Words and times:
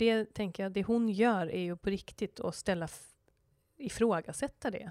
det 0.00 0.34
tänker 0.34 0.62
jag, 0.62 0.72
det 0.72 0.82
hon 0.82 1.08
gör 1.08 1.46
är 1.46 1.60
ju 1.60 1.76
på 1.76 1.90
riktigt 1.90 2.40
att 2.40 2.54
ställa 2.54 2.88
ifrågasätta 3.76 4.70
det. 4.70 4.90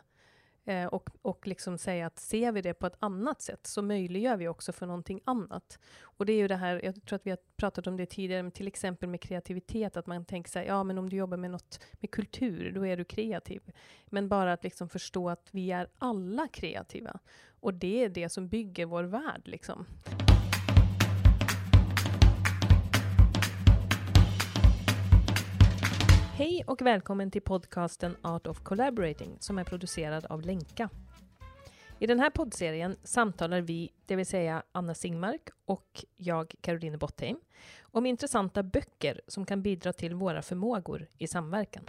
Eh, 0.66 0.86
och, 0.86 1.10
och 1.22 1.48
liksom 1.48 1.78
säga 1.78 2.08
att 2.08 2.20
ser 2.20 2.52
vi 2.52 2.62
det 2.62 2.74
på 2.74 2.88
ett 2.88 2.98
annat 3.00 3.42
sätt 3.42 3.68
så 3.68 3.82
möjliggör 3.82 4.38
vi 4.38 4.48
också 4.48 4.72
för 4.72 4.86
någonting 4.86 5.22
annat. 5.26 5.80
Och 6.02 6.26
det 6.26 6.34
är 6.34 6.38
ju 6.38 6.48
det 6.48 6.56
här, 6.56 6.82
jag 6.86 7.06
tror 7.06 7.16
att 7.16 7.26
vi 7.26 7.30
har 7.30 7.40
pratat 7.58 7.88
om 7.88 7.98
det 7.98 8.06
tidigare, 8.06 8.44
men 8.44 8.52
till 8.52 8.68
exempel 8.68 9.10
med 9.10 9.22
kreativitet, 9.22 9.98
att 9.98 10.08
man 10.08 10.26
tänker 10.26 10.52
sig, 10.52 10.66
ja 10.66 10.84
men 10.84 10.98
om 10.98 11.10
du 11.10 11.18
jobbar 11.18 11.38
med 11.38 11.52
något 11.52 11.80
med 11.94 12.12
kultur, 12.12 12.72
då 12.72 12.86
är 12.86 12.98
du 12.98 13.04
kreativ. 13.04 13.62
Men 14.06 14.30
bara 14.30 14.54
att 14.54 14.64
liksom 14.64 14.90
förstå 14.90 15.30
att 15.30 15.50
vi 15.52 15.72
är 15.72 15.88
alla 15.98 16.48
kreativa. 16.48 17.20
Och 17.60 17.74
det 17.74 18.04
är 18.04 18.10
det 18.10 18.30
som 18.30 18.48
bygger 18.48 18.86
vår 18.86 19.04
värld. 19.04 19.42
Liksom. 19.46 19.86
Hej 26.40 26.64
och 26.68 26.82
välkommen 26.82 27.32
till 27.32 27.42
podcasten 27.42 28.16
Art 28.22 28.48
of 28.48 28.60
Collaborating 28.64 29.38
som 29.40 29.58
är 29.58 29.64
producerad 29.64 30.26
av 30.26 30.42
Lenka. 30.42 30.90
I 32.00 32.08
den 32.08 32.20
här 32.20 32.30
poddserien 32.30 32.96
samtalar 33.04 33.62
vi, 33.62 33.92
det 34.06 34.16
vill 34.16 34.26
säga 34.26 34.64
Anna 34.72 34.96
Singmark 34.96 35.50
och 35.66 36.06
jag, 36.18 36.56
Caroline 36.62 36.98
Bottheim, 36.98 37.40
om 37.82 38.06
intressanta 38.06 38.64
böcker 38.64 39.22
som 39.28 39.46
kan 39.46 39.62
bidra 39.62 39.94
till 39.94 40.16
våra 40.16 40.42
förmågor 40.42 41.08
i 41.18 41.28
samverkan. 41.28 41.84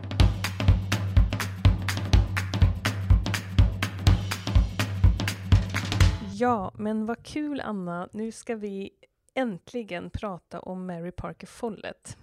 Ja, 6.34 6.72
men 6.74 7.06
vad 7.06 7.22
kul 7.22 7.60
Anna. 7.60 8.08
Nu 8.12 8.32
ska 8.32 8.56
vi 8.56 8.90
äntligen 9.34 10.10
prata 10.10 10.60
om 10.60 10.86
Mary 10.86 11.10
Parker 11.10 11.46
Follett 11.46 12.16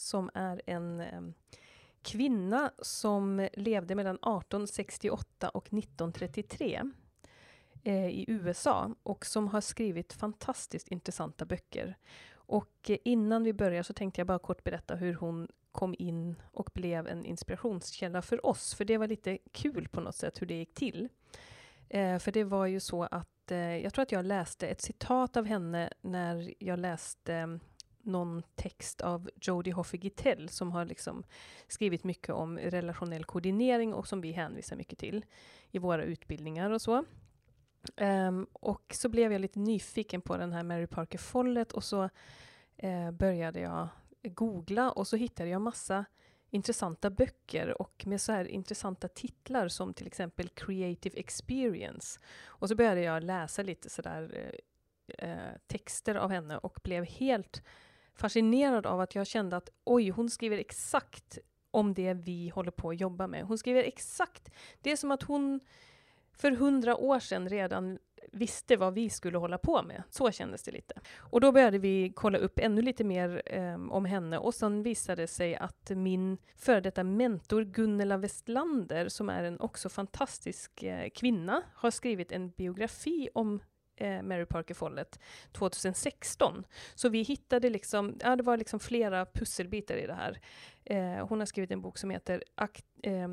som 0.00 0.30
är 0.34 0.62
en 0.66 1.00
eh, 1.00 1.20
kvinna 2.02 2.72
som 2.78 3.48
levde 3.52 3.94
mellan 3.94 4.16
1868 4.16 5.48
och 5.48 5.66
1933 5.66 6.82
eh, 7.84 8.06
i 8.06 8.24
USA 8.28 8.94
och 9.02 9.26
som 9.26 9.48
har 9.48 9.60
skrivit 9.60 10.12
fantastiskt 10.12 10.88
intressanta 10.88 11.44
böcker. 11.44 11.96
Och 12.32 12.90
eh, 12.90 12.96
innan 13.04 13.44
vi 13.44 13.52
börjar 13.52 13.82
så 13.82 13.92
tänkte 13.92 14.20
jag 14.20 14.26
bara 14.26 14.38
kort 14.38 14.64
berätta 14.64 14.94
hur 14.94 15.14
hon 15.14 15.48
kom 15.72 15.94
in 15.98 16.42
och 16.52 16.70
blev 16.74 17.08
en 17.08 17.24
inspirationskälla 17.24 18.22
för 18.22 18.46
oss, 18.46 18.74
för 18.74 18.84
det 18.84 18.98
var 18.98 19.06
lite 19.06 19.38
kul 19.52 19.88
på 19.88 20.00
något 20.00 20.14
sätt 20.14 20.42
hur 20.42 20.46
det 20.46 20.54
gick 20.54 20.74
till. 20.74 21.08
Eh, 21.88 22.18
för 22.18 22.32
det 22.32 22.44
var 22.44 22.66
ju 22.66 22.80
så 22.80 23.02
att 23.02 23.50
eh, 23.50 23.76
jag 23.76 23.94
tror 23.94 24.02
att 24.02 24.12
jag 24.12 24.24
läste 24.24 24.68
ett 24.68 24.80
citat 24.80 25.36
av 25.36 25.44
henne 25.44 25.92
när 26.00 26.54
jag 26.58 26.78
läste 26.78 27.58
någon 28.02 28.42
text 28.54 29.00
av 29.00 29.30
Jodie 29.40 29.72
Hoffe 29.72 29.96
Gittell 29.96 30.48
som 30.48 30.72
har 30.72 30.84
liksom 30.84 31.24
skrivit 31.68 32.04
mycket 32.04 32.34
om 32.34 32.58
relationell 32.58 33.24
koordinering 33.24 33.94
och 33.94 34.06
som 34.06 34.20
vi 34.20 34.32
hänvisar 34.32 34.76
mycket 34.76 34.98
till 34.98 35.24
i 35.70 35.78
våra 35.78 36.04
utbildningar 36.04 36.70
och 36.70 36.82
så. 36.82 37.04
Um, 37.96 38.46
och 38.52 38.94
så 38.94 39.08
blev 39.08 39.32
jag 39.32 39.40
lite 39.40 39.58
nyfiken 39.58 40.20
på 40.20 40.36
den 40.36 40.52
här 40.52 40.62
Mary 40.62 40.86
Parker 40.86 41.18
Follett 41.18 41.72
och 41.72 41.84
så 41.84 42.08
uh, 42.84 43.10
började 43.10 43.60
jag 43.60 43.88
googla 44.22 44.90
och 44.90 45.06
så 45.06 45.16
hittade 45.16 45.48
jag 45.48 45.60
massa 45.60 46.04
intressanta 46.50 47.10
böcker 47.10 47.82
och 47.82 48.06
med 48.06 48.20
så 48.20 48.32
här 48.32 48.44
intressanta 48.44 49.08
titlar 49.08 49.68
som 49.68 49.94
till 49.94 50.06
exempel 50.06 50.48
Creative 50.48 51.18
Experience. 51.18 52.20
Och 52.44 52.68
så 52.68 52.74
började 52.74 53.00
jag 53.00 53.24
läsa 53.24 53.62
lite 53.62 53.90
sådär 53.90 54.22
uh, 54.22 54.58
eh, 55.18 55.30
eh, 55.30 55.54
texter 55.66 56.14
av 56.14 56.30
henne 56.30 56.58
och 56.58 56.78
blev 56.82 57.04
helt 57.04 57.62
fascinerad 58.20 58.86
av 58.86 59.00
att 59.00 59.14
jag 59.14 59.26
kände 59.26 59.56
att 59.56 59.70
oj, 59.84 60.10
hon 60.10 60.30
skriver 60.30 60.58
exakt 60.58 61.38
om 61.70 61.94
det 61.94 62.14
vi 62.14 62.48
håller 62.48 62.70
på 62.70 62.90
att 62.90 63.00
jobba 63.00 63.26
med. 63.26 63.44
Hon 63.44 63.58
skriver 63.58 63.84
exakt, 63.84 64.50
det 64.80 64.92
är 64.92 64.96
som 64.96 65.10
att 65.10 65.22
hon 65.22 65.60
för 66.32 66.50
hundra 66.50 66.96
år 66.96 67.18
sedan 67.18 67.48
redan 67.48 67.98
visste 68.32 68.76
vad 68.76 68.94
vi 68.94 69.10
skulle 69.10 69.38
hålla 69.38 69.58
på 69.58 69.82
med. 69.82 70.02
Så 70.10 70.30
kändes 70.30 70.62
det 70.62 70.70
lite. 70.70 70.94
Och 71.18 71.40
då 71.40 71.52
började 71.52 71.78
vi 71.78 72.12
kolla 72.16 72.38
upp 72.38 72.58
ännu 72.58 72.82
lite 72.82 73.04
mer 73.04 73.42
eh, 73.46 73.74
om 73.90 74.04
henne 74.04 74.38
och 74.38 74.54
sen 74.54 74.82
visade 74.82 75.22
det 75.22 75.26
sig 75.26 75.56
att 75.56 75.90
min 75.90 76.38
före 76.56 76.80
detta 76.80 77.04
mentor 77.04 77.64
Gunnela 77.64 78.16
Westlander, 78.16 79.08
som 79.08 79.28
är 79.28 79.44
en 79.44 79.60
också 79.60 79.88
fantastisk 79.88 80.82
eh, 80.82 81.08
kvinna, 81.10 81.62
har 81.74 81.90
skrivit 81.90 82.32
en 82.32 82.50
biografi 82.50 83.28
om 83.34 83.60
eh, 84.00 84.22
Mary 84.22 84.46
Parker 84.46 84.74
Follett 84.74 85.20
2016. 85.52 86.64
Så 86.94 87.08
vi 87.08 87.22
hittade 87.22 87.70
liksom, 87.70 88.18
ja 88.20 88.36
det 88.36 88.42
var 88.42 88.56
liksom 88.56 88.80
flera 88.80 89.26
pusselbitar 89.26 89.96
i 89.96 90.06
det 90.06 90.14
här. 90.14 90.40
Eh, 90.84 91.26
hon 91.26 91.38
har 91.38 91.46
skrivit 91.46 91.70
en 91.70 91.82
bok 91.82 91.98
som 91.98 92.10
heter 92.10 92.44
Akt, 92.54 92.84
eh, 93.02 93.28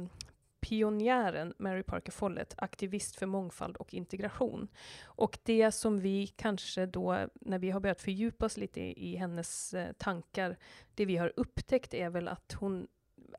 Pionjären 0.60 1.54
Mary 1.58 1.84
Parker 1.84 2.12
Follett, 2.12 2.54
aktivist 2.58 3.16
för 3.16 3.26
mångfald 3.26 3.78
och 3.78 3.94
integration. 3.94 4.68
Och 5.04 5.38
det 5.44 5.72
som 5.72 6.00
vi 6.00 6.28
kanske 6.28 6.86
då, 6.86 7.28
när 7.42 7.60
vi 7.60 7.72
har 7.72 7.80
börjat 7.80 8.02
fördjupa 8.02 8.46
oss 8.46 8.58
lite 8.58 8.82
i, 8.82 9.14
i 9.14 9.16
hennes 9.16 9.74
eh, 9.74 9.94
tankar, 9.94 10.58
det 10.96 11.06
vi 11.06 11.18
har 11.18 11.34
upptäckt 11.36 11.94
är 11.94 12.10
väl 12.10 12.28
att 12.28 12.54
hon 12.60 12.88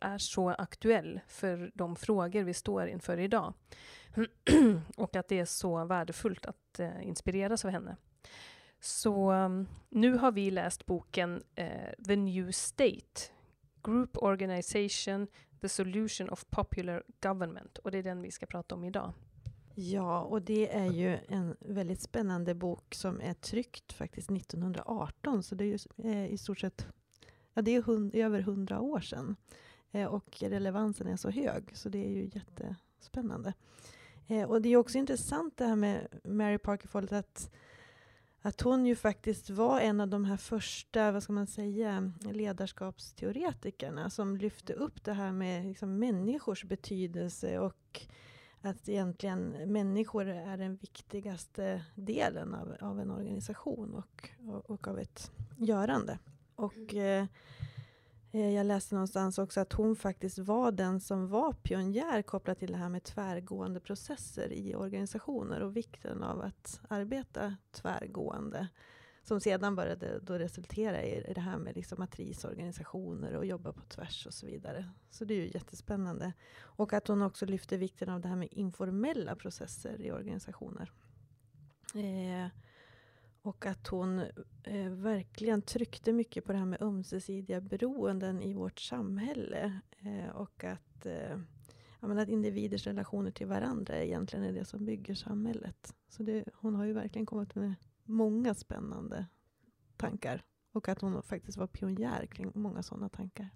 är 0.01 0.19
så 0.19 0.49
aktuell 0.49 1.21
för 1.27 1.71
de 1.75 1.97
frågor 1.97 2.43
vi 2.43 2.55
står 2.55 2.89
inför 2.89 3.19
idag. 3.19 3.55
och 4.97 5.17
att 5.17 5.29
det 5.29 5.39
är 5.39 5.45
så 5.45 5.85
värdefullt 5.85 6.47
att 6.47 6.81
eh, 6.81 7.09
inspireras 7.09 7.65
av 7.65 7.71
henne. 7.71 7.97
Så 8.81 9.33
um, 9.33 9.69
nu 9.89 10.15
har 10.15 10.33
vi 10.33 10.51
läst 10.51 10.87
boken 10.87 11.43
eh, 11.55 12.05
The 12.07 12.17
New 12.17 12.51
State, 12.51 13.21
Group 13.83 14.23
Organization, 14.23 15.27
The 15.61 15.69
Solution 15.69 16.29
of 16.29 16.45
Popular 16.51 17.03
Government. 17.21 17.79
Och 17.79 17.91
det 17.91 17.99
är 17.99 18.03
den 18.03 18.23
vi 18.23 18.31
ska 18.31 18.47
prata 18.47 18.75
om 18.75 18.85
idag. 18.85 19.13
Ja, 19.75 20.21
och 20.21 20.43
det 20.43 20.77
är 20.77 20.93
ju 20.93 21.19
en 21.29 21.57
väldigt 21.61 22.01
spännande 22.01 22.55
bok 22.55 22.95
som 22.95 23.21
är 23.21 23.35
tryckt 23.35 23.93
faktiskt 23.93 24.31
1918, 24.31 25.43
så 25.43 25.55
det 25.55 25.65
är 25.65 25.67
ju 25.67 25.79
eh, 26.11 26.27
i 26.27 26.39
stort 26.39 26.59
sett 26.59 26.87
ja, 27.55 27.63
det 27.63 27.75
är 27.75 27.83
hund, 27.83 28.15
över 28.15 28.41
hundra 28.41 28.81
år 28.81 29.01
sedan. 29.01 29.37
Eh, 29.93 30.07
och 30.07 30.37
relevansen 30.41 31.07
är 31.07 31.17
så 31.17 31.31
hög, 31.31 31.77
så 31.77 31.89
det 31.89 31.99
är 31.99 32.09
ju 32.09 32.31
jättespännande. 32.33 33.55
Eh, 34.27 34.51
och 34.51 34.63
det 34.63 34.69
är 34.69 34.77
också 34.77 34.99
intressant 34.99 35.57
det 35.57 35.65
här 35.65 35.77
med 35.77 36.09
Mary 36.25 36.59
Parker 36.59 36.89
Follett, 36.89 37.13
att, 37.13 37.51
att 38.43 38.61
hon 38.61 38.87
ju 38.87 38.97
faktiskt 38.97 39.51
var 39.51 39.81
en 39.81 40.01
av 40.01 40.09
de 40.09 40.25
här 40.25 40.37
första, 40.37 41.13
vad 41.13 41.23
ska 41.23 41.33
man 41.33 41.47
säga, 41.47 42.13
ledarskapsteoretikerna 42.21 44.11
som 44.11 44.37
lyfte 44.37 44.73
upp 44.73 45.05
det 45.05 45.13
här 45.13 45.33
med 45.33 45.67
liksom, 45.67 45.99
människors 45.99 46.65
betydelse 46.65 47.59
och 47.59 48.07
att 48.61 48.89
egentligen 48.89 49.73
människor 49.73 50.29
är 50.29 50.57
den 50.57 50.77
viktigaste 50.77 51.85
delen 51.95 52.55
av, 52.55 52.77
av 52.81 53.01
en 53.01 53.11
organisation 53.11 53.95
och, 53.95 54.31
och, 54.49 54.71
och 54.71 54.89
av 54.89 54.99
ett 54.99 55.31
görande. 55.57 56.19
Och 56.55 56.95
eh, 56.95 57.25
Eh, 57.25 57.27
Eh, 58.33 58.55
jag 58.55 58.67
läste 58.67 58.95
någonstans 58.95 59.39
också 59.39 59.61
att 59.61 59.73
hon 59.73 59.97
faktiskt 59.97 60.39
var 60.39 60.73
den 60.73 61.01
som 61.01 61.29
var 61.29 61.53
pionjär 61.53 62.23
kopplat 62.23 62.59
till 62.59 62.73
det 62.73 62.79
här 62.79 62.89
med 62.89 63.05
tvärgående 63.05 63.81
processer 63.81 64.53
i 64.53 64.75
organisationer 64.75 65.61
och 65.61 65.77
vikten 65.77 66.23
av 66.23 66.41
att 66.41 66.81
arbeta 66.89 67.57
tvärgående. 67.73 68.69
Som 69.23 69.41
sedan 69.41 69.77
började 69.77 70.21
då 70.21 70.35
resultera 70.39 71.03
i 71.03 71.33
det 71.35 71.41
här 71.41 71.59
med 71.59 71.77
liksom 71.77 71.97
matrisorganisationer 71.99 73.33
och 73.33 73.47
jobba 73.47 73.73
på 73.73 73.81
tvärs 73.81 74.27
och 74.27 74.35
så 74.35 74.47
vidare. 74.47 74.91
Så 75.11 75.25
det 75.25 75.35
är 75.35 75.39
ju 75.39 75.51
jättespännande. 75.55 76.33
Och 76.59 76.93
att 76.93 77.09
hon 77.09 77.23
också 77.23 77.47
lyfte 77.47 77.77
vikten 77.77 78.09
av 78.09 78.21
det 78.21 78.29
här 78.29 78.37
med 78.37 78.49
informella 78.51 79.37
processer 79.37 80.01
i 80.01 80.13
organisationer. 80.13 80.93
Eh, 81.95 82.51
och 83.49 83.67
att 83.67 83.87
hon 83.87 84.19
eh, 84.63 84.91
verkligen 84.91 85.63
tryckte 85.63 86.13
mycket 86.13 86.45
på 86.45 86.53
det 86.53 86.59
här 86.59 86.67
med 86.67 86.83
ömsesidiga 86.83 87.61
beroenden 87.61 88.43
i 88.43 88.55
vårt 88.55 88.81
samhälle. 88.81 89.81
Eh, 89.99 90.37
och 90.37 90.65
att, 90.65 91.07
eh, 91.07 91.39
menar, 92.01 92.23
att 92.23 92.29
individers 92.29 92.87
relationer 92.87 93.31
till 93.31 93.47
varandra 93.47 94.03
egentligen 94.03 94.45
är 94.45 94.53
det 94.53 94.65
som 94.65 94.85
bygger 94.85 95.15
samhället. 95.15 95.95
Så 96.09 96.23
det, 96.23 96.45
hon 96.55 96.75
har 96.75 96.85
ju 96.85 96.93
verkligen 96.93 97.27
kommit 97.27 97.55
med 97.55 97.75
många 98.05 98.55
spännande 98.55 99.27
tankar. 99.97 100.43
Och 100.73 100.89
att 100.89 101.01
hon 101.01 101.23
faktiskt 101.23 101.59
var 101.59 101.67
pionjär 101.67 102.27
kring 102.27 102.51
många 102.55 102.83
sådana 102.83 103.09
tankar 103.09 103.51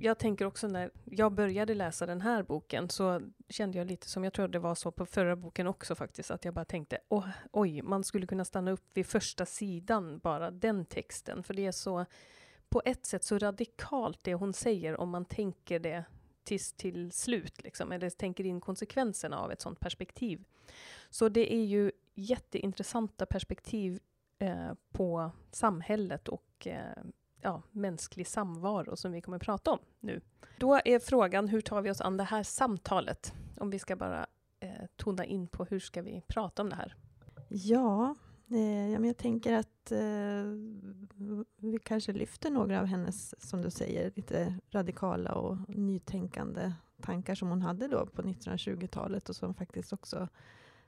jag 0.00 0.18
tänker 0.18 0.44
också 0.44 0.68
när 0.68 0.90
jag 1.04 1.32
började 1.32 1.74
läsa 1.74 2.06
den 2.06 2.20
här 2.20 2.42
boken 2.42 2.88
så 2.88 3.20
kände 3.48 3.78
jag 3.78 3.86
lite 3.86 4.08
som, 4.08 4.24
jag 4.24 4.32
tror 4.32 4.48
det 4.48 4.58
var 4.58 4.74
så 4.74 4.90
på 4.90 5.06
förra 5.06 5.36
boken 5.36 5.66
också 5.66 5.94
faktiskt, 5.94 6.30
att 6.30 6.44
jag 6.44 6.54
bara 6.54 6.64
tänkte 6.64 6.98
oh, 7.08 7.28
oj, 7.52 7.82
man 7.82 8.04
skulle 8.04 8.26
kunna 8.26 8.44
stanna 8.44 8.70
upp 8.70 8.84
vid 8.94 9.06
första 9.06 9.46
sidan, 9.46 10.18
bara 10.18 10.50
den 10.50 10.84
texten, 10.84 11.42
för 11.42 11.54
det 11.54 11.66
är 11.66 11.72
så 11.72 12.06
på 12.68 12.82
ett 12.84 13.06
sätt 13.06 13.24
så 13.24 13.38
radikalt 13.38 14.18
det 14.22 14.34
hon 14.34 14.52
säger 14.52 15.00
om 15.00 15.10
man 15.10 15.24
tänker 15.24 15.78
det 15.78 16.04
tills 16.44 16.72
till 16.72 17.12
slut, 17.12 17.62
liksom, 17.62 17.92
eller 17.92 18.10
tänker 18.10 18.46
in 18.46 18.60
konsekvenserna 18.60 19.38
av 19.38 19.52
ett 19.52 19.60
sådant 19.60 19.80
perspektiv. 19.80 20.44
Så 21.10 21.28
det 21.28 21.54
är 21.54 21.64
ju 21.64 21.92
jätteintressanta 22.14 23.26
perspektiv 23.26 24.00
eh, 24.38 24.72
på 24.92 25.30
samhället 25.50 26.28
och 26.28 26.66
eh, 26.66 27.02
ja, 27.40 27.62
mänsklig 27.70 28.26
samvaro 28.26 28.96
som 28.96 29.12
vi 29.12 29.20
kommer 29.20 29.36
att 29.36 29.42
prata 29.42 29.70
om 29.70 29.78
nu. 30.00 30.20
Då 30.58 30.80
är 30.84 30.98
frågan, 30.98 31.48
hur 31.48 31.60
tar 31.60 31.82
vi 31.82 31.90
oss 31.90 32.00
an 32.00 32.16
det 32.16 32.24
här 32.24 32.42
samtalet? 32.42 33.34
Om 33.56 33.70
vi 33.70 33.78
ska 33.78 33.96
bara 33.96 34.26
eh, 34.60 34.86
tona 34.96 35.24
in 35.24 35.48
på 35.48 35.64
hur 35.64 35.80
ska 35.80 36.02
vi 36.02 36.22
prata 36.28 36.62
om 36.62 36.68
det 36.68 36.76
här? 36.76 36.94
Ja, 37.48 38.14
eh, 38.50 38.90
ja 38.90 38.98
men 38.98 39.04
jag 39.04 39.16
tänker 39.16 39.52
att 39.52 39.92
eh, 39.92 40.44
vi 41.56 41.78
kanske 41.82 42.12
lyfter 42.12 42.50
några 42.50 42.80
av 42.80 42.86
hennes, 42.86 43.48
som 43.48 43.62
du 43.62 43.70
säger, 43.70 44.12
lite 44.16 44.54
radikala 44.70 45.32
och 45.32 45.56
nytänkande 45.68 46.72
tankar 47.00 47.34
som 47.34 47.48
hon 47.48 47.62
hade 47.62 47.88
då 47.88 48.06
på 48.06 48.22
1920-talet 48.22 49.28
och 49.28 49.36
som 49.36 49.54
faktiskt 49.54 49.92
också 49.92 50.28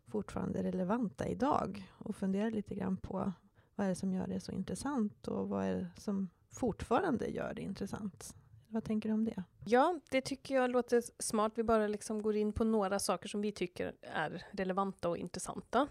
fortfarande 0.06 0.58
är 0.58 0.62
relevanta 0.62 1.28
idag 1.28 1.92
och 1.98 2.16
funderar 2.16 2.50
lite 2.50 2.74
grann 2.74 2.96
på 2.96 3.32
vad 3.74 3.86
är 3.86 3.88
det 3.88 3.96
som 3.96 4.12
gör 4.12 4.26
det 4.26 4.40
så 4.40 4.52
intressant 4.52 5.28
och 5.28 5.48
vad 5.48 5.64
är 5.64 5.74
det 5.74 6.00
som 6.00 6.28
fortfarande 6.52 7.26
gör 7.26 7.54
det 7.54 7.62
intressant? 7.62 8.34
Vad 8.68 8.84
tänker 8.84 9.08
du 9.08 9.12
om 9.12 9.24
det? 9.24 9.44
Ja, 9.64 10.00
det 10.10 10.20
tycker 10.20 10.54
jag 10.54 10.70
låter 10.70 11.02
smart. 11.18 11.52
Vi 11.54 11.62
bara 11.62 11.86
liksom 11.86 12.22
går 12.22 12.36
in 12.36 12.52
på 12.52 12.64
några 12.64 12.98
saker 12.98 13.28
som 13.28 13.40
vi 13.40 13.52
tycker 13.52 13.94
är 14.02 14.44
relevanta 14.50 15.08
och 15.08 15.16
intressanta. 15.16 15.88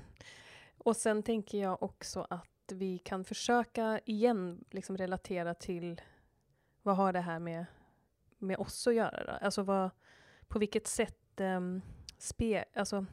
Och 0.78 0.96
sen 0.96 1.24
tänker 1.24 1.58
jag 1.58 1.84
också 1.84 2.28
att 2.30 2.48
vi 2.72 2.98
kan 2.98 3.24
försöka 3.24 4.00
igen 4.06 4.66
liksom 4.70 4.98
relatera 4.98 5.54
till 5.54 6.02
vad 6.82 6.96
har 6.96 7.14
det 7.14 7.20
här 7.20 7.40
med, 7.40 7.66
med 8.38 8.58
oss 8.58 8.88
att 8.88 8.96
göra? 8.96 9.26
Då? 9.26 9.46
Alltså 9.46 9.64
vad, 9.64 9.90
på 10.48 10.60
vilket 10.60 10.88
sätt 10.88 11.40
um, 11.40 11.82
spe, 12.18 12.66
alltså, 12.74 13.06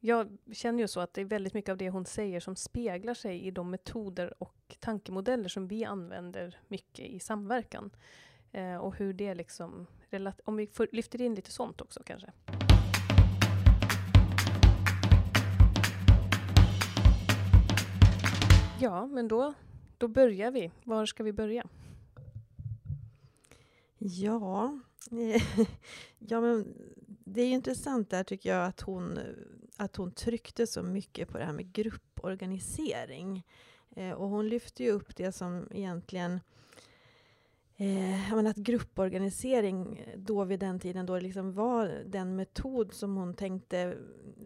jag 0.00 0.38
känner 0.52 0.80
ju 0.80 0.88
så 0.88 1.00
att 1.00 1.14
det 1.14 1.20
är 1.20 1.24
väldigt 1.24 1.54
mycket 1.54 1.70
av 1.70 1.76
det 1.76 1.90
hon 1.90 2.04
säger 2.04 2.40
som 2.40 2.56
speglar 2.56 3.14
sig 3.14 3.46
i 3.46 3.50
de 3.50 3.70
metoder 3.70 4.42
och 4.42 4.57
tankemodeller 4.80 5.48
som 5.48 5.68
vi 5.68 5.84
använder 5.84 6.58
mycket 6.68 7.06
i 7.06 7.20
samverkan. 7.20 7.90
Eh, 8.52 8.76
och 8.76 8.96
hur 8.96 9.12
det 9.12 9.34
liksom, 9.34 9.86
om 10.44 10.56
vi 10.56 10.66
får, 10.66 10.88
lyfter 10.92 11.20
in 11.20 11.34
lite 11.34 11.50
sånt 11.50 11.80
också 11.80 12.02
kanske. 12.06 12.32
Ja, 18.80 19.06
men 19.06 19.28
då, 19.28 19.54
då 19.98 20.08
börjar 20.08 20.50
vi. 20.50 20.70
Var 20.84 21.06
ska 21.06 21.22
vi 21.22 21.32
börja? 21.32 21.68
Ja, 23.98 24.78
ja 26.18 26.40
men 26.40 26.74
det 27.24 27.42
är 27.42 27.50
intressant 27.50 28.10
där 28.10 28.24
tycker 28.24 28.50
jag 28.50 28.66
att 28.66 28.80
hon, 28.80 29.18
att 29.76 29.96
hon 29.96 30.12
tryckte 30.12 30.66
så 30.66 30.82
mycket 30.82 31.28
på 31.28 31.38
det 31.38 31.44
här 31.44 31.52
med 31.52 31.72
grupporganisering. 31.72 33.46
Eh, 33.98 34.12
och 34.12 34.28
hon 34.28 34.48
lyfte 34.48 34.82
ju 34.82 34.90
upp 34.90 35.16
det 35.16 35.32
som 35.32 35.68
egentligen 35.70 36.40
Eh, 37.80 38.34
att 38.34 38.56
grupporganisering 38.56 40.04
då 40.16 40.44
vid 40.44 40.60
den 40.60 40.80
tiden 40.80 41.06
då 41.06 41.18
liksom 41.18 41.52
var 41.52 42.02
den 42.06 42.36
metod 42.36 42.92
som 42.92 43.16
hon 43.16 43.34
tänkte 43.34 43.96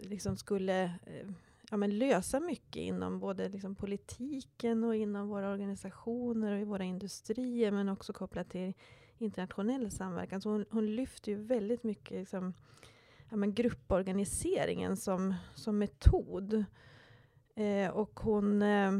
liksom 0.01 0.37
skulle 0.37 0.85
eh, 0.85 1.29
ja, 1.71 1.77
men 1.77 1.99
lösa 1.99 2.41
mycket 2.41 2.83
inom 2.83 3.21
både 3.21 3.49
liksom 3.49 3.75
politiken 3.75 4.85
och 4.85 4.97
inom 4.97 5.29
våra 5.29 5.51
organisationer 5.51 6.53
och 6.53 6.61
i 6.61 6.65
våra 6.65 6.85
industrier 6.85 7.71
men 7.71 7.89
också 7.89 8.13
kopplat 8.13 8.51
till 8.51 8.73
internationell 9.19 9.91
samverkan. 9.91 10.41
Så 10.41 10.51
hon, 10.51 10.65
hon 10.71 10.97
lyfter 10.97 11.33
ju 11.33 11.39
väldigt 11.39 11.83
mycket 11.83 12.19
liksom, 12.19 12.55
ja, 13.31 13.37
men 13.37 13.55
grupporganiseringen 13.55 14.97
som, 14.97 15.35
som 15.55 15.79
metod. 15.79 16.65
Eh, 17.55 17.91
och 17.91 18.21
hon, 18.21 18.63
eh, 18.63 18.93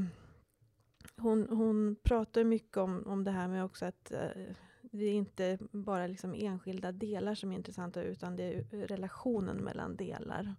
hon, 1.17 1.47
hon 1.51 1.97
pratar 2.03 2.45
mycket 2.45 2.77
om, 2.77 3.03
om 3.07 3.25
det 3.25 3.31
här 3.31 3.49
med 3.49 3.65
också 3.65 3.85
att 3.85 4.13
eh, 4.13 4.29
det 4.83 5.05
är 5.05 5.13
inte 5.13 5.59
bara 5.71 6.07
liksom 6.07 6.35
enskilda 6.35 6.93
delar 6.93 7.35
som 7.35 7.53
är 7.53 7.57
intressanta 7.57 8.03
utan 8.03 8.37
det 8.37 8.45
är 8.45 8.87
relationen 8.87 9.57
mellan 9.57 9.97
delar. 9.97 10.55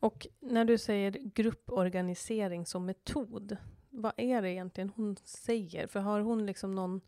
Och 0.00 0.26
när 0.40 0.64
du 0.64 0.78
säger 0.78 1.10
grupporganisering 1.10 2.66
som 2.66 2.86
metod, 2.86 3.56
vad 3.90 4.12
är 4.16 4.42
det 4.42 4.50
egentligen 4.50 4.92
hon 4.96 5.16
säger? 5.24 5.86
För 5.86 6.00
har 6.00 6.20
hon 6.20 6.46
liksom 6.46 6.74
någon 6.74 7.00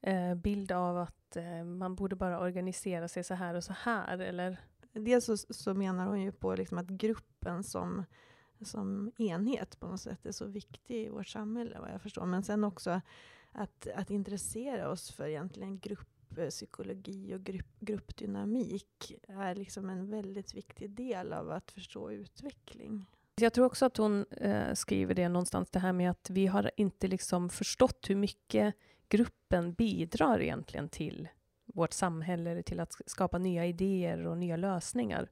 eh, 0.00 0.34
bild 0.34 0.72
av 0.72 0.98
att 0.98 1.36
eh, 1.36 1.64
man 1.64 1.94
borde 1.94 2.16
bara 2.16 2.40
organisera 2.40 3.08
sig 3.08 3.24
så 3.24 3.34
här 3.34 3.54
och 3.54 3.64
så 3.64 3.72
här? 3.72 4.18
Eller? 4.18 4.56
Dels 4.92 5.24
så, 5.24 5.36
så 5.36 5.74
menar 5.74 6.06
hon 6.06 6.22
ju 6.22 6.32
på 6.32 6.54
liksom 6.54 6.78
att 6.78 6.86
gruppen 6.86 7.64
som, 7.64 8.04
som 8.64 9.12
enhet 9.18 9.80
på 9.80 9.86
något 9.86 10.00
sätt 10.00 10.26
är 10.26 10.32
så 10.32 10.46
viktig 10.46 11.06
i 11.06 11.08
vårt 11.08 11.26
samhälle, 11.26 11.80
vad 11.80 11.90
jag 11.92 12.02
förstår. 12.02 12.26
Men 12.26 12.42
sen 12.42 12.64
också 12.64 13.00
att, 13.52 13.86
att 13.94 14.10
intressera 14.10 14.90
oss 14.90 15.10
för 15.10 15.26
egentligen 15.26 15.78
grupppsykologi 15.78 17.34
och 17.34 17.44
grupp, 17.44 17.80
gruppdynamik 17.80 19.12
är 19.28 19.54
liksom 19.54 19.90
en 19.90 20.10
väldigt 20.10 20.54
viktig 20.54 20.90
del 20.90 21.32
av 21.32 21.50
att 21.50 21.70
förstå 21.70 22.10
utveckling. 22.10 23.06
Jag 23.36 23.52
tror 23.52 23.66
också 23.66 23.86
att 23.86 23.96
hon 23.96 24.24
eh, 24.30 24.74
skriver 24.74 25.14
det 25.14 25.28
någonstans, 25.28 25.70
det 25.70 25.78
här 25.78 25.92
med 25.92 26.10
att 26.10 26.30
vi 26.30 26.46
har 26.46 26.70
inte 26.76 27.08
liksom 27.08 27.50
förstått 27.50 28.10
hur 28.10 28.16
mycket 28.16 28.74
gruppen 29.08 29.72
bidrar 29.72 30.40
egentligen 30.40 30.88
till 30.88 31.28
vårt 31.64 31.92
samhälle, 31.92 32.62
till 32.62 32.80
att 32.80 32.94
skapa 33.06 33.38
nya 33.38 33.66
idéer 33.66 34.26
och 34.26 34.38
nya 34.38 34.56
lösningar. 34.56 35.30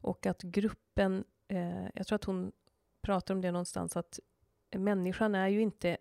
Och 0.00 0.26
att 0.26 0.42
gruppen, 0.42 1.24
eh, 1.48 1.86
jag 1.94 2.06
tror 2.06 2.16
att 2.16 2.24
hon 2.24 2.52
pratar 3.02 3.34
om 3.34 3.40
det 3.40 3.52
någonstans, 3.52 3.96
att 3.96 4.20
människan 4.70 5.34
är 5.34 5.48
ju 5.48 5.60
inte 5.60 5.96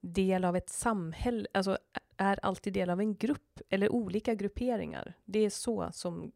del 0.00 0.44
av 0.44 0.56
ett 0.56 0.70
samhälle, 0.70 1.48
alltså 1.54 1.78
är 2.16 2.38
alltid 2.42 2.72
del 2.72 2.90
av 2.90 3.00
en 3.00 3.16
grupp 3.16 3.60
eller 3.68 3.92
olika 3.92 4.34
grupperingar. 4.34 5.14
Det 5.24 5.38
är 5.38 5.50
så 5.50 5.92
som 5.92 6.32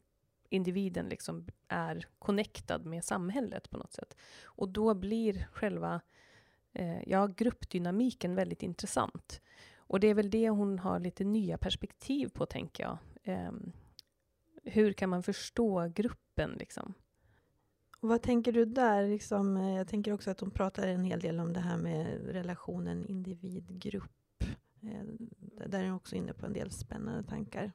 individen 0.49 1.09
liksom 1.09 1.47
är 1.69 2.07
connectad 2.19 2.87
med 2.87 3.05
samhället 3.05 3.71
på 3.71 3.79
något 3.79 3.93
sätt. 3.93 4.17
Och 4.45 4.69
då 4.69 4.95
blir 4.95 5.49
själva 5.53 6.01
eh, 6.73 7.09
ja, 7.09 7.27
gruppdynamiken 7.27 8.35
väldigt 8.35 8.63
intressant. 8.63 9.41
Och 9.77 10.01
det 10.01 10.07
är 10.07 10.15
väl 10.15 10.31
det 10.31 10.49
hon 10.49 10.79
har 10.79 11.01
lite 11.01 11.25
nya 11.25 11.59
perspektiv 11.59 12.29
på, 12.29 12.47
tänker 12.47 12.83
jag. 12.85 12.99
Eh, 13.23 13.53
hur 14.63 14.93
kan 14.93 15.11
man 15.11 15.23
förstå 15.23 15.93
gruppen 15.95 16.51
liksom? 16.51 16.95
Vad 18.05 18.23
tänker 18.23 18.53
du 18.53 18.65
där? 18.65 19.09
Liksom, 19.09 19.57
eh, 19.57 19.77
jag 19.77 19.89
tänker 19.89 20.13
också 20.13 20.31
att 20.31 20.41
hon 20.41 20.51
pratar 20.51 20.89
en 20.89 21.05
hel 21.05 21.21
del 21.21 21.41
om 21.41 21.53
det 21.53 21.61
här 21.61 21.77
med 21.77 22.27
relationen 22.27 23.07
individ-grupp. 23.07 24.45
Eh, 24.83 25.05
där 25.67 25.83
är 25.83 25.87
hon 25.87 25.97
också 25.97 26.17
inne 26.17 26.33
på 26.33 26.47
en 26.47 26.53
del 26.53 26.71
spännande 26.71 27.23
tankar. 27.23 27.73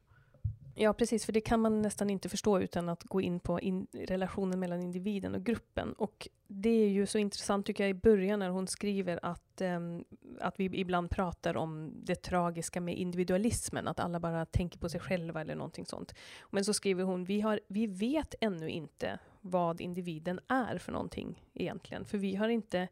Ja, 0.75 0.93
precis, 0.93 1.25
för 1.25 1.33
det 1.33 1.41
kan 1.41 1.59
man 1.59 1.81
nästan 1.81 2.09
inte 2.09 2.29
förstå 2.29 2.59
utan 2.59 2.89
att 2.89 3.03
gå 3.03 3.21
in 3.21 3.39
på 3.39 3.59
in 3.59 3.87
relationen 3.93 4.59
mellan 4.59 4.81
individen 4.81 5.35
och 5.35 5.43
gruppen. 5.43 5.93
Och 5.93 6.27
det 6.47 6.69
är 6.69 6.89
ju 6.89 7.05
så 7.05 7.17
intressant 7.17 7.65
tycker 7.65 7.83
jag 7.83 7.91
i 7.91 7.93
början 7.93 8.39
när 8.39 8.49
hon 8.49 8.67
skriver 8.67 9.19
att, 9.21 9.61
um, 9.61 10.05
att 10.39 10.59
vi 10.59 10.65
ibland 10.65 11.09
pratar 11.09 11.57
om 11.57 11.91
det 12.03 12.15
tragiska 12.15 12.81
med 12.81 12.97
individualismen, 12.97 13.87
att 13.87 13.99
alla 13.99 14.19
bara 14.19 14.45
tänker 14.45 14.79
på 14.79 14.89
sig 14.89 14.99
själva 14.99 15.41
eller 15.41 15.55
någonting 15.55 15.85
sånt. 15.85 16.15
Men 16.51 16.65
så 16.65 16.73
skriver 16.73 17.03
hon, 17.03 17.23
vi, 17.23 17.41
har, 17.41 17.59
vi 17.67 17.87
vet 17.87 18.35
ännu 18.41 18.69
inte 18.69 19.19
vad 19.41 19.81
individen 19.81 20.39
är 20.47 20.77
för 20.77 20.91
någonting 20.91 21.43
egentligen, 21.53 22.05
för 22.05 22.17
vi 22.17 22.35
har 22.35 22.49
inte 22.49 22.87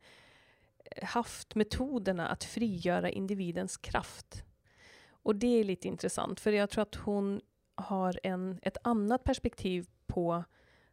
eh, 0.85 1.07
haft 1.07 1.55
metoderna 1.55 2.27
att 2.27 2.43
frigöra 2.43 3.09
individens 3.09 3.77
kraft. 3.77 4.43
Och 5.09 5.35
det 5.35 5.59
är 5.59 5.63
lite 5.63 5.87
intressant, 5.87 6.39
för 6.39 6.51
jag 6.51 6.69
tror 6.69 6.81
att 6.81 6.95
hon 6.95 7.41
har 7.75 8.19
en, 8.23 8.59
ett 8.61 8.77
annat 8.83 9.23
perspektiv 9.23 9.87
på... 10.07 10.43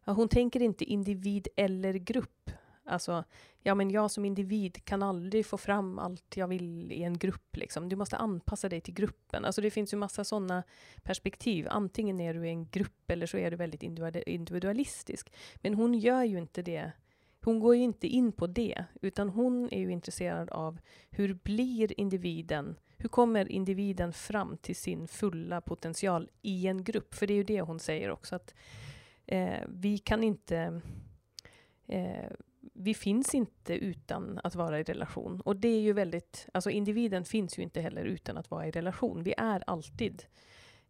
Hon 0.07 0.29
tänker 0.29 0.63
inte 0.63 0.85
individ 0.85 1.49
eller 1.57 1.93
grupp. 1.93 2.51
Alltså, 2.85 3.25
ja 3.63 3.75
men 3.75 3.91
jag 3.91 4.11
som 4.11 4.25
individ 4.25 4.85
kan 4.85 5.03
aldrig 5.03 5.47
få 5.47 5.59
fram 5.59 5.99
allt 5.99 6.37
jag 6.37 6.49
vill 6.49 6.93
i 6.93 7.03
en 7.03 7.19
grupp. 7.19 7.57
Liksom. 7.57 7.89
Du 7.89 7.97
måste 7.97 8.17
anpassa 8.17 8.69
dig 8.69 8.81
till 8.81 8.95
gruppen. 8.95 9.45
Alltså 9.45 9.61
det 9.61 9.71
finns 9.71 9.93
ju 9.93 9.97
massa 9.97 10.25
sådana 10.25 10.63
perspektiv. 11.03 11.67
Antingen 11.71 12.21
är 12.21 12.35
du 12.35 12.47
i 12.47 12.51
en 12.51 12.69
grupp 12.69 13.11
eller 13.11 13.27
så 13.27 13.37
är 13.37 13.51
du 13.51 13.57
väldigt 13.57 13.83
individualistisk. 14.27 15.33
Men 15.57 15.75
hon 15.75 15.95
gör 15.95 16.23
ju 16.23 16.39
inte 16.39 16.63
det. 16.63 16.93
Hon 17.41 17.61
går 17.61 17.77
ju 17.77 17.83
inte 17.83 18.07
in 18.07 18.33
på 18.33 18.47
det, 18.47 18.85
utan 19.03 19.29
hon 19.29 19.69
är 19.73 19.79
ju 19.79 19.93
intresserad 19.93 20.51
av 20.51 20.79
hur 21.11 21.35
blir 21.35 22.01
individen 22.01 22.77
hur 23.05 23.09
kommer 23.09 23.53
individen 23.53 24.13
fram 24.13 24.57
till 24.57 24.77
sin 24.77 25.09
fulla 25.09 25.61
potential 25.61 26.31
i 26.43 26.67
en 26.67 26.85
grupp? 26.85 27.15
För 27.15 27.27
det 27.27 27.33
är 27.33 27.37
ju 27.37 27.45
det 27.45 27.61
hon 27.61 27.81
säger 27.81 28.11
också, 28.11 28.37
att 28.37 28.55
eh, 29.27 29.61
vi 29.69 29.99
kan 29.99 30.25
inte... 30.25 30.81
Eh, 31.87 32.31
vi 32.75 32.95
finns 32.95 33.35
inte 33.35 33.75
utan 33.75 34.41
att 34.45 34.55
vara 34.55 34.81
i 34.81 34.83
relation. 34.83 35.41
Och 35.41 35.57
det 35.57 35.69
är 35.69 35.81
ju 35.81 35.93
väldigt... 35.93 36.49
Alltså 36.55 36.71
individen 36.71 37.25
finns 37.25 37.59
ju 37.59 37.63
inte 37.63 37.81
heller 37.81 38.05
utan 38.05 38.37
att 38.37 38.51
vara 38.51 38.67
i 38.67 38.71
relation. 38.71 39.23
Vi 39.23 39.35
är 39.37 39.65
alltid... 39.67 40.25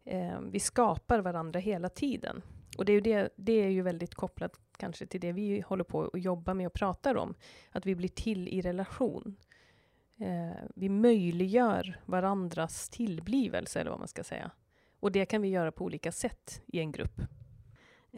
Eh, 0.04 0.40
vi 0.40 0.60
skapar 0.60 1.18
varandra 1.18 1.60
hela 1.60 1.88
tiden. 1.88 2.42
Och 2.78 2.84
det 2.84 2.92
är, 2.92 2.94
ju 2.94 3.00
det, 3.00 3.30
det 3.36 3.52
är 3.52 3.68
ju 3.68 3.82
väldigt 3.82 4.14
kopplat 4.14 4.60
kanske 4.76 5.06
till 5.06 5.20
det 5.20 5.32
vi 5.32 5.60
håller 5.60 5.84
på 5.84 6.10
att 6.12 6.22
jobba 6.22 6.54
med 6.54 6.66
och 6.66 6.72
pratar 6.72 7.16
om. 7.16 7.34
Att 7.70 7.86
vi 7.86 7.94
blir 7.94 8.08
till 8.08 8.48
i 8.48 8.60
relation. 8.60 9.36
Eh, 10.20 10.62
vi 10.74 10.88
möjliggör 10.88 12.00
varandras 12.06 12.88
tillblivelse, 12.88 13.80
eller 13.80 13.90
vad 13.90 13.98
man 13.98 14.08
ska 14.08 14.24
säga. 14.24 14.50
Och 15.00 15.12
det 15.12 15.26
kan 15.26 15.42
vi 15.42 15.48
göra 15.48 15.72
på 15.72 15.84
olika 15.84 16.12
sätt 16.12 16.62
i 16.66 16.78
en 16.78 16.92
grupp. 16.92 17.20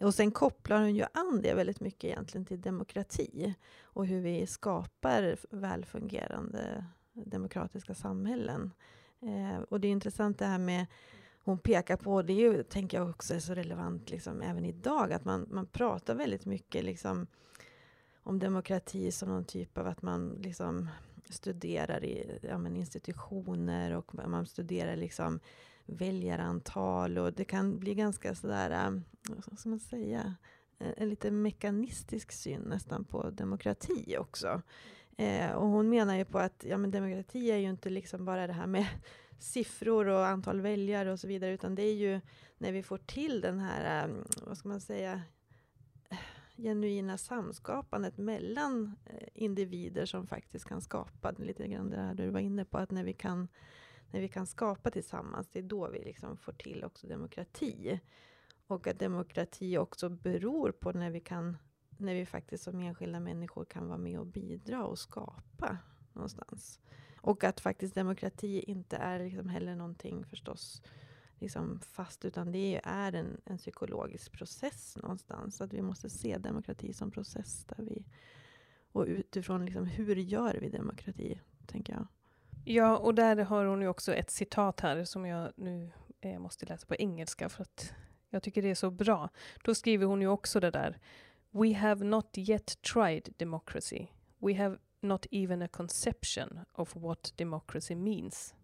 Och 0.00 0.14
sen 0.14 0.30
kopplar 0.30 0.80
hon 0.80 0.94
ju 0.94 1.04
an 1.12 1.40
det 1.42 1.54
väldigt 1.54 1.80
mycket 1.80 2.04
egentligen 2.04 2.44
till 2.44 2.60
demokrati 2.60 3.54
och 3.82 4.06
hur 4.06 4.20
vi 4.20 4.46
skapar 4.46 5.36
välfungerande 5.50 6.84
demokratiska 7.12 7.94
samhällen. 7.94 8.72
Eh, 9.20 9.62
och 9.68 9.80
det 9.80 9.88
är 9.88 9.92
intressant 9.92 10.38
det 10.38 10.46
här 10.46 10.58
med 10.58 10.86
hon 11.44 11.58
pekar 11.58 11.96
på, 11.96 12.22
det 12.22 12.32
är 12.32 12.52
ju, 12.52 12.62
tänker 12.62 12.98
jag 12.98 13.10
också 13.10 13.34
är 13.34 13.38
så 13.38 13.54
relevant 13.54 14.10
liksom, 14.10 14.42
även 14.42 14.64
idag, 14.64 15.12
att 15.12 15.24
man, 15.24 15.46
man 15.50 15.66
pratar 15.66 16.14
väldigt 16.14 16.44
mycket 16.44 16.84
liksom, 16.84 17.26
om 18.22 18.38
demokrati 18.38 19.12
som 19.12 19.28
någon 19.28 19.44
typ 19.44 19.78
av 19.78 19.86
att 19.86 20.02
man 20.02 20.28
liksom 20.28 20.88
studerar 21.30 22.04
i 22.04 22.38
ja, 22.42 22.58
men 22.58 22.76
institutioner 22.76 23.92
och 23.92 24.14
man 24.28 24.46
studerar 24.46 24.96
liksom 24.96 25.40
väljarantal 25.86 27.18
och 27.18 27.32
det 27.32 27.44
kan 27.44 27.78
bli 27.78 27.94
ganska 27.94 28.34
sådär, 28.34 28.70
eh, 28.70 29.00
vad 29.46 29.58
ska 29.58 29.68
man 29.68 29.78
säga, 29.78 30.34
eh, 30.78 30.92
en 30.96 31.08
lite 31.08 31.30
mekanistisk 31.30 32.32
syn 32.32 32.60
nästan 32.60 33.04
på 33.04 33.30
demokrati 33.30 34.16
också. 34.18 34.62
Eh, 35.16 35.50
och 35.50 35.68
hon 35.68 35.88
menar 35.88 36.16
ju 36.16 36.24
på 36.24 36.38
att 36.38 36.64
ja, 36.68 36.76
men 36.78 36.90
demokrati 36.90 37.50
är 37.50 37.56
ju 37.56 37.68
inte 37.68 37.90
liksom 37.90 38.24
bara 38.24 38.46
det 38.46 38.52
här 38.52 38.66
med 38.66 38.86
siffror 39.38 40.06
och 40.08 40.26
antal 40.26 40.60
väljare 40.60 41.12
och 41.12 41.20
så 41.20 41.28
vidare, 41.28 41.52
utan 41.52 41.74
det 41.74 41.82
är 41.82 41.94
ju 41.94 42.20
när 42.58 42.72
vi 42.72 42.82
får 42.82 42.98
till 42.98 43.40
den 43.40 43.58
här, 43.58 44.04
eh, 44.04 44.14
vad 44.46 44.58
ska 44.58 44.68
man 44.68 44.80
säga, 44.80 45.22
genuina 46.56 47.18
samskapandet 47.18 48.18
mellan 48.18 48.96
individer 49.34 50.06
som 50.06 50.26
faktiskt 50.26 50.64
kan 50.64 50.80
skapa, 50.80 51.30
lite 51.30 51.68
grann 51.68 51.90
det 51.90 51.96
här 51.96 52.14
du 52.14 52.30
var 52.30 52.40
inne 52.40 52.64
på, 52.64 52.78
att 52.78 52.90
när 52.90 53.04
vi 53.04 53.12
kan, 53.12 53.48
när 54.10 54.20
vi 54.20 54.28
kan 54.28 54.46
skapa 54.46 54.90
tillsammans, 54.90 55.48
det 55.52 55.58
är 55.58 55.62
då 55.62 55.88
vi 55.88 56.04
liksom 56.04 56.36
får 56.36 56.52
till 56.52 56.84
också 56.84 57.06
demokrati. 57.06 58.00
Och 58.66 58.86
att 58.86 58.98
demokrati 58.98 59.78
också 59.78 60.08
beror 60.08 60.72
på 60.72 60.92
när 60.92 61.10
vi 61.10 61.20
kan, 61.20 61.56
när 61.98 62.14
vi 62.14 62.26
faktiskt 62.26 62.64
som 62.64 62.80
enskilda 62.80 63.20
människor 63.20 63.64
kan 63.64 63.88
vara 63.88 63.98
med 63.98 64.18
och 64.18 64.26
bidra 64.26 64.84
och 64.84 64.98
skapa 64.98 65.78
någonstans. 66.12 66.80
Och 67.20 67.44
att 67.44 67.60
faktiskt 67.60 67.94
demokrati 67.94 68.60
inte 68.60 68.96
är 68.96 69.18
liksom 69.24 69.48
heller 69.48 69.76
någonting 69.76 70.24
förstås 70.24 70.82
liksom 71.38 71.80
fast, 71.80 72.24
utan 72.24 72.52
det 72.52 72.80
är 72.84 73.12
en, 73.12 73.40
en 73.44 73.58
psykologisk 73.58 74.32
process 74.32 74.96
någonstans. 75.02 75.60
Att 75.60 75.72
vi 75.72 75.82
måste 75.82 76.10
se 76.10 76.38
demokrati 76.38 76.92
som 76.92 77.10
process. 77.10 77.64
Där 77.64 77.84
vi, 77.84 78.04
och 78.92 79.04
utifrån 79.06 79.64
liksom, 79.64 79.86
hur 79.86 80.16
gör 80.16 80.58
vi 80.60 80.68
demokrati, 80.68 81.40
tänker 81.66 81.92
jag. 81.92 82.06
Ja, 82.68 82.96
och 82.96 83.14
där 83.14 83.36
har 83.36 83.64
hon 83.64 83.82
ju 83.82 83.88
också 83.88 84.14
ett 84.14 84.30
citat 84.30 84.80
här 84.80 85.04
som 85.04 85.26
jag 85.26 85.52
nu 85.56 85.90
eh, 86.20 86.38
måste 86.38 86.66
läsa 86.66 86.86
på 86.86 86.94
engelska 86.94 87.48
för 87.48 87.62
att 87.62 87.92
jag 88.30 88.42
tycker 88.42 88.62
det 88.62 88.70
är 88.70 88.74
så 88.74 88.90
bra. 88.90 89.28
Då 89.64 89.74
skriver 89.74 90.06
hon 90.06 90.20
ju 90.20 90.28
också 90.28 90.60
det 90.60 90.70
där. 90.70 90.98
We 91.50 91.74
have 91.74 92.04
not 92.04 92.38
yet 92.38 92.82
tried 92.82 93.34
democracy. 93.36 94.06
We 94.38 94.54
have 94.54 94.78
not 95.00 95.26
even 95.30 95.62
a 95.62 95.68
conception 95.68 96.60
of 96.72 96.96
what 96.96 97.32
democracy 97.36 97.96
means. 97.96 98.54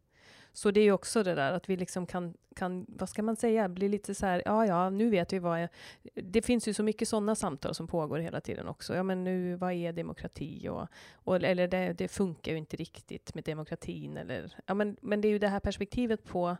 Så 0.52 0.70
det 0.70 0.80
är 0.80 0.84
ju 0.84 0.92
också 0.92 1.22
det 1.22 1.34
där 1.34 1.52
att 1.52 1.68
vi 1.68 1.76
liksom 1.76 2.06
kan, 2.06 2.34
kan, 2.56 2.86
vad 2.88 3.08
ska 3.08 3.22
man 3.22 3.36
säga, 3.36 3.68
bli 3.68 3.88
lite 3.88 4.14
så 4.14 4.26
här, 4.26 4.42
ja, 4.44 4.66
ja, 4.66 4.90
nu 4.90 5.10
vet 5.10 5.32
vi 5.32 5.38
vad 5.38 5.62
jag... 5.62 5.68
det 6.14 6.42
finns 6.42 6.68
ju 6.68 6.74
så 6.74 6.82
mycket 6.82 7.08
sådana 7.08 7.34
samtal 7.34 7.74
som 7.74 7.86
pågår 7.86 8.18
hela 8.18 8.40
tiden 8.40 8.68
också. 8.68 8.94
Ja, 8.94 9.02
men 9.02 9.24
nu, 9.24 9.56
vad 9.56 9.72
är 9.72 9.92
demokrati? 9.92 10.68
Och, 10.68 10.88
och 11.12 11.36
eller 11.36 11.68
det, 11.68 11.92
det, 11.92 12.08
funkar 12.08 12.52
ju 12.52 12.58
inte 12.58 12.76
riktigt 12.76 13.34
med 13.34 13.44
demokratin. 13.44 14.16
Eller, 14.16 14.56
ja, 14.66 14.74
men, 14.74 14.96
men 15.00 15.20
det 15.20 15.28
är 15.28 15.30
ju 15.30 15.38
det 15.38 15.48
här 15.48 15.60
perspektivet 15.60 16.24
på, 16.24 16.56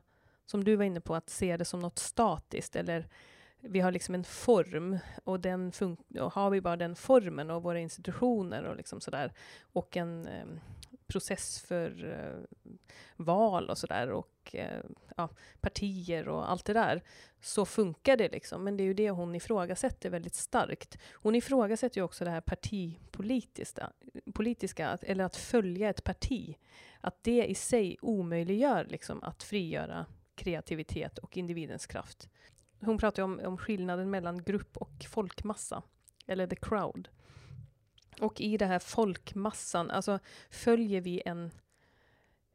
som 0.47 0.65
du 0.65 0.77
var 0.77 0.85
inne 0.85 1.01
på, 1.01 1.15
att 1.15 1.31
se 1.31 1.57
det 1.57 1.65
som 1.65 1.81
något 1.81 1.99
statiskt, 1.99 2.77
eller 2.77 3.09
vi 3.61 3.81
har 3.81 3.93
liksom 3.93 4.15
en 4.15 4.25
form 4.25 4.99
och, 5.25 5.41
den 5.41 5.73
och 6.21 6.33
har 6.33 6.51
vi 6.51 6.61
bara 6.61 6.77
den 6.77 6.97
formen 6.97 7.51
och 7.51 7.63
våra 7.63 7.81
institutioner 7.81 8.65
och 8.65 8.77
liksom 8.77 9.01
sådär 9.01 9.33
och 9.73 9.97
en 9.97 10.27
eh, 10.27 10.45
process 11.13 11.61
för 11.61 12.11
eh, 12.11 12.63
val 13.17 13.71
och 13.71 13.79
sådär 13.79 14.11
och 14.11 14.51
eh, 14.53 14.83
ja, 15.17 15.29
partier 15.61 16.29
och 16.29 16.51
allt 16.51 16.65
det 16.65 16.73
där, 16.73 17.03
så 17.41 17.65
funkar 17.65 18.17
det 18.17 18.29
liksom. 18.29 18.65
Men 18.65 18.77
det 18.77 18.83
är 18.83 18.87
ju 18.87 18.95
det 18.95 19.11
hon 19.11 19.35
ifrågasätter 19.35 20.11
väldigt 20.11 20.35
starkt. 20.35 20.99
Hon 21.13 21.35
ifrågasätter 21.35 22.01
ju 22.01 22.05
också 22.05 22.25
det 22.25 22.31
här 22.31 22.41
partipolitiska, 22.41 23.93
politiska, 24.35 24.99
eller 25.03 25.25
att 25.25 25.37
följa 25.37 25.91
ett 25.91 26.05
parti. 26.05 26.57
Att 27.01 27.25
det 27.25 27.47
i 27.47 27.55
sig 27.55 27.97
omöjliggör 28.03 28.87
liksom 28.91 29.23
att 29.23 29.43
frigöra 29.43 30.07
kreativitet 30.35 31.19
och 31.19 31.37
individens 31.37 31.87
kraft. 31.87 32.29
Hon 32.81 32.99
pratar 32.99 33.23
om, 33.23 33.41
om 33.45 33.59
skillnaden 33.59 34.11
mellan 34.11 34.45
grupp 34.45 34.77
och 34.77 35.07
folkmassa, 35.11 35.83
eller 36.27 36.47
the 36.47 36.57
crowd. 36.57 37.09
Och 38.21 38.41
i 38.41 38.57
den 38.57 38.69
här 38.69 38.79
folkmassan, 38.79 39.91
alltså 39.91 40.19
följer 40.51 41.01
vi 41.01 41.23
en, 41.25 41.51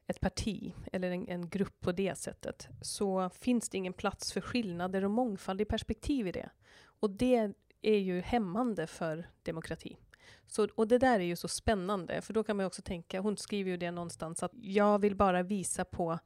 ett 0.07 0.19
parti 0.19 0.73
eller 0.93 1.11
en, 1.11 1.27
en, 1.27 1.49
grupp 1.49 1.79
på 1.79 1.91
det 1.91 2.17
sättet, 2.17 2.67
så 2.81 3.29
finns 3.29 3.69
det 3.69 3.77
ingen 3.77 3.93
plats 3.93 4.33
för 4.33 4.41
skillnader 4.41 5.03
och 5.03 5.11
mångfald 5.11 5.61
i 5.61 5.65
perspektiv 5.65 6.27
i 6.27 6.31
det. 6.31 6.49
Och 6.99 7.09
det 7.09 7.53
är 7.81 7.97
ju 7.97 8.21
hämmande 8.21 8.87
för 8.87 9.29
demokrati. 9.43 9.97
Så, 10.47 10.67
och 10.75 10.87
det 10.87 10.97
där 10.97 11.19
är 11.19 11.23
ju 11.23 11.35
så 11.35 11.47
spännande, 11.47 12.21
för 12.21 12.33
då 12.33 12.43
kan 12.43 12.57
man 12.57 12.65
också 12.65 12.81
tänka, 12.81 13.19
hon 13.19 13.37
skriver 13.37 13.71
ju 13.71 13.77
det 13.77 13.91
någonstans, 13.91 14.43
att 14.43 14.51
jag 14.55 14.99
vill 14.99 15.15
bara 15.15 15.43
visa 15.43 15.85
på 15.85 16.19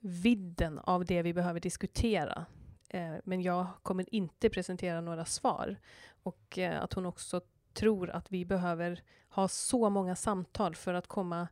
vidden 0.00 0.78
av 0.78 1.04
det 1.04 1.22
vi 1.22 1.34
behöver 1.34 1.60
diskutera. 1.60 2.46
Eh, 2.88 3.14
men 3.24 3.42
jag 3.42 3.66
kommer 3.82 4.14
inte 4.14 4.50
presentera 4.50 5.00
några 5.00 5.24
svar. 5.24 5.76
Och 6.22 6.58
eh, 6.58 6.82
att 6.82 6.92
hon 6.92 7.06
också 7.06 7.40
tror 7.78 8.10
att 8.10 8.32
vi 8.32 8.44
behöver 8.44 9.02
ha 9.28 9.48
så 9.48 9.90
många 9.90 10.16
samtal 10.16 10.74
för 10.74 10.94
att 10.94 11.06
komma 11.06 11.48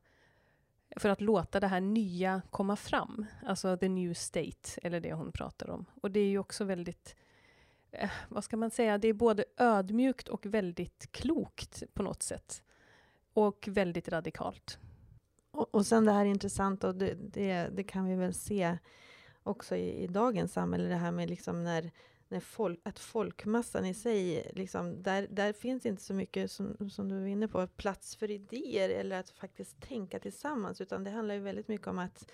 för 0.97 1.09
att 1.09 1.21
låta 1.21 1.61
det 1.61 1.67
här 1.67 1.81
nya 1.81 2.43
komma 2.51 2.77
fram. 2.77 3.27
Alltså 3.47 3.77
the 3.77 3.89
new 3.89 4.15
state, 4.15 4.81
eller 4.83 5.01
det 5.01 5.13
hon 5.13 5.33
pratar 5.33 5.71
om. 5.71 5.85
Och 6.03 6.11
det 6.11 6.21
är 6.21 6.29
ju 6.29 6.39
också 6.39 6.65
väldigt, 6.65 7.17
eh, 7.91 8.11
vad 8.29 8.45
ska 8.45 8.57
man 8.57 8.71
säga, 8.71 8.99
det 8.99 9.09
är 9.09 9.13
både 9.13 9.45
ödmjukt 9.57 10.29
och 10.29 10.47
väldigt 10.47 11.13
klokt 11.13 11.83
på 11.95 12.03
något 12.03 12.23
sätt. 12.23 12.63
Och 13.33 13.69
väldigt 13.71 14.09
radikalt. 14.09 14.79
Och, 15.51 15.75
och 15.75 15.87
sen 15.87 16.05
det 16.05 16.13
här 16.13 16.21
är 16.27 16.31
intressant, 16.31 16.85
och 16.85 16.95
det, 16.95 17.15
det, 17.15 17.69
det 17.73 17.85
kan 17.85 18.05
vi 18.05 18.15
väl 18.15 18.35
se 18.35 18.79
också 19.43 19.77
i, 19.77 20.03
i, 20.03 20.07
dagens 20.07 20.53
samhälle, 20.53 20.89
det 20.89 20.95
här 20.95 21.13
med 21.13 21.31
liksom 21.31 21.65
när 21.65 21.91
när 22.29 22.41
folk, 22.41 22.81
att 22.83 22.99
folkmassan 22.99 23.87
i 23.87 23.95
sig, 23.95 24.51
liksom, 24.55 25.03
där, 25.03 25.27
där 25.31 25.53
finns 25.53 25.87
inte 25.87 26.03
så 26.03 26.15
mycket, 26.15 26.51
som, 26.51 26.91
som 26.91 27.09
du 27.09 27.21
var 27.21 27.27
inne 27.27 27.49
på, 27.49 27.67
plats 27.67 28.17
för 28.17 28.31
idéer 28.31 28.89
eller 28.89 29.21
att 29.21 29.31
faktiskt 29.31 29.81
tänka 29.81 30.19
tillsammans, 30.19 30.81
utan 30.81 31.05
det 31.05 31.11
handlar 31.11 31.35
ju 31.35 31.41
väldigt 31.41 31.69
mycket 31.69 31.87
om 31.87 31.99
att 31.99 32.31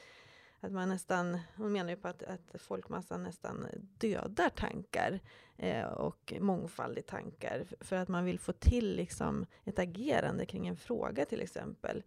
att 0.64 0.72
man 0.72 0.88
nästan, 0.88 1.38
hon 1.56 1.72
menar 1.72 1.90
ju 1.90 1.96
på 1.96 2.08
att, 2.08 2.22
att 2.22 2.54
folkmassan 2.54 3.22
nästan 3.22 3.66
dödar 3.98 4.48
tankar 4.48 5.20
eh, 5.56 5.84
och 5.84 6.32
mångfald 6.40 6.98
i 6.98 7.02
tankar. 7.02 7.66
För 7.80 7.96
att 7.96 8.08
man 8.08 8.24
vill 8.24 8.38
få 8.38 8.52
till 8.52 8.96
liksom 8.96 9.46
ett 9.64 9.78
agerande 9.78 10.46
kring 10.46 10.66
en 10.66 10.76
fråga 10.76 11.24
till 11.24 11.40
exempel. 11.40 12.02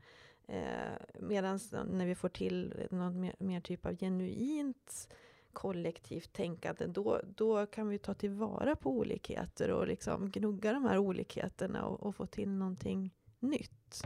Eh, 0.48 1.20
Medan 1.20 1.60
när 1.92 2.06
vi 2.06 2.16
får 2.16 2.30
till 2.30 2.88
något 2.92 3.16
mer, 3.16 3.36
mer 3.40 3.62
typ 3.62 3.86
av 3.86 3.98
genuint 3.98 5.10
kollektivt 5.56 6.34
tänkande, 6.34 6.86
då, 6.86 7.22
då 7.36 7.66
kan 7.66 7.88
vi 7.88 7.98
ta 7.98 8.14
tillvara 8.14 8.76
på 8.76 8.90
olikheter 8.90 9.72
och 9.72 9.88
liksom 9.88 10.32
gnugga 10.32 10.74
de 10.74 10.86
här 10.86 10.98
olikheterna 10.98 11.86
och, 11.86 12.04
och 12.04 12.16
få 12.16 12.26
till 12.26 12.50
någonting 12.50 13.14
nytt. 13.40 14.04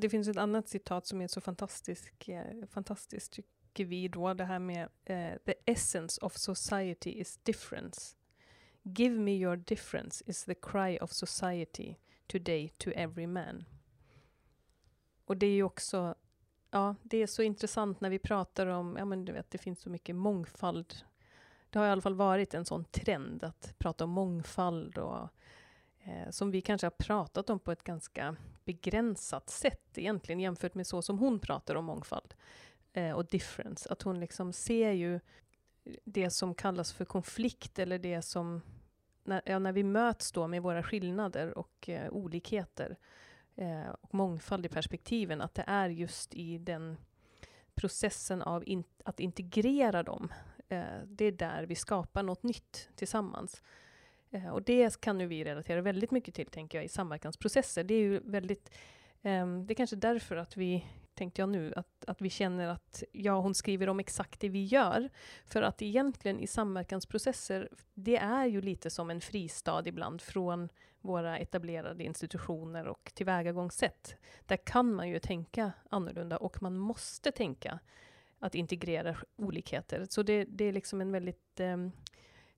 Det 0.00 0.08
finns 0.08 0.28
ett 0.28 0.36
annat 0.36 0.68
citat 0.68 1.06
som 1.06 1.20
är 1.20 1.28
så 1.28 1.40
fantastiskt, 1.40 2.28
eh, 2.28 2.42
fantastiskt 2.68 3.32
tycker 3.76 3.90
vi 3.90 4.08
då, 4.08 4.34
det 4.34 4.44
här 4.44 4.58
med 4.58 4.88
uh, 5.10 5.38
the 5.44 5.54
essence 5.64 6.20
of 6.20 6.36
society 6.36 7.10
is 7.10 7.38
difference. 7.42 8.16
Give 8.82 9.14
me 9.14 9.32
your 9.32 9.56
difference 9.56 10.24
is 10.26 10.44
the 10.44 10.54
cry 10.54 10.98
of 10.98 11.12
society 11.12 11.96
today 12.26 12.72
to 12.78 12.90
every 12.90 13.26
man. 13.26 13.64
Och 15.26 15.36
det 15.36 15.46
är 15.46 15.54
ju 15.54 15.62
också, 15.62 16.14
ja, 16.70 16.94
det 17.02 17.22
är 17.22 17.26
så 17.26 17.42
intressant 17.42 18.00
när 18.00 18.10
vi 18.10 18.18
pratar 18.18 18.66
om, 18.66 18.96
ja 18.98 19.04
men 19.04 19.24
du 19.24 19.32
vet, 19.32 19.50
det 19.50 19.58
finns 19.58 19.80
så 19.80 19.90
mycket 19.90 20.16
mångfald. 20.16 20.94
Det 21.70 21.78
har 21.78 21.86
i 21.86 21.90
alla 21.90 22.02
fall 22.02 22.14
varit 22.14 22.54
en 22.54 22.64
sån 22.64 22.84
trend 22.84 23.44
att 23.44 23.74
prata 23.78 24.04
om 24.04 24.10
mångfald 24.10 24.98
och 24.98 25.28
eh, 25.98 26.30
som 26.30 26.50
vi 26.50 26.60
kanske 26.60 26.86
har 26.86 26.90
pratat 26.90 27.50
om 27.50 27.58
på 27.58 27.72
ett 27.72 27.82
ganska 27.82 28.36
begränsat 28.64 29.50
sätt 29.50 29.98
egentligen 29.98 30.40
jämfört 30.40 30.74
med 30.74 30.86
så 30.86 31.02
som 31.02 31.18
hon 31.18 31.38
pratar 31.38 31.74
om 31.74 31.84
mångfald 31.84 32.34
eh, 32.92 33.12
och 33.12 33.26
difference. 33.26 33.88
Att 33.92 34.02
hon 34.02 34.20
liksom 34.20 34.52
ser 34.52 34.92
ju 34.92 35.20
det 36.04 36.30
som 36.30 36.54
kallas 36.54 36.92
för 36.92 37.04
konflikt 37.04 37.78
eller 37.78 37.98
det 37.98 38.22
som 38.22 38.60
när, 39.24 39.42
ja, 39.44 39.58
när 39.58 39.72
vi 39.72 39.84
möts 39.84 40.32
då 40.32 40.46
med 40.46 40.62
våra 40.62 40.82
skillnader 40.82 41.58
och 41.58 41.88
eh, 41.88 42.12
olikheter 42.12 42.96
eh, 43.56 43.88
och 44.00 44.14
mångfald 44.14 44.66
i 44.66 44.68
perspektiven, 44.68 45.40
att 45.40 45.54
det 45.54 45.64
är 45.66 45.88
just 45.88 46.34
i 46.34 46.58
den 46.58 46.96
processen 47.74 48.42
av 48.42 48.68
in, 48.68 48.84
att 49.04 49.20
integrera 49.20 50.02
dem. 50.02 50.32
Eh, 50.68 50.84
det 51.06 51.24
är 51.24 51.32
där 51.32 51.66
vi 51.66 51.74
skapar 51.74 52.22
något 52.22 52.42
nytt 52.42 52.88
tillsammans. 52.96 53.62
Eh, 54.30 54.48
och 54.48 54.62
det 54.62 55.00
kan 55.00 55.18
nu 55.18 55.26
vi 55.26 55.44
relatera 55.44 55.80
väldigt 55.80 56.10
mycket 56.10 56.34
till, 56.34 56.46
tänker 56.46 56.78
jag, 56.78 56.84
i 56.84 56.88
samverkansprocesser. 56.88 57.84
Det 57.84 57.94
är 57.94 58.00
ju 58.00 58.20
väldigt... 58.24 58.70
Ehm, 59.22 59.66
det 59.66 59.72
är 59.72 59.74
kanske 59.74 59.96
därför 59.96 60.36
att 60.36 60.56
vi 60.56 60.86
tänkte 61.16 61.42
jag 61.42 61.48
nu, 61.48 61.72
att, 61.76 62.04
att 62.06 62.20
vi 62.20 62.30
känner 62.30 62.68
att 62.68 63.02
ja, 63.12 63.40
hon 63.40 63.54
skriver 63.54 63.88
om 63.88 64.00
exakt 64.00 64.40
det 64.40 64.48
vi 64.48 64.64
gör. 64.64 65.08
För 65.44 65.62
att 65.62 65.82
egentligen 65.82 66.40
i 66.40 66.46
samverkansprocesser, 66.46 67.68
det 67.94 68.16
är 68.16 68.46
ju 68.46 68.60
lite 68.60 68.90
som 68.90 69.10
en 69.10 69.20
fristad 69.20 69.82
ibland 69.86 70.22
från 70.22 70.68
våra 71.00 71.38
etablerade 71.38 72.04
institutioner 72.04 72.86
och 72.86 73.12
tillvägagångssätt. 73.14 74.16
Där 74.46 74.56
kan 74.56 74.94
man 74.94 75.08
ju 75.08 75.18
tänka 75.18 75.72
annorlunda 75.90 76.36
och 76.36 76.62
man 76.62 76.78
måste 76.78 77.32
tänka 77.32 77.78
att 78.38 78.54
integrera 78.54 79.16
olikheter. 79.36 80.06
Så 80.10 80.22
det, 80.22 80.44
det 80.44 80.64
är 80.64 80.72
liksom 80.72 81.00
en 81.00 81.12
väldigt 81.12 81.60
eh, 81.60 81.76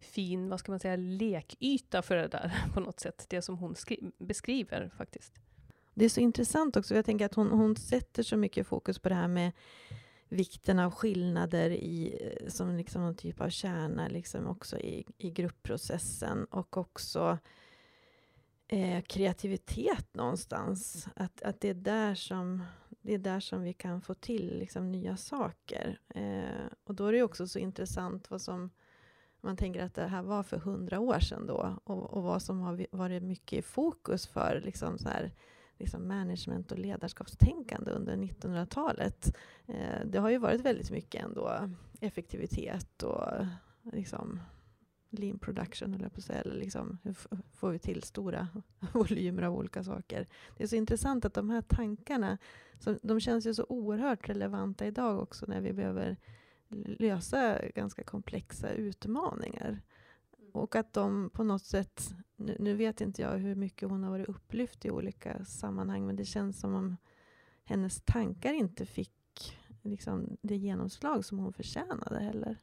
fin, 0.00 0.48
vad 0.48 0.60
ska 0.60 0.72
man 0.72 0.80
säga, 0.80 0.96
lekyta 0.96 2.02
för 2.02 2.16
det 2.16 2.28
där 2.28 2.52
på 2.74 2.80
något 2.80 3.00
sätt. 3.00 3.26
Det 3.28 3.42
som 3.42 3.58
hon 3.58 3.74
beskriver 4.18 4.90
faktiskt. 4.96 5.32
Det 5.98 6.04
är 6.04 6.08
så 6.08 6.20
intressant 6.20 6.76
också. 6.76 6.94
Jag 6.94 7.04
tänker 7.04 7.24
att 7.26 7.34
hon, 7.34 7.50
hon 7.50 7.76
sätter 7.76 8.22
så 8.22 8.36
mycket 8.36 8.66
fokus 8.66 8.98
på 8.98 9.08
det 9.08 9.14
här 9.14 9.28
med 9.28 9.52
vikten 10.28 10.78
av 10.78 10.94
skillnader 10.94 11.70
i, 11.70 12.18
eh, 12.20 12.48
som 12.48 12.76
liksom 12.76 13.02
någon 13.02 13.14
typ 13.14 13.40
av 13.40 13.48
kärna 13.48 14.08
liksom 14.08 14.46
också 14.46 14.78
i, 14.78 15.06
i 15.18 15.30
gruppprocessen 15.30 16.44
och 16.44 16.76
också 16.76 17.38
eh, 18.68 19.02
kreativitet 19.02 20.14
någonstans. 20.14 21.08
Att, 21.16 21.42
att 21.42 21.60
det, 21.60 21.68
är 21.68 21.74
där 21.74 22.14
som, 22.14 22.64
det 22.88 23.14
är 23.14 23.18
där 23.18 23.40
som 23.40 23.62
vi 23.62 23.72
kan 23.72 24.00
få 24.00 24.14
till 24.14 24.58
liksom, 24.58 24.92
nya 24.92 25.16
saker. 25.16 26.00
Eh, 26.08 26.66
och 26.84 26.94
då 26.94 27.06
är 27.06 27.12
det 27.12 27.22
också 27.22 27.46
så 27.46 27.58
intressant 27.58 28.30
vad 28.30 28.40
som 28.40 28.70
man 29.40 29.56
tänker 29.56 29.82
att 29.82 29.94
det 29.94 30.06
här 30.06 30.22
var 30.22 30.42
för 30.42 30.58
hundra 30.58 31.00
år 31.00 31.20
sedan 31.20 31.46
då 31.46 31.76
och, 31.84 32.12
och 32.12 32.22
vad 32.22 32.42
som 32.42 32.60
har 32.60 32.86
varit 32.90 33.22
mycket 33.22 33.58
i 33.58 33.62
fokus 33.62 34.26
för 34.26 34.60
liksom 34.64 34.98
så 34.98 35.08
här, 35.08 35.32
liksom 35.78 36.08
management 36.08 36.72
och 36.72 36.78
ledarskapstänkande 36.78 37.90
under 37.90 38.16
1900-talet. 38.16 39.36
Eh, 39.66 40.06
det 40.06 40.18
har 40.18 40.30
ju 40.30 40.38
varit 40.38 40.60
väldigt 40.60 40.90
mycket 40.90 41.24
ändå 41.24 41.70
effektivitet 42.00 43.02
och 43.02 43.46
liksom 43.92 44.40
lean 45.10 45.38
production, 45.38 45.94
eller 45.94 46.08
på 46.08 46.18
att 46.18 46.24
säga. 46.24 46.40
Eller 46.40 46.54
liksom, 46.54 46.98
hur 47.02 47.14
får 47.54 47.70
vi 47.70 47.78
till 47.78 48.02
stora 48.02 48.48
volymer 48.92 49.42
av 49.42 49.54
olika 49.54 49.84
saker? 49.84 50.26
Det 50.56 50.62
är 50.62 50.68
så 50.68 50.76
intressant 50.76 51.24
att 51.24 51.34
de 51.34 51.50
här 51.50 51.62
tankarna, 51.62 52.38
som, 52.78 52.98
de 53.02 53.20
känns 53.20 53.46
ju 53.46 53.54
så 53.54 53.66
oerhört 53.68 54.28
relevanta 54.28 54.86
idag 54.86 55.22
också 55.22 55.46
när 55.46 55.60
vi 55.60 55.72
behöver 55.72 56.16
lösa 56.98 57.58
ganska 57.74 58.04
komplexa 58.04 58.70
utmaningar. 58.70 59.80
Och 60.52 60.76
att 60.76 60.92
de 60.92 61.30
på 61.30 61.44
något 61.44 61.64
sätt, 61.64 62.14
nu, 62.36 62.56
nu, 62.58 62.74
vet 62.74 63.00
inte 63.00 63.22
jag 63.22 63.38
hur 63.38 63.54
mycket 63.54 63.88
hon 63.88 64.02
har 64.02 64.10
varit 64.10 64.28
upplyft 64.28 64.84
i 64.84 64.90
olika 64.90 65.44
sammanhang, 65.44 66.06
men 66.06 66.16
det 66.16 66.24
känns 66.24 66.60
som 66.60 66.74
om 66.74 66.96
hennes 67.64 68.00
tankar 68.00 68.52
inte 68.52 68.86
fick 68.86 69.58
liksom, 69.82 70.36
det 70.42 70.56
genomslag 70.56 71.24
som 71.24 71.38
hon 71.38 71.52
förtjänade 71.52 72.20
heller. 72.20 72.56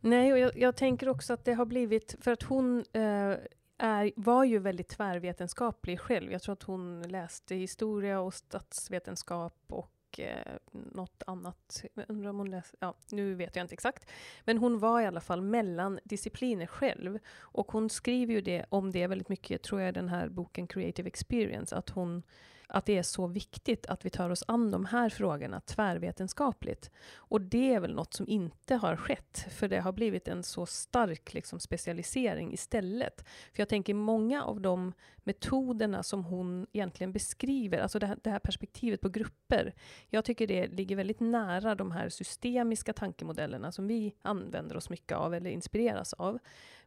Nej, 0.00 0.32
och 0.32 0.38
jag, 0.38 0.56
jag 0.56 0.76
tänker 0.76 1.08
också 1.08 1.32
att 1.32 1.44
det 1.44 1.52
har 1.52 1.66
blivit, 1.66 2.16
för 2.20 2.32
att 2.32 2.42
hon 2.42 2.84
eh, 2.92 3.36
är, 3.78 4.12
var 4.16 4.44
ju 4.44 4.58
väldigt 4.58 4.88
tvärvetenskaplig 4.88 6.00
själv. 6.00 6.32
Jag 6.32 6.42
tror 6.42 6.52
att 6.52 6.62
hon 6.62 7.02
läste 7.02 7.54
historia 7.54 8.20
och 8.20 8.34
statsvetenskap 8.34 9.56
och 9.66 9.92
och 10.10 10.20
eh, 10.20 10.56
något 10.72 11.22
annat. 11.26 11.84
Undrar 12.08 12.30
om 12.30 12.38
hon 12.38 12.50
läser, 12.50 12.78
ja, 12.80 12.94
nu 13.10 13.34
vet 13.34 13.56
jag 13.56 13.64
inte 13.64 13.72
exakt. 13.72 14.10
Men 14.44 14.58
hon 14.58 14.78
var 14.78 15.00
i 15.00 15.06
alla 15.06 15.20
fall 15.20 15.42
mellan 15.42 15.98
discipliner 16.04 16.66
själv. 16.66 17.18
Och 17.38 17.72
hon 17.72 17.90
skriver 17.90 18.34
ju 18.34 18.40
det, 18.40 18.64
om 18.68 18.92
det 18.92 19.06
väldigt 19.06 19.28
mycket, 19.28 19.62
tror 19.62 19.80
jag, 19.80 19.88
i 19.88 19.92
den 19.92 20.08
här 20.08 20.28
boken 20.28 20.66
Creative 20.66 21.08
Experience, 21.08 21.76
att 21.76 21.90
hon 21.90 22.22
att 22.70 22.86
det 22.86 22.98
är 22.98 23.02
så 23.02 23.26
viktigt 23.26 23.86
att 23.86 24.04
vi 24.04 24.10
tar 24.10 24.30
oss 24.30 24.44
an 24.48 24.70
de 24.70 24.84
här 24.84 25.08
frågorna 25.08 25.60
tvärvetenskapligt. 25.60 26.90
Och 27.16 27.40
det 27.40 27.74
är 27.74 27.80
väl 27.80 27.94
något 27.94 28.14
som 28.14 28.28
inte 28.28 28.74
har 28.74 28.96
skett, 28.96 29.46
för 29.50 29.68
det 29.68 29.80
har 29.80 29.92
blivit 29.92 30.28
en 30.28 30.42
så 30.42 30.66
stark 30.66 31.34
liksom, 31.34 31.60
specialisering 31.60 32.52
istället. 32.52 33.24
För 33.52 33.60
jag 33.60 33.68
tänker 33.68 33.94
många 33.94 34.44
av 34.44 34.60
de 34.60 34.92
metoderna 35.16 36.02
som 36.02 36.24
hon 36.24 36.66
egentligen 36.72 37.12
beskriver, 37.12 37.78
alltså 37.78 37.98
det 37.98 38.06
här, 38.06 38.18
det 38.22 38.30
här 38.30 38.38
perspektivet 38.38 39.00
på 39.00 39.08
grupper, 39.08 39.74
jag 40.08 40.24
tycker 40.24 40.46
det 40.46 40.66
ligger 40.66 40.96
väldigt 40.96 41.20
nära 41.20 41.74
de 41.74 41.90
här 41.90 42.08
systemiska 42.08 42.92
tankemodellerna 42.92 43.72
som 43.72 43.86
vi 43.86 44.14
använder 44.22 44.76
oss 44.76 44.90
mycket 44.90 45.16
av 45.16 45.34
eller 45.34 45.50
inspireras 45.50 46.12
av. 46.12 46.38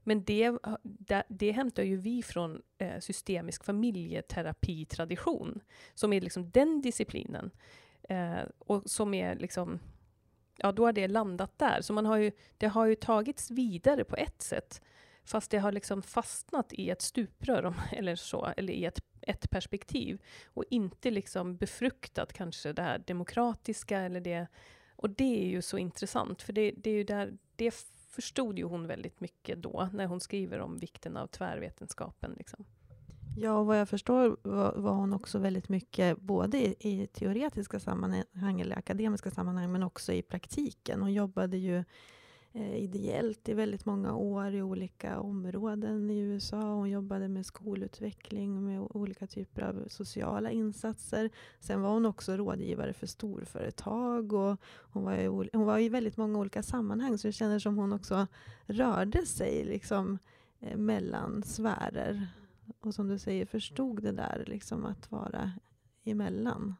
Men 0.03 0.23
det, 0.23 0.57
det, 0.83 1.23
det 1.27 1.51
hämtar 1.51 1.83
ju 1.83 1.97
vi 1.97 2.23
från 2.23 2.61
eh, 2.77 2.99
systemisk 2.99 3.63
familjeterapitradition, 3.63 5.59
som 5.93 6.13
är 6.13 6.21
liksom 6.21 6.49
den 6.49 6.81
disciplinen. 6.81 7.51
Eh, 8.09 8.41
och 8.59 8.83
som 8.85 9.13
är 9.13 9.35
liksom, 9.35 9.79
ja 10.57 10.71
då 10.71 10.85
har 10.85 10.93
det 10.93 11.07
landat 11.07 11.59
där. 11.59 11.81
Så 11.81 11.93
man 11.93 12.05
har 12.05 12.17
ju, 12.17 12.31
det 12.57 12.67
har 12.67 12.85
ju 12.85 12.95
tagits 12.95 13.51
vidare 13.51 14.03
på 14.03 14.15
ett 14.15 14.41
sätt, 14.41 14.81
fast 15.23 15.51
det 15.51 15.57
har 15.57 15.71
liksom 15.71 16.01
fastnat 16.01 16.73
i 16.73 16.89
ett 16.89 17.01
stuprör, 17.01 17.73
eller 17.91 18.15
så, 18.15 18.53
eller 18.57 18.73
i 18.73 18.85
ett, 18.85 18.99
ett 19.21 19.49
perspektiv, 19.49 20.21
och 20.45 20.63
inte 20.69 21.11
liksom 21.11 21.57
befruktat 21.57 22.33
kanske 22.33 22.73
det 22.73 22.81
här 22.81 23.03
demokratiska, 23.07 23.99
eller 23.99 24.21
det, 24.21 24.47
och 24.95 25.09
det 25.09 25.43
är 25.43 25.49
ju 25.49 25.61
så 25.61 25.77
intressant, 25.77 26.41
för 26.41 26.53
det, 26.53 26.71
det 26.77 26.89
är 26.89 26.95
ju 26.95 27.03
där, 27.03 27.37
det 27.55 27.71
förstod 28.13 28.60
ju 28.60 28.65
hon 28.65 28.88
väldigt 28.88 29.19
mycket 29.19 29.62
då, 29.62 29.89
när 29.93 30.06
hon 30.06 30.19
skriver 30.19 30.60
om 30.60 30.78
vikten 30.78 31.17
av 31.17 31.28
tvärvetenskapen. 31.28 32.34
Liksom. 32.38 32.65
Ja, 33.38 33.54
och 33.54 33.65
vad 33.65 33.80
jag 33.80 33.89
förstår 33.89 34.38
var, 34.41 34.73
var 34.76 34.93
hon 34.93 35.13
också 35.13 35.39
väldigt 35.39 35.69
mycket, 35.69 36.21
både 36.21 36.58
i, 36.58 36.76
i, 36.80 37.08
teoretiska 37.08 37.80
sammanhang 37.80 38.62
eller 38.62 38.78
akademiska 38.78 39.32
sammanhang, 39.32 39.71
men 39.71 39.84
också 39.84 40.13
i 40.13 40.21
praktiken. 40.21 41.02
Hon 41.02 41.13
jobbade 41.13 41.58
ju 41.58 41.84
eh, 42.53 42.75
ideellt 42.75 43.49
i 43.49 43.53
väldigt 43.53 43.85
många 43.85 44.15
år 44.15 44.53
i 44.53 44.61
olika 44.61 45.19
områden 45.19 46.09
i 46.09 46.19
USA. 46.19 46.61
Hon 46.61 46.89
jobbade 46.89 47.27
med 47.27 47.45
skolutveckling 47.45 48.65
med 48.65 48.87
olika 48.89 49.27
typer 49.27 49.61
av 49.61 49.87
sociala 49.87 50.51
insatser. 50.51 51.29
Sen 51.59 51.81
var 51.81 51.89
hon 51.89 52.05
också 52.05 52.37
rådgivare 52.37 52.93
för 52.93 53.07
storföretag 53.07 54.33
och 54.33 54.61
hon 54.79 55.03
var 55.03 55.13
i, 55.13 55.49
hon 55.53 55.65
var 55.65 55.79
i 55.79 55.89
väldigt 55.89 56.17
många 56.17 56.39
olika 56.39 56.63
sammanhang 56.63 57.17
så 57.17 57.27
det 57.27 57.31
kändes 57.31 57.63
som 57.63 57.77
hon 57.77 57.93
också 57.93 58.27
rörde 58.65 59.25
sig 59.25 59.65
liksom, 59.65 60.19
eh, 60.59 60.77
mellan 60.77 61.43
sfärer. 61.43 62.27
Och 62.79 62.93
som 62.93 63.07
du 63.07 63.19
säger, 63.19 63.45
förstod 63.45 64.03
det 64.03 64.11
där 64.11 64.43
liksom 64.47 64.85
att 64.85 65.11
vara 65.11 65.51
emellan. 66.03 66.75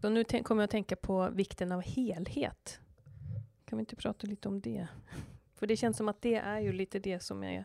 Så 0.00 0.08
nu 0.08 0.24
kommer 0.24 0.62
jag 0.62 0.64
att 0.64 0.70
tänka 0.70 0.96
på 0.96 1.30
vikten 1.30 1.72
av 1.72 1.80
helhet 1.80 2.80
kan 3.72 3.76
vi 3.76 3.80
inte 3.80 3.96
prata 3.96 4.26
lite 4.26 4.48
om 4.48 4.60
det? 4.60 4.86
För 5.54 5.66
det 5.66 5.76
känns 5.76 5.96
som 5.96 6.08
att 6.08 6.22
det 6.22 6.34
är 6.34 6.60
ju 6.60 6.72
lite 6.72 6.98
det 6.98 7.20
som 7.20 7.44
är 7.44 7.64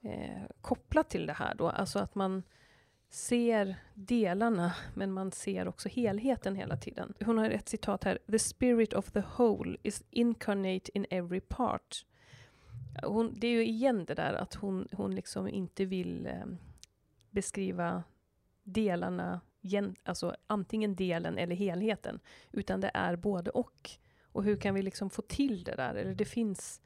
eh, 0.00 0.42
kopplat 0.60 1.10
till 1.10 1.26
det 1.26 1.32
här 1.32 1.54
då. 1.54 1.68
Alltså 1.68 1.98
att 1.98 2.14
man 2.14 2.42
ser 3.10 3.76
delarna, 3.94 4.74
men 4.94 5.12
man 5.12 5.32
ser 5.32 5.68
också 5.68 5.88
helheten 5.88 6.56
hela 6.56 6.76
tiden. 6.76 7.14
Hon 7.24 7.38
har 7.38 7.50
ett 7.50 7.68
citat 7.68 8.04
här. 8.04 8.18
The 8.30 8.38
spirit 8.38 8.92
of 8.92 9.12
the 9.12 9.22
whole 9.38 9.76
is 9.82 10.04
incarnate 10.10 10.90
in 10.94 11.06
every 11.10 11.40
part. 11.40 12.06
Hon, 13.02 13.34
det 13.40 13.46
är 13.46 13.52
ju 13.52 13.66
igen 13.66 14.04
det 14.04 14.14
där 14.14 14.34
att 14.34 14.54
hon, 14.54 14.88
hon 14.92 15.14
liksom 15.14 15.48
inte 15.48 15.84
vill 15.84 16.26
eh, 16.26 16.46
beskriva 17.30 18.04
delarna, 18.62 19.40
alltså 20.02 20.36
antingen 20.46 20.96
delen 20.96 21.38
eller 21.38 21.56
helheten, 21.56 22.20
utan 22.52 22.80
det 22.80 22.90
är 22.94 23.16
både 23.16 23.50
och. 23.50 23.98
Och 24.36 24.44
hur 24.44 24.56
kan 24.56 24.74
vi 24.74 24.82
liksom 24.82 25.10
få 25.10 25.22
till 25.22 25.64
det 25.64 25.76
där? 25.76 25.94
Eller 25.94 26.14
det 26.14 26.24
finns, 26.24 26.80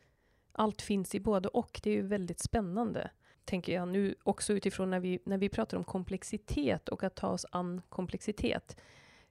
allt 0.52 0.82
finns 0.82 1.14
i 1.14 1.20
både 1.20 1.48
och. 1.48 1.80
Det 1.82 1.90
är 1.90 1.94
ju 1.94 2.02
väldigt 2.02 2.40
spännande, 2.40 3.10
tänker 3.44 3.72
jag 3.72 3.88
nu 3.88 4.14
också 4.22 4.52
utifrån 4.52 4.90
när 4.90 5.00
vi, 5.00 5.18
när 5.24 5.38
vi 5.38 5.48
pratar 5.48 5.76
om 5.76 5.84
komplexitet 5.84 6.88
och 6.88 7.02
att 7.04 7.14
ta 7.14 7.28
oss 7.28 7.46
an 7.50 7.82
komplexitet. 7.88 8.80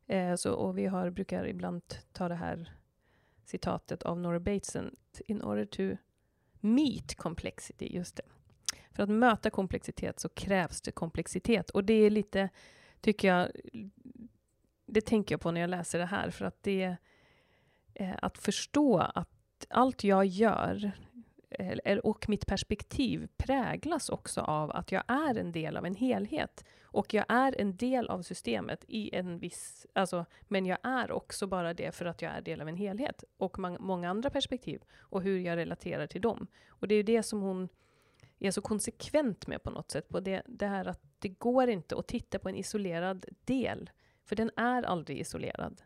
Eh, 0.07 0.35
så, 0.35 0.53
och 0.53 0.77
vi 0.77 0.85
har, 0.85 1.09
brukar 1.09 1.47
ibland 1.47 1.81
ta 2.11 2.27
det 2.27 2.35
här 2.35 2.73
citatet 3.45 4.03
av 4.03 4.19
Nora 4.19 4.39
Bateson, 4.39 4.95
in 5.25 5.41
order 5.41 5.65
to 5.65 5.97
meet 6.59 7.15
complexity, 7.15 7.95
just 7.95 8.15
det. 8.15 8.23
För 8.91 9.03
att 9.03 9.09
möta 9.09 9.49
komplexitet 9.49 10.19
så 10.19 10.29
krävs 10.29 10.81
det 10.81 10.91
komplexitet. 10.91 11.69
Och 11.69 11.83
det 11.83 11.93
är 11.93 12.09
lite, 12.09 12.49
tycker 13.01 13.27
jag, 13.27 13.51
det 14.85 15.01
tänker 15.01 15.33
jag 15.33 15.41
på 15.41 15.51
när 15.51 15.61
jag 15.61 15.69
läser 15.69 15.99
det 15.99 16.05
här, 16.05 16.29
för 16.29 16.45
att 16.45 16.63
det 16.63 16.97
Eh, 17.99 18.15
att 18.21 18.37
förstå 18.37 18.97
att 18.97 19.29
allt 19.69 20.03
jag 20.03 20.25
gör 20.25 20.91
eh, 21.49 21.97
och 21.97 22.29
mitt 22.29 22.45
perspektiv 22.45 23.27
präglas 23.37 24.09
också 24.09 24.41
av 24.41 24.71
att 24.71 24.91
jag 24.91 25.03
är 25.07 25.35
en 25.35 25.51
del 25.51 25.77
av 25.77 25.85
en 25.85 25.95
helhet. 25.95 26.65
Och 26.83 27.13
jag 27.13 27.25
är 27.29 27.61
en 27.61 27.77
del 27.77 28.07
av 28.09 28.21
systemet 28.21 28.85
i 28.87 29.15
en 29.15 29.39
viss... 29.39 29.87
Alltså, 29.93 30.25
men 30.47 30.65
jag 30.65 30.77
är 30.83 31.11
också 31.11 31.47
bara 31.47 31.73
det 31.73 31.95
för 31.95 32.05
att 32.05 32.21
jag 32.21 32.31
är 32.31 32.41
del 32.41 32.61
av 32.61 32.69
en 32.69 32.77
helhet. 32.77 33.23
Och 33.37 33.59
man, 33.59 33.77
många 33.79 34.09
andra 34.09 34.29
perspektiv. 34.29 34.81
Och 34.99 35.21
hur 35.21 35.39
jag 35.39 35.57
relaterar 35.57 36.07
till 36.07 36.21
dem. 36.21 36.47
Och 36.69 36.87
det 36.87 36.95
är 36.95 37.03
det 37.03 37.23
som 37.23 37.41
hon 37.41 37.69
är 38.39 38.51
så 38.51 38.61
konsekvent 38.61 39.47
med 39.47 39.63
på 39.63 39.69
något 39.69 39.91
sätt. 39.91 40.09
På 40.09 40.19
det, 40.19 40.41
det 40.45 40.67
här 40.67 40.85
att 40.85 41.01
det 41.19 41.29
går 41.29 41.69
inte 41.69 41.95
att 41.95 42.07
titta 42.07 42.39
på 42.39 42.49
en 42.49 42.55
isolerad 42.55 43.25
del. 43.45 43.89
För 44.25 44.35
den 44.35 44.51
är 44.55 44.83
aldrig 44.83 45.19
isolerad. 45.19 45.81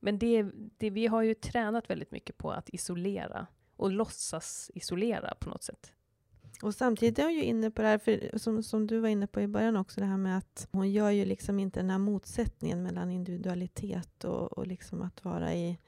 Men 0.00 0.18
det, 0.18 0.46
det, 0.78 0.90
vi 0.90 1.06
har 1.06 1.22
ju 1.22 1.34
tränat 1.34 1.90
väldigt 1.90 2.10
mycket 2.10 2.38
på 2.38 2.50
att 2.50 2.68
isolera 2.68 3.46
och 3.76 3.92
låtsas 3.92 4.70
isolera 4.74 5.34
på 5.40 5.48
något 5.48 5.62
sätt. 5.62 5.92
Och 6.62 6.74
samtidigt 6.74 7.18
är 7.18 7.22
hon 7.22 7.34
ju 7.34 7.42
inne 7.42 7.70
på 7.70 7.82
det 7.82 7.88
här, 7.88 7.98
för 7.98 8.38
som, 8.38 8.62
som 8.62 8.86
du 8.86 9.00
var 9.00 9.08
inne 9.08 9.26
på 9.26 9.40
i 9.40 9.46
början 9.46 9.76
också, 9.76 10.00
det 10.00 10.06
här 10.06 10.16
med 10.16 10.38
att 10.38 10.68
hon 10.72 10.90
gör 10.90 11.10
ju 11.10 11.24
liksom 11.24 11.58
inte 11.58 11.80
den 11.80 11.90
här 11.90 11.98
motsättningen 11.98 12.82
mellan 12.82 13.10
individualitet 13.10 14.24
och, 14.24 14.58
och 14.58 14.66
liksom 14.66 15.02
att 15.02 15.24
vara 15.24 15.54
i, 15.54 15.78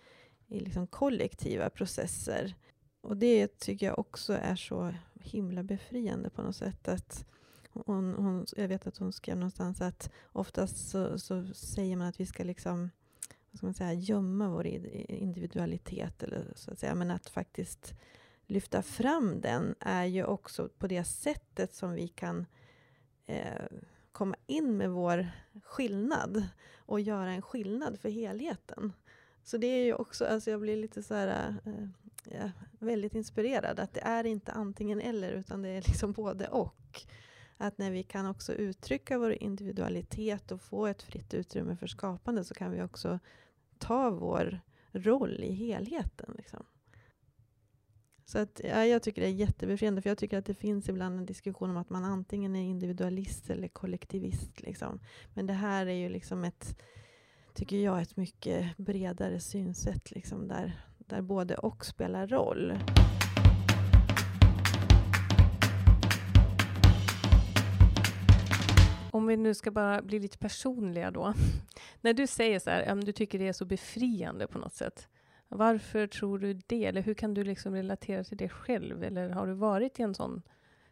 i 0.48 0.60
liksom 0.60 0.86
kollektiva 0.86 1.70
processer. 1.70 2.54
Och 3.00 3.16
det 3.16 3.58
tycker 3.58 3.86
jag 3.86 3.98
också 3.98 4.32
är 4.32 4.56
så 4.56 4.94
himla 5.20 5.62
befriande 5.62 6.30
på 6.30 6.42
något 6.42 6.56
sätt. 6.56 6.88
Att 6.88 7.26
hon, 7.72 8.14
hon, 8.14 8.46
jag 8.56 8.68
vet 8.68 8.86
att 8.86 8.98
hon 8.98 9.12
skrev 9.12 9.36
någonstans 9.36 9.80
att 9.80 10.10
oftast 10.24 10.90
så, 10.90 11.18
så 11.18 11.46
säger 11.54 11.96
man 11.96 12.06
att 12.06 12.20
vi 12.20 12.26
ska 12.26 12.44
liksom 12.44 12.90
vad 13.52 13.58
ska 13.58 13.66
man 13.66 13.74
säga, 13.74 13.92
gömma 13.92 14.48
vår 14.48 14.66
individualitet, 14.66 16.22
eller 16.22 16.52
så 16.54 16.70
att 16.70 16.78
säga, 16.78 16.94
men 16.94 17.10
att 17.10 17.28
faktiskt 17.28 17.94
lyfta 18.46 18.82
fram 18.82 19.40
den 19.40 19.74
är 19.80 20.04
ju 20.04 20.24
också 20.24 20.68
på 20.78 20.86
det 20.86 21.04
sättet 21.04 21.74
som 21.74 21.92
vi 21.92 22.08
kan 22.08 22.46
eh, 23.26 23.66
komma 24.12 24.36
in 24.46 24.76
med 24.76 24.90
vår 24.90 25.28
skillnad 25.64 26.46
och 26.76 27.00
göra 27.00 27.32
en 27.32 27.42
skillnad 27.42 28.00
för 28.00 28.08
helheten. 28.08 28.92
Så 29.44 29.56
det 29.56 29.66
är 29.66 29.84
ju 29.84 29.94
också, 29.94 30.24
alltså 30.24 30.50
jag 30.50 30.60
blir 30.60 30.76
lite 30.76 31.02
så 31.02 31.14
här, 31.14 31.56
eh, 31.64 31.88
ja, 32.24 32.50
väldigt 32.78 33.14
inspirerad, 33.14 33.80
att 33.80 33.94
det 33.94 34.00
är 34.00 34.24
inte 34.24 34.52
antingen 34.52 35.00
eller, 35.00 35.32
utan 35.32 35.62
det 35.62 35.68
är 35.68 35.82
liksom 35.82 36.12
både 36.12 36.48
och. 36.48 37.00
Att 37.56 37.78
när 37.78 37.90
vi 37.90 38.02
kan 38.02 38.26
också 38.26 38.52
uttrycka 38.52 39.18
vår 39.18 39.42
individualitet 39.42 40.52
och 40.52 40.62
få 40.62 40.86
ett 40.86 41.02
fritt 41.02 41.34
utrymme 41.34 41.76
för 41.76 41.86
skapande, 41.86 42.44
så 42.44 42.54
kan 42.54 42.70
vi 42.70 42.82
också 42.82 43.18
ta 43.82 44.10
vår 44.10 44.60
roll 44.92 45.40
i 45.44 45.52
helheten. 45.52 46.34
Liksom. 46.38 46.66
Så 48.24 48.38
att, 48.38 48.60
ja, 48.64 48.84
jag 48.84 49.02
tycker 49.02 49.22
det 49.22 49.28
är 49.28 49.32
jättebefriande, 49.32 50.02
för 50.02 50.10
jag 50.10 50.18
tycker 50.18 50.38
att 50.38 50.46
det 50.46 50.54
finns 50.54 50.88
ibland 50.88 51.18
en 51.18 51.26
diskussion 51.26 51.70
om 51.70 51.76
att 51.76 51.90
man 51.90 52.04
antingen 52.04 52.56
är 52.56 52.62
individualist 52.62 53.50
eller 53.50 53.68
kollektivist. 53.68 54.60
Liksom. 54.60 55.00
Men 55.34 55.46
det 55.46 55.52
här 55.52 55.86
är 55.86 55.94
ju 55.94 56.08
liksom 56.08 56.44
ett, 56.44 56.78
tycker 57.54 57.76
jag, 57.76 58.02
ett 58.02 58.16
mycket 58.16 58.76
bredare 58.76 59.40
synsätt 59.40 60.10
liksom, 60.10 60.48
där, 60.48 60.86
där 60.98 61.22
både 61.22 61.56
och 61.56 61.86
spelar 61.86 62.26
roll. 62.26 62.78
Om 69.22 69.26
vi 69.26 69.36
nu 69.36 69.54
ska 69.54 69.70
bara 69.70 70.02
bli 70.02 70.18
lite 70.18 70.38
personliga 70.38 71.10
då. 71.10 71.34
När 72.00 72.12
du 72.12 72.26
säger 72.26 72.58
så 72.58 72.70
här, 72.70 72.96
du 72.96 73.12
tycker 73.12 73.38
det 73.38 73.48
är 73.48 73.52
så 73.52 73.64
befriande 73.64 74.46
på 74.46 74.58
något 74.58 74.74
sätt. 74.74 75.08
Varför 75.48 76.06
tror 76.06 76.38
du 76.38 76.54
det? 76.54 76.84
Eller 76.84 77.02
hur 77.02 77.14
kan 77.14 77.34
du 77.34 77.44
liksom 77.44 77.74
relatera 77.74 78.24
till 78.24 78.36
det 78.36 78.48
själv? 78.48 79.04
Eller 79.04 79.30
har 79.30 79.46
du 79.46 79.52
varit 79.52 80.00
i 80.00 80.02
en 80.02 80.14
sån 80.14 80.42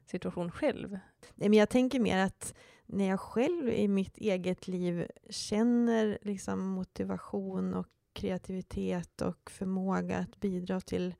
situation 0.06 0.50
själv? 0.50 0.90
Nej, 1.34 1.48
men 1.48 1.58
jag 1.58 1.68
tänker 1.68 2.00
mer 2.00 2.18
att 2.18 2.54
när 2.86 3.08
jag 3.08 3.20
själv 3.20 3.68
i 3.68 3.88
mitt 3.88 4.18
eget 4.18 4.68
liv 4.68 5.06
känner 5.30 6.18
liksom 6.22 6.66
motivation 6.68 7.74
och 7.74 7.88
kreativitet 8.12 9.22
och 9.22 9.50
förmåga 9.50 10.18
att 10.18 10.40
bidra 10.40 10.80
till 10.80 11.14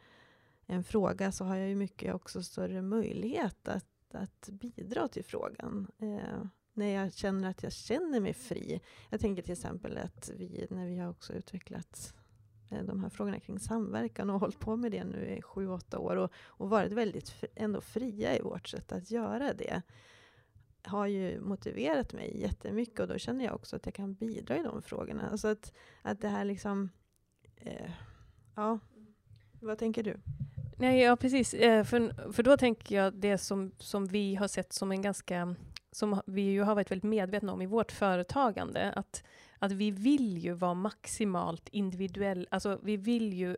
en 0.66 0.84
fråga 0.84 1.32
så 1.32 1.44
har 1.44 1.56
jag 1.56 1.68
ju 1.68 1.76
mycket 1.76 2.14
också 2.14 2.42
större 2.42 2.82
möjlighet 2.82 3.68
att, 3.68 4.14
att 4.14 4.48
bidra 4.50 5.08
till 5.08 5.24
frågan. 5.24 5.86
Eh, 5.98 6.44
när 6.74 6.86
jag 6.86 7.14
känner 7.14 7.50
att 7.50 7.62
jag 7.62 7.72
känner 7.72 8.20
mig 8.20 8.32
fri. 8.32 8.80
Jag 9.10 9.20
tänker 9.20 9.42
till 9.42 9.52
exempel 9.52 9.98
att 9.98 10.30
vi, 10.36 10.66
när 10.70 10.86
vi 10.86 10.98
har 10.98 11.10
också 11.10 11.32
utvecklat 11.32 12.14
eh, 12.70 12.84
de 12.84 13.02
här 13.02 13.10
frågorna 13.10 13.40
kring 13.40 13.58
samverkan 13.58 14.30
och 14.30 14.40
hållit 14.40 14.58
på 14.58 14.76
med 14.76 14.92
det 14.92 15.04
nu 15.04 15.36
i 15.38 15.42
sju, 15.42 15.68
åtta 15.68 15.98
år 15.98 16.16
och, 16.16 16.32
och 16.36 16.70
varit 16.70 16.92
väldigt 16.92 17.44
ändå 17.54 17.80
fria 17.80 18.36
i 18.36 18.40
vårt 18.40 18.68
sätt 18.68 18.92
att 18.92 19.10
göra 19.10 19.54
det 19.54 19.82
har 20.82 21.06
ju 21.06 21.40
motiverat 21.40 22.12
mig 22.12 22.40
jättemycket 22.40 23.00
och 23.00 23.08
då 23.08 23.18
känner 23.18 23.44
jag 23.44 23.54
också 23.54 23.76
att 23.76 23.86
jag 23.86 23.94
kan 23.94 24.14
bidra 24.14 24.58
i 24.58 24.62
de 24.62 24.82
frågorna. 24.82 25.28
Alltså 25.30 25.48
att, 25.48 25.72
att 26.02 26.20
det 26.20 26.28
här 26.28 26.44
liksom... 26.44 26.90
Eh, 27.56 27.90
ja, 28.56 28.78
vad 29.60 29.78
tänker 29.78 30.02
du? 30.02 30.20
Nej, 30.76 31.00
ja, 31.00 31.16
precis. 31.16 31.54
Eh, 31.54 31.84
för, 31.84 32.32
för 32.32 32.42
då 32.42 32.56
tänker 32.56 32.96
jag 32.96 33.14
det 33.14 33.38
som, 33.38 33.72
som 33.78 34.06
vi 34.06 34.34
har 34.34 34.48
sett 34.48 34.72
som 34.72 34.92
en 34.92 35.02
ganska 35.02 35.54
som 35.92 36.22
vi 36.26 36.42
ju 36.42 36.62
har 36.62 36.74
varit 36.74 36.90
väldigt 36.90 37.10
medvetna 37.10 37.52
om 37.52 37.62
i 37.62 37.66
vårt 37.66 37.92
företagande, 37.92 38.92
att, 38.92 39.24
att 39.58 39.72
vi 39.72 39.90
vill 39.90 40.38
ju 40.38 40.52
vara 40.52 40.74
maximalt 40.74 41.68
individuell, 41.68 42.48
alltså 42.50 42.80
vi 42.82 42.96
vill 42.96 43.32
ju 43.32 43.56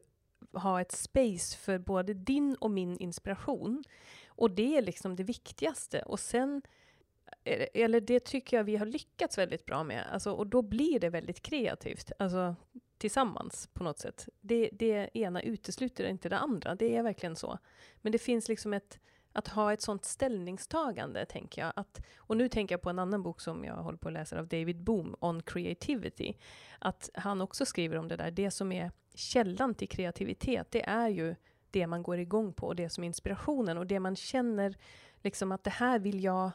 ha 0.52 0.80
ett 0.80 0.92
space 0.92 1.56
för 1.56 1.78
både 1.78 2.14
din 2.14 2.54
och 2.54 2.70
min 2.70 2.98
inspiration. 2.98 3.84
Och 4.26 4.50
det 4.50 4.76
är 4.76 4.82
liksom 4.82 5.16
det 5.16 5.22
viktigaste. 5.22 6.02
Och 6.02 6.20
sen, 6.20 6.62
eh, 7.44 7.66
eller 7.74 8.00
det 8.00 8.20
tycker 8.20 8.56
jag 8.56 8.64
vi 8.64 8.76
har 8.76 8.86
lyckats 8.86 9.38
väldigt 9.38 9.66
bra 9.66 9.84
med, 9.84 10.06
alltså, 10.12 10.32
och 10.32 10.46
då 10.46 10.62
blir 10.62 11.00
det 11.00 11.08
väldigt 11.08 11.42
kreativt, 11.42 12.12
alltså 12.18 12.54
tillsammans 12.98 13.68
på 13.72 13.84
något 13.84 13.98
sätt. 13.98 14.28
Det, 14.40 14.70
det 14.72 15.10
ena 15.14 15.42
utesluter 15.42 16.04
inte 16.04 16.28
det 16.28 16.38
andra, 16.38 16.74
det 16.74 16.96
är 16.96 17.02
verkligen 17.02 17.36
så. 17.36 17.58
Men 18.00 18.12
det 18.12 18.18
finns 18.18 18.48
liksom 18.48 18.72
ett, 18.72 19.00
att 19.32 19.48
ha 19.48 19.72
ett 19.72 19.82
sånt 19.82 20.04
ställningstagande, 20.04 21.26
tänker 21.26 21.62
jag. 21.62 21.72
Att, 21.76 22.00
och 22.16 22.36
nu 22.36 22.48
tänker 22.48 22.72
jag 22.72 22.82
på 22.82 22.90
en 22.90 22.98
annan 22.98 23.22
bok 23.22 23.40
som 23.40 23.64
jag 23.64 23.74
håller 23.74 23.98
på 23.98 24.08
att 24.08 24.14
läsa 24.14 24.38
av 24.38 24.48
David 24.48 24.82
Boom, 24.82 25.16
On 25.20 25.42
Creativity. 25.42 26.34
Att 26.78 27.10
han 27.14 27.40
också 27.40 27.66
skriver 27.66 27.96
om 27.96 28.08
det 28.08 28.16
där, 28.16 28.30
det 28.30 28.50
som 28.50 28.72
är 28.72 28.90
källan 29.14 29.74
till 29.74 29.88
kreativitet, 29.88 30.70
det 30.70 30.88
är 30.88 31.08
ju 31.08 31.34
det 31.70 31.86
man 31.86 32.02
går 32.02 32.18
igång 32.18 32.52
på 32.52 32.66
och 32.66 32.76
det 32.76 32.90
som 32.90 33.04
är 33.04 33.06
inspirationen 33.06 33.78
och 33.78 33.86
det 33.86 34.00
man 34.00 34.16
känner 34.16 34.76
liksom 35.22 35.52
att 35.52 35.64
det 35.64 35.70
här 35.70 35.98
vill 35.98 36.24
jag 36.24 36.50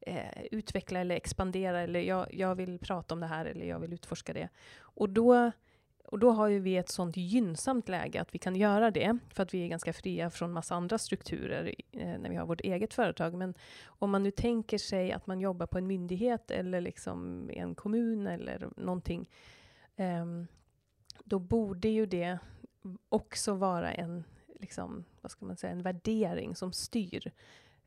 eh, 0.00 0.44
utveckla 0.50 1.00
eller 1.00 1.14
expandera 1.14 1.80
eller 1.80 2.00
jag, 2.00 2.34
jag 2.34 2.54
vill 2.54 2.78
prata 2.78 3.14
om 3.14 3.20
det 3.20 3.26
här 3.26 3.44
eller 3.44 3.66
jag 3.66 3.78
vill 3.78 3.92
utforska 3.92 4.32
det. 4.32 4.48
Och 4.78 5.10
då 5.10 5.52
och 6.04 6.18
då 6.18 6.30
har 6.30 6.48
ju 6.48 6.58
vi 6.58 6.76
ett 6.76 6.88
sånt 6.88 7.16
gynnsamt 7.16 7.88
läge 7.88 8.20
att 8.20 8.34
vi 8.34 8.38
kan 8.38 8.56
göra 8.56 8.90
det, 8.90 9.18
för 9.30 9.42
att 9.42 9.54
vi 9.54 9.64
är 9.64 9.68
ganska 9.68 9.92
fria 9.92 10.30
från 10.30 10.52
massa 10.52 10.74
andra 10.74 10.98
strukturer 10.98 11.74
eh, 11.92 12.18
när 12.18 12.30
vi 12.30 12.36
har 12.36 12.46
vårt 12.46 12.60
eget 12.60 12.94
företag. 12.94 13.34
Men 13.34 13.54
om 13.84 14.10
man 14.10 14.22
nu 14.22 14.30
tänker 14.30 14.78
sig 14.78 15.12
att 15.12 15.26
man 15.26 15.40
jobbar 15.40 15.66
på 15.66 15.78
en 15.78 15.86
myndighet 15.86 16.50
eller 16.50 16.80
liksom 16.80 17.50
en 17.52 17.74
kommun 17.74 18.26
eller 18.26 18.68
någonting, 18.76 19.28
eh, 19.96 20.24
då 21.24 21.38
borde 21.38 21.88
ju 21.88 22.06
det 22.06 22.38
också 23.08 23.54
vara 23.54 23.92
en, 23.92 24.24
liksom, 24.60 25.04
vad 25.20 25.30
ska 25.30 25.46
man 25.46 25.56
säga, 25.56 25.72
en 25.72 25.82
värdering 25.82 26.54
som 26.54 26.72
styr. 26.72 27.32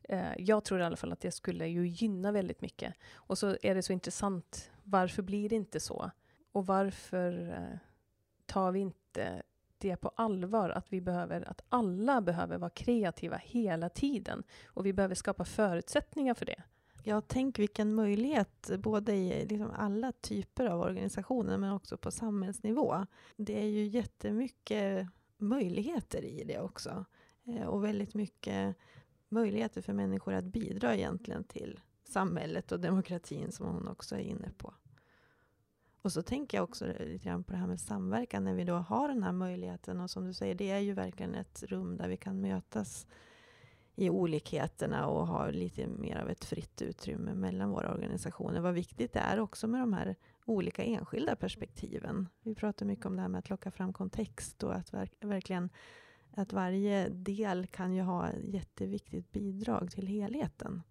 Eh, 0.02 0.32
jag 0.38 0.64
tror 0.64 0.80
i 0.80 0.84
alla 0.84 0.96
fall 0.96 1.12
att 1.12 1.20
det 1.20 1.30
skulle 1.30 1.66
ju 1.66 1.88
gynna 1.88 2.32
väldigt 2.32 2.60
mycket. 2.60 2.94
Och 3.14 3.38
så 3.38 3.56
är 3.62 3.74
det 3.74 3.82
så 3.82 3.92
intressant, 3.92 4.70
varför 4.84 5.22
blir 5.22 5.48
det 5.48 5.56
inte 5.56 5.80
så? 5.80 6.10
Och 6.52 6.66
varför 6.66 7.50
eh, 7.50 7.78
tar 8.48 8.72
vi 8.72 8.80
inte 8.80 9.42
det 9.78 9.96
på 9.96 10.08
allvar 10.08 10.70
att 10.70 10.92
vi 10.92 11.00
behöver, 11.00 11.48
att 11.48 11.60
alla 11.68 12.20
behöver 12.20 12.58
vara 12.58 12.70
kreativa 12.70 13.36
hela 13.36 13.88
tiden. 13.88 14.42
Och 14.66 14.86
vi 14.86 14.92
behöver 14.92 15.14
skapa 15.14 15.44
förutsättningar 15.44 16.34
för 16.34 16.46
det. 16.46 16.62
Ja, 17.02 17.20
tänk 17.20 17.58
vilken 17.58 17.94
möjlighet, 17.94 18.70
både 18.78 19.14
i 19.14 19.46
liksom 19.46 19.70
alla 19.70 20.12
typer 20.12 20.66
av 20.66 20.80
organisationer, 20.80 21.58
men 21.58 21.72
också 21.72 21.96
på 21.96 22.10
samhällsnivå. 22.10 23.06
Det 23.36 23.60
är 23.60 23.66
ju 23.66 23.86
jättemycket 23.86 25.08
möjligheter 25.36 26.24
i 26.24 26.44
det 26.44 26.60
också. 26.60 27.04
Eh, 27.44 27.66
och 27.66 27.84
väldigt 27.84 28.14
mycket 28.14 28.76
möjligheter 29.28 29.82
för 29.82 29.92
människor 29.92 30.34
att 30.34 30.44
bidra 30.44 30.94
egentligen 30.94 31.44
till 31.44 31.80
samhället 32.04 32.72
och 32.72 32.80
demokratin, 32.80 33.52
som 33.52 33.66
hon 33.66 33.88
också 33.88 34.14
är 34.14 34.20
inne 34.20 34.50
på. 34.58 34.74
Och 36.08 36.12
så 36.12 36.22
tänker 36.22 36.58
jag 36.58 36.64
också 36.64 36.86
lite 36.86 37.24
grann 37.24 37.44
på 37.44 37.52
det 37.52 37.58
här 37.58 37.66
med 37.66 37.80
samverkan, 37.80 38.44
när 38.44 38.54
vi 38.54 38.64
då 38.64 38.74
har 38.74 39.08
den 39.08 39.22
här 39.22 39.32
möjligheten. 39.32 40.00
Och 40.00 40.10
som 40.10 40.26
du 40.26 40.32
säger, 40.32 40.54
det 40.54 40.70
är 40.70 40.78
ju 40.78 40.92
verkligen 40.92 41.34
ett 41.34 41.62
rum 41.62 41.96
där 41.96 42.08
vi 42.08 42.16
kan 42.16 42.40
mötas 42.40 43.06
i 43.96 44.10
olikheterna 44.10 45.06
och 45.06 45.26
ha 45.26 45.50
lite 45.50 45.86
mer 45.86 46.16
av 46.16 46.30
ett 46.30 46.44
fritt 46.44 46.82
utrymme 46.82 47.34
mellan 47.34 47.70
våra 47.70 47.92
organisationer. 47.92 48.60
Vad 48.60 48.74
viktigt 48.74 49.12
det 49.12 49.18
är 49.18 49.40
också 49.40 49.66
med 49.66 49.80
de 49.80 49.92
här 49.92 50.16
olika 50.44 50.82
enskilda 50.82 51.36
perspektiven. 51.36 52.28
Vi 52.42 52.54
pratar 52.54 52.86
mycket 52.86 53.06
om 53.06 53.16
det 53.16 53.22
här 53.22 53.28
med 53.28 53.38
att 53.38 53.50
locka 53.50 53.70
fram 53.70 53.92
kontext 53.92 54.62
och 54.62 54.74
att 54.74 54.92
verk 54.94 55.12
verkligen 55.20 55.70
att 56.30 56.52
varje 56.52 57.08
del 57.08 57.66
kan 57.66 57.94
ju 57.94 58.02
ha 58.02 58.28
ett 58.28 58.54
jätteviktigt 58.54 59.32
bidrag 59.32 59.90
till 59.90 60.06
helheten. 60.06 60.82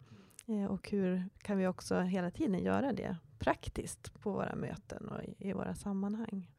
Eh, 0.48 0.66
och 0.66 0.90
hur 0.90 1.30
kan 1.38 1.58
vi 1.58 1.68
också 1.68 2.00
hela 2.00 2.32
tiden 2.32 2.64
göra 2.64 2.94
det 2.94 3.18
praktiskt 3.40 4.22
på 4.22 4.32
våra 4.32 4.56
möten 4.56 5.08
och 5.08 5.24
i, 5.24 5.36
i 5.38 5.54
våra 5.54 5.76
sammanhang. 5.76 6.52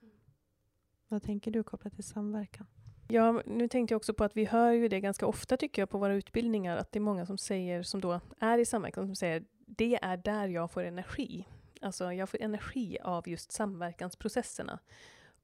Vad 1.08 1.22
tänker 1.22 1.50
du 1.50 1.62
kopplat 1.62 1.94
till 1.94 2.04
samverkan? 2.04 2.66
Ja, 3.08 3.42
nu 3.46 3.68
tänkte 3.68 3.92
jag 3.92 3.96
också 3.96 4.14
på 4.14 4.24
att 4.24 4.36
vi 4.36 4.44
hör 4.44 4.72
ju 4.72 4.88
det 4.88 5.00
ganska 5.00 5.26
ofta 5.26 5.56
tycker 5.56 5.82
jag 5.82 5.90
på 5.90 5.98
våra 5.98 6.14
utbildningar, 6.14 6.76
att 6.76 6.92
det 6.92 6.98
är 6.98 7.00
många 7.00 7.26
som 7.26 7.38
säger, 7.38 7.82
som 7.82 8.00
då 8.00 8.20
är 8.38 8.58
i 8.58 8.64
samverkan, 8.64 9.06
som 9.06 9.14
säger 9.14 9.44
det 9.66 9.98
är 10.02 10.16
där 10.16 10.48
jag 10.48 10.70
får 10.70 10.82
energi. 10.82 11.48
Alltså 11.80 12.12
jag 12.12 12.28
får 12.28 12.42
energi 12.42 12.98
av 13.02 13.28
just 13.28 13.52
samverkansprocesserna. 13.52 14.78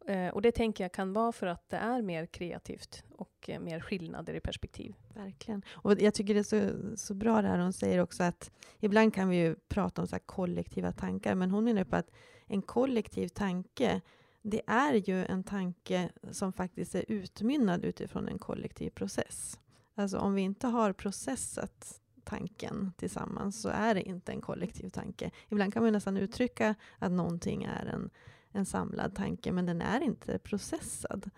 Eh, 0.07 0.29
och 0.29 0.43
det 0.43 0.53
tänker 0.53 0.85
jag 0.85 0.93
kan 0.93 1.13
vara 1.13 1.33
för 1.33 1.47
att 1.47 1.69
det 1.69 1.77
är 1.77 2.03
mer 2.03 2.27
kreativt 2.27 3.05
och 3.11 3.49
eh, 3.49 3.61
mer 3.61 3.81
skillnader 3.81 4.35
i 4.35 4.41
perspektiv. 4.41 4.95
Verkligen. 5.15 5.63
Och 5.71 6.01
jag 6.01 6.15
tycker 6.15 6.35
det 6.35 6.41
är 6.41 6.71
så, 6.71 6.97
så 6.97 7.15
bra 7.15 7.43
det 7.43 7.49
här 7.49 7.59
hon 7.59 7.73
säger 7.73 7.99
också 7.99 8.23
att 8.23 8.51
ibland 8.81 9.15
kan 9.15 9.29
vi 9.29 9.37
ju 9.37 9.57
prata 9.69 10.03
om 10.03 10.09
så 10.09 10.19
kollektiva 10.19 10.93
tankar, 10.93 11.35
men 11.35 11.51
hon 11.51 11.65
menar 11.65 11.85
på 11.85 11.97
att 11.97 12.11
en 12.47 12.63
kollektiv 12.63 13.29
tanke 13.29 14.01
det 14.43 14.63
är 14.67 14.95
ju 14.95 15.25
en 15.25 15.45
tanke 15.45 16.11
som 16.31 16.53
faktiskt 16.53 16.95
är 16.95 17.05
utmynnad 17.09 17.85
utifrån 17.85 18.29
en 18.29 18.39
kollektiv 18.39 18.91
process. 18.91 19.61
Alltså 19.95 20.19
om 20.19 20.35
vi 20.35 20.43
inte 20.43 20.67
har 20.67 20.93
processat 20.93 22.01
tanken 22.25 22.93
tillsammans 22.97 23.63
så 23.63 23.69
är 23.69 23.95
det 23.95 24.03
inte 24.03 24.33
en 24.33 24.41
kollektiv 24.41 24.89
tanke. 24.89 25.31
Ibland 25.49 25.73
kan 25.73 25.83
man 25.83 25.93
nästan 25.93 26.17
uttrycka 26.17 26.75
att 26.99 27.13
någonting 27.13 27.65
är 27.65 27.87
en, 27.87 28.11
en 28.55 28.67
samlad 28.67 29.15
tanke, 29.15 29.53
men 29.53 29.67
den 29.67 29.81
är 29.81 30.01
inte 30.01 30.39
processad. 30.39 31.31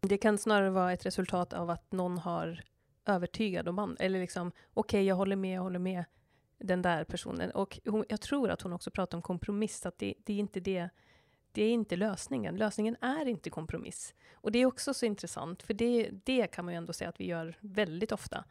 Det 0.00 0.18
kan 0.18 0.38
snarare 0.38 0.70
vara 0.70 0.92
ett 0.92 1.06
resultat 1.06 1.52
av 1.52 1.70
att 1.70 1.92
någon 1.92 2.18
har 2.18 2.64
övertygat. 3.06 3.68
om 3.68 3.78
andra. 3.78 4.04
eller 4.04 4.20
liksom, 4.20 4.48
okej, 4.48 4.98
okay, 4.98 5.02
jag 5.02 5.16
håller 5.16 5.36
med, 5.36 5.56
jag 5.56 5.62
håller 5.62 5.78
med 5.78 6.04
den 6.58 6.82
där 6.82 7.04
personen. 7.04 7.50
Och 7.50 7.80
hon, 7.84 8.04
jag 8.08 8.20
tror 8.20 8.50
att 8.50 8.62
hon 8.62 8.72
också 8.72 8.90
pratar 8.90 9.18
om 9.18 9.22
kompromiss, 9.22 9.86
att 9.86 9.98
det, 9.98 10.14
det 10.24 10.32
är 10.32 10.38
inte 10.38 10.60
det 10.60 10.88
det 11.54 11.62
är 11.62 11.72
inte 11.72 11.96
lösningen. 11.96 12.56
Lösningen 12.56 12.96
är 13.00 13.26
inte 13.26 13.50
kompromiss. 13.50 14.14
Och 14.34 14.52
det 14.52 14.58
är 14.58 14.66
också 14.66 14.94
så 14.94 15.06
intressant, 15.06 15.62
för 15.62 15.74
det, 15.74 16.10
det 16.24 16.46
kan 16.46 16.64
man 16.64 16.74
ju 16.74 16.78
ändå 16.78 16.92
säga 16.92 17.08
att 17.08 17.20
vi 17.20 17.24
gör 17.24 17.56
väldigt 17.60 18.12
ofta 18.12 18.44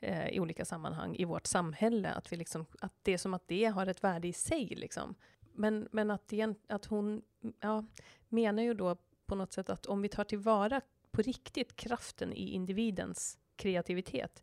eh, 0.00 0.28
i 0.28 0.40
olika 0.40 0.64
sammanhang 0.64 1.16
i 1.16 1.24
vårt 1.24 1.46
samhälle. 1.46 2.10
Att, 2.10 2.32
vi 2.32 2.36
liksom, 2.36 2.66
att 2.80 2.92
det 3.02 3.12
är 3.12 3.18
som 3.18 3.34
att 3.34 3.48
det 3.48 3.64
har 3.64 3.86
ett 3.86 4.04
värde 4.04 4.28
i 4.28 4.32
sig. 4.32 4.66
Liksom. 4.66 5.14
Men, 5.56 5.88
men 5.92 6.10
att, 6.10 6.32
igen, 6.32 6.54
att 6.66 6.84
hon 6.84 7.22
ja, 7.60 7.84
menar 8.28 8.62
ju 8.62 8.74
då 8.74 8.96
på 9.26 9.34
något 9.34 9.52
sätt 9.52 9.70
att 9.70 9.86
om 9.86 10.02
vi 10.02 10.08
tar 10.08 10.24
tillvara 10.24 10.80
på 11.10 11.22
riktigt 11.22 11.76
kraften 11.76 12.32
i 12.32 12.50
individens 12.50 13.38
kreativitet 13.56 14.42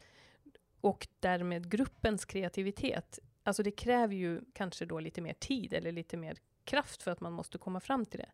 och 0.81 1.07
därmed 1.19 1.71
gruppens 1.71 2.25
kreativitet. 2.25 3.19
Alltså 3.43 3.63
det 3.63 3.71
kräver 3.71 4.15
ju 4.15 4.41
kanske 4.53 4.85
då 4.85 4.99
lite 4.99 5.21
mer 5.21 5.33
tid 5.33 5.73
eller 5.73 5.91
lite 5.91 6.17
mer 6.17 6.37
kraft 6.63 7.03
för 7.03 7.11
att 7.11 7.21
man 7.21 7.33
måste 7.33 7.57
komma 7.57 7.79
fram 7.79 8.05
till 8.05 8.19
det. 8.19 8.29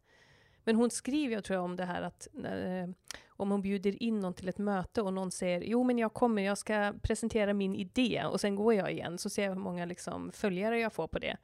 Men 0.64 0.76
hon 0.76 0.90
skriver, 0.90 1.34
jag 1.34 1.44
tror 1.44 1.56
jag, 1.56 1.64
om 1.64 1.76
det 1.76 1.86
här 1.86 2.02
att 2.02 2.28
eh, 2.44 2.90
om 3.28 3.52
hon 3.52 3.62
bjuder 3.62 4.04
in 4.04 4.20
någon 4.20 4.34
till 4.34 4.50
ett 4.50 4.58
möte 4.58 5.02
och 5.02 5.14
någon 5.14 5.32
säger 5.32 5.62
jo 5.62 5.84
men 5.84 5.98
jag 5.98 6.14
kommer, 6.14 6.42
jag 6.42 6.58
ska 6.58 6.94
presentera 7.02 7.54
min 7.54 7.76
idé 7.76 8.24
och 8.26 8.42
sen 8.42 8.56
går 8.56 8.74
jag 8.74 8.92
igen, 8.92 9.18
så 9.18 9.30
ser 9.30 9.44
jag 9.44 9.50
hur 9.50 9.60
många 9.60 9.86
liksom, 9.86 10.32
följare 10.32 10.80
jag 10.80 10.94
får 10.94 11.08
på 11.08 11.20
det. 11.20 11.38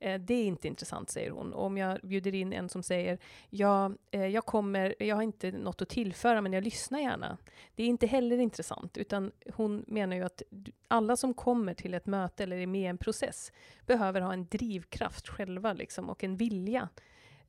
Eh, 0.00 0.20
det 0.20 0.34
är 0.34 0.44
inte 0.44 0.68
intressant, 0.68 1.10
säger 1.10 1.30
hon. 1.30 1.52
Och 1.52 1.64
om 1.64 1.78
jag 1.78 1.98
bjuder 2.02 2.34
in 2.34 2.52
en 2.52 2.68
som 2.68 2.82
säger 2.82 3.18
ja, 3.50 3.92
eh, 4.10 4.26
jag 4.26 4.46
kommer, 4.46 4.94
jag 4.98 5.16
har 5.16 5.22
inte 5.22 5.52
något 5.52 5.82
att 5.82 5.88
tillföra 5.88 6.40
men 6.40 6.52
jag 6.52 6.64
lyssnar 6.64 7.00
gärna. 7.00 7.38
Det 7.74 7.82
är 7.82 7.86
inte 7.86 8.06
heller 8.06 8.38
intressant, 8.38 8.96
utan 8.96 9.32
hon 9.54 9.84
menar 9.86 10.16
ju 10.16 10.22
att 10.22 10.42
alla 10.88 11.16
som 11.16 11.34
kommer 11.34 11.74
till 11.74 11.94
ett 11.94 12.06
möte 12.06 12.42
eller 12.42 12.56
är 12.56 12.66
med 12.66 12.80
i 12.80 12.86
en 12.86 12.98
process 12.98 13.52
behöver 13.86 14.20
ha 14.20 14.32
en 14.32 14.46
drivkraft 14.46 15.28
själva 15.28 15.72
liksom, 15.72 16.10
och 16.10 16.24
en 16.24 16.36
vilja 16.36 16.88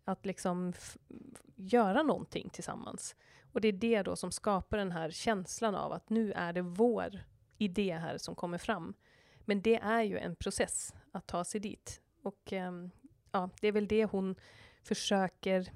att 0.05 0.25
liksom 0.25 0.73
göra 1.55 2.03
någonting 2.03 2.49
tillsammans. 2.49 3.15
Och 3.53 3.61
det 3.61 3.67
är 3.67 3.73
det 3.73 4.01
då 4.01 4.15
som 4.15 4.31
skapar 4.31 4.77
den 4.77 4.91
här 4.91 5.09
känslan 5.09 5.75
av 5.75 5.91
att 5.91 6.09
nu 6.09 6.31
är 6.31 6.53
det 6.53 6.61
vår 6.61 7.19
idé 7.57 7.97
här 7.97 8.17
som 8.17 8.35
kommer 8.35 8.57
fram. 8.57 8.93
Men 9.45 9.61
det 9.61 9.75
är 9.75 10.01
ju 10.01 10.17
en 10.17 10.35
process 10.35 10.93
att 11.11 11.27
ta 11.27 11.43
sig 11.43 11.61
dit. 11.61 12.00
Och 12.21 12.53
ehm, 12.53 12.91
ja, 13.31 13.49
det 13.61 13.67
är 13.67 13.71
väl 13.71 13.87
det 13.87 14.05
hon 14.05 14.35
försöker 14.83 15.71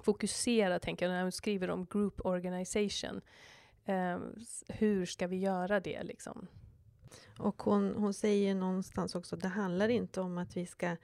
fokusera, 0.00 0.78
tänker 0.78 1.06
jag, 1.06 1.12
när 1.12 1.22
hon 1.22 1.32
skriver 1.32 1.70
om 1.70 1.86
group 1.90 2.26
organization. 2.26 3.20
Um, 3.86 4.44
hur 4.68 5.06
ska 5.06 5.26
vi 5.26 5.36
göra 5.36 5.80
det 5.80 6.02
liksom? 6.02 6.48
Och 7.38 7.62
hon, 7.62 7.94
hon 7.96 8.14
säger 8.14 8.54
någonstans 8.54 9.14
också, 9.14 9.36
det 9.36 9.48
handlar 9.48 9.88
inte 9.88 10.20
om 10.20 10.38
att 10.38 10.56
vi 10.56 10.66
ska 10.66 10.96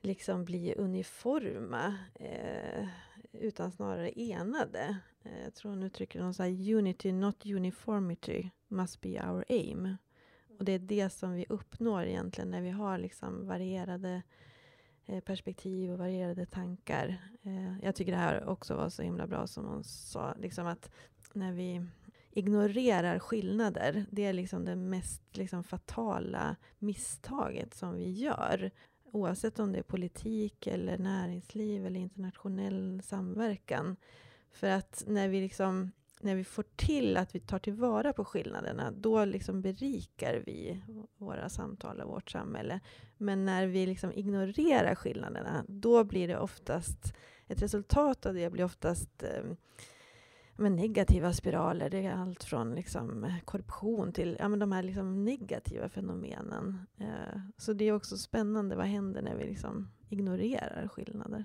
liksom 0.00 0.44
bli 0.44 0.74
uniforma, 0.74 1.98
eh, 2.14 2.88
utan 3.32 3.72
snarare 3.72 4.20
enade. 4.20 4.98
Eh, 5.22 5.44
jag 5.44 5.54
tror 5.54 5.70
hon 5.70 5.82
uttrycker 5.82 6.20
någon 6.20 6.34
så 6.34 6.42
här, 6.42 6.74
unity, 6.74 7.12
not 7.12 7.46
uniformity, 7.46 8.50
must 8.68 9.00
be 9.00 9.28
our 9.30 9.44
aim. 9.48 9.96
Och 10.58 10.64
det 10.64 10.72
är 10.72 10.78
det 10.78 11.10
som 11.10 11.32
vi 11.32 11.46
uppnår 11.48 12.04
egentligen 12.04 12.50
när 12.50 12.62
vi 12.62 12.70
har 12.70 12.98
liksom 12.98 13.46
varierade 13.46 14.22
eh, 15.06 15.20
perspektiv 15.20 15.92
och 15.92 15.98
varierade 15.98 16.46
tankar. 16.46 17.18
Eh, 17.42 17.78
jag 17.82 17.94
tycker 17.94 18.12
det 18.12 18.18
här 18.18 18.48
också 18.48 18.74
var 18.74 18.88
så 18.88 19.02
himla 19.02 19.26
bra 19.26 19.46
som 19.46 19.64
hon 19.64 19.84
sa, 19.84 20.34
liksom 20.38 20.66
att 20.66 20.90
när 21.32 21.52
vi 21.52 21.86
ignorerar 22.30 23.18
skillnader, 23.18 24.06
det 24.10 24.24
är 24.24 24.32
liksom 24.32 24.64
det 24.64 24.76
mest 24.76 25.22
liksom 25.36 25.64
fatala 25.64 26.56
misstaget 26.78 27.74
som 27.74 27.94
vi 27.94 28.10
gör. 28.10 28.70
Oavsett 29.12 29.58
om 29.58 29.72
det 29.72 29.78
är 29.78 29.82
politik, 29.82 30.66
eller 30.66 30.98
näringsliv 30.98 31.86
eller 31.86 32.00
internationell 32.00 33.02
samverkan. 33.04 33.96
För 34.50 34.70
att 34.70 35.04
när 35.06 35.28
vi 35.28 35.40
liksom 35.40 35.92
när 36.20 36.34
vi 36.34 36.44
får 36.44 36.64
till 36.76 37.16
att 37.16 37.34
vi 37.34 37.40
tar 37.40 37.58
tillvara 37.58 38.12
på 38.12 38.24
skillnaderna, 38.24 38.90
då 38.90 39.24
liksom 39.24 39.62
berikar 39.62 40.42
vi 40.46 40.82
våra 41.18 41.48
samtal 41.48 42.00
och 42.00 42.10
vårt 42.10 42.30
samhälle. 42.30 42.80
Men 43.16 43.44
när 43.44 43.66
vi 43.66 43.86
liksom 43.86 44.12
ignorerar 44.12 44.94
skillnaderna, 44.94 45.64
då 45.68 46.04
blir 46.04 46.28
det 46.28 46.38
oftast, 46.38 47.14
ett 47.48 47.62
resultat 47.62 48.26
av 48.26 48.34
det 48.34 48.50
blir 48.50 48.64
oftast 48.64 49.22
eh, 49.22 50.70
negativa 50.70 51.32
spiraler. 51.32 51.90
Det 51.90 52.06
är 52.06 52.12
allt 52.12 52.44
från 52.44 52.74
liksom 52.74 53.32
korruption 53.44 54.12
till 54.12 54.36
ja, 54.40 54.48
men 54.48 54.58
de 54.58 54.72
här 54.72 54.82
liksom 54.82 55.24
negativa 55.24 55.88
fenomenen. 55.88 56.86
Eh, 56.98 57.40
så 57.56 57.72
det 57.72 57.84
är 57.84 57.92
också 57.92 58.16
spännande, 58.16 58.76
vad 58.76 58.86
händer 58.86 59.22
när 59.22 59.36
vi 59.36 59.44
liksom 59.44 59.88
ignorerar 60.08 60.88
skillnader? 60.88 61.44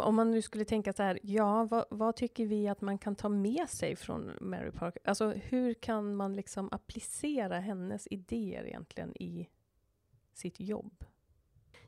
Om 0.00 0.14
man 0.14 0.30
nu 0.30 0.42
skulle 0.42 0.64
tänka 0.64 0.92
så 0.92 1.02
här, 1.02 1.18
ja, 1.22 1.64
vad, 1.64 1.84
vad, 1.90 2.16
tycker 2.16 2.46
vi 2.46 2.68
att 2.68 2.80
man 2.80 2.98
kan 2.98 3.16
ta 3.16 3.28
med 3.28 3.68
sig 3.68 3.96
från 3.96 4.32
Mary 4.40 4.70
Parker? 4.70 5.02
Alltså 5.04 5.28
hur 5.30 5.74
kan 5.74 6.16
man 6.16 6.36
liksom 6.36 6.68
applicera 6.72 7.58
hennes 7.58 8.08
idéer 8.10 8.66
egentligen 8.66 9.16
i 9.22 9.48
sitt 10.34 10.60
jobb? 10.60 11.04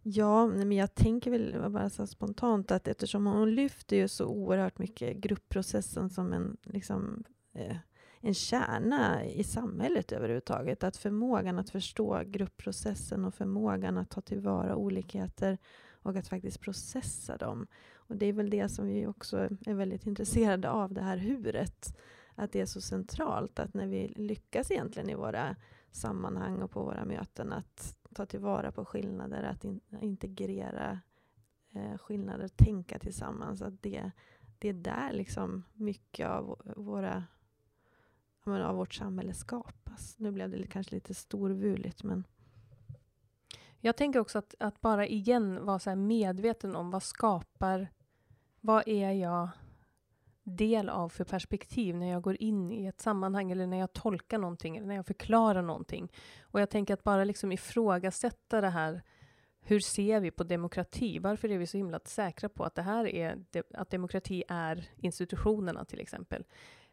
Ja, 0.03 0.46
men 0.46 0.72
jag 0.72 0.94
tänker 0.94 1.31
väl 1.31 1.70
bara 1.70 1.90
så 1.90 2.07
spontant 2.07 2.70
att 2.70 2.88
eftersom 2.88 3.27
hon 3.27 3.55
lyfter 3.55 3.96
ju 3.96 4.09
så 4.09 4.27
oerhört 4.27 4.79
mycket 4.79 5.16
gruppprocessen 5.16 6.11
som 6.11 6.33
en, 6.33 6.57
liksom, 6.62 7.25
eh, 7.53 7.77
en 8.20 8.35
kärna 8.35 9.25
i 9.25 9.44
samhället 9.44 10.12
överhuvudtaget. 10.12 10.85
Att 10.85 10.96
förmågan 10.96 11.59
att 11.59 11.70
förstå 11.70 12.22
gruppprocessen 12.27 13.25
och 13.25 13.35
förmågan 13.35 13.98
att 13.98 14.11
ta 14.11 14.20
tillvara 14.20 14.77
olikheter 14.77 15.59
och 16.03 16.16
att 16.16 16.29
faktiskt 16.29 16.61
processa 16.61 17.37
dem. 17.37 17.66
Och 18.06 18.16
det 18.16 18.26
är 18.26 18.32
väl 18.32 18.50
det 18.50 18.68
som 18.68 18.86
vi 18.86 19.06
också 19.06 19.38
är 19.66 19.74
väldigt 19.74 20.06
intresserade 20.06 20.70
av, 20.70 20.92
det 20.92 21.02
här 21.02 21.16
huret. 21.16 21.98
Att 22.34 22.52
det 22.52 22.60
är 22.60 22.66
så 22.66 22.80
centralt 22.80 23.58
att 23.58 23.74
när 23.74 23.86
vi 23.86 24.08
lyckas 24.08 24.70
egentligen 24.70 25.10
i 25.10 25.14
våra 25.14 25.56
sammanhang 25.90 26.62
och 26.62 26.70
på 26.70 26.82
våra 26.84 27.04
möten 27.04 27.52
att 27.52 27.96
ta 28.14 28.26
tillvara 28.26 28.72
på 28.72 28.84
skillnader, 28.84 29.42
att 29.42 29.64
in, 29.64 29.80
integrera 30.00 31.00
eh, 31.72 31.98
skillnader, 31.98 32.48
tänka 32.48 32.98
tillsammans. 32.98 33.62
Att 33.62 33.82
det, 33.82 34.10
det 34.58 34.68
är 34.68 34.72
där 34.72 35.12
liksom 35.12 35.64
mycket 35.72 36.28
av, 36.28 36.62
våra, 36.76 37.24
menar, 38.44 38.60
av 38.60 38.76
vårt 38.76 38.94
samhälle 38.94 39.34
skapas. 39.34 40.18
Nu 40.18 40.30
blev 40.30 40.50
det 40.50 40.66
kanske 40.66 40.94
lite 40.94 41.14
storvuligt 41.14 42.02
men 42.02 42.24
jag 43.85 43.97
tänker 43.97 44.21
också 44.21 44.38
att, 44.38 44.55
att 44.61 44.81
bara 44.81 45.07
igen 45.07 45.64
vara 45.64 45.79
så 45.79 45.97
medveten 45.97 46.77
om 46.77 46.90
vad 46.90 47.03
skapar, 47.03 47.88
vad 48.61 48.88
är 48.88 49.11
jag 49.11 49.49
del 50.42 50.88
av 50.88 51.09
för 51.09 51.25
perspektiv 51.25 51.97
när 51.97 52.11
jag 52.11 52.23
går 52.23 52.42
in 52.42 52.73
i 52.73 52.87
ett 52.87 53.01
sammanhang 53.01 53.51
eller 53.51 53.66
när 53.66 53.79
jag 53.79 53.92
tolkar 53.92 54.38
någonting 54.38 54.77
eller 54.77 54.87
när 54.87 54.95
jag 54.95 55.07
förklarar 55.07 55.62
någonting. 55.62 56.12
Och 56.42 56.61
jag 56.61 56.71
tänker 56.71 56.95
att 56.95 57.05
bara 57.05 57.25
liksom 57.25 57.53
ifrågasätta 57.53 58.61
det 58.61 58.68
här 58.68 59.03
hur 59.64 59.81
ser 59.81 60.21
vi 60.21 60.31
på 60.31 60.45
demokrati? 60.45 61.18
Varför 61.18 61.51
är 61.51 61.59
vi 61.59 61.66
så 61.66 61.77
himla 61.77 62.01
säkra 62.05 62.49
på 62.49 62.64
att 62.64 62.75
det 62.75 62.83
här 62.83 63.07
är, 63.07 63.45
att 63.75 63.90
demokrati 63.90 64.45
är 64.49 64.90
institutionerna 64.97 65.85
till 65.85 66.01
exempel? 66.01 66.45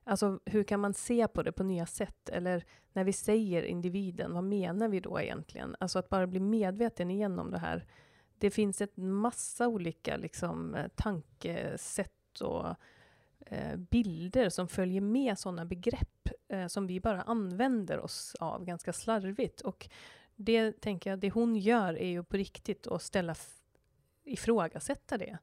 Alltså 0.10 0.40
hur 0.46 0.64
kan 0.64 0.80
man 0.80 0.94
se 0.94 1.28
på 1.28 1.44
det 1.44 1.52
på 1.52 1.64
nya 1.64 1.86
sätt? 1.86 2.30
Eller 2.30 2.66
när 2.94 3.04
vi 3.04 3.14
säger 3.14 3.64
individen, 3.64 4.34
vad 4.34 4.44
menar 4.44 4.88
vi 4.88 5.00
då 5.00 5.22
egentligen? 5.22 5.76
Alltså 5.80 6.00
att 6.00 6.10
bara 6.10 6.28
bli 6.28 6.40
medveten 6.40 7.12
igen 7.12 7.40
om 7.40 7.52
det 7.52 7.60
här. 7.60 7.86
Det 8.38 8.52
finns 8.52 8.82
en 8.82 9.14
massa 9.14 9.68
olika 9.68 10.18
liksom, 10.18 10.76
eh, 10.76 10.88
tankesätt 10.96 12.42
och 12.42 12.68
eh, 13.40 13.78
bilder 13.78 14.50
som 14.50 14.68
följer 14.68 15.02
med 15.02 15.40
sådana 15.40 15.66
begrepp 15.66 16.30
eh, 16.48 16.68
som 16.68 16.88
vi 16.88 17.00
bara 17.00 17.22
använder 17.22 18.00
oss 18.00 18.36
av 18.40 18.66
ganska 18.66 18.94
slarvigt. 18.94 19.62
Och 19.62 19.90
det 20.36 20.72
tänker 20.72 21.10
jag, 21.10 21.20
det 21.20 21.30
hon 21.30 21.56
gör 21.56 21.94
är 21.94 22.10
ju 22.10 22.24
på 22.24 22.38
riktigt 22.38 22.88
att 22.88 23.02
ställa 23.02 23.36
ifrågasätta 24.24 25.18
det. 25.18 25.38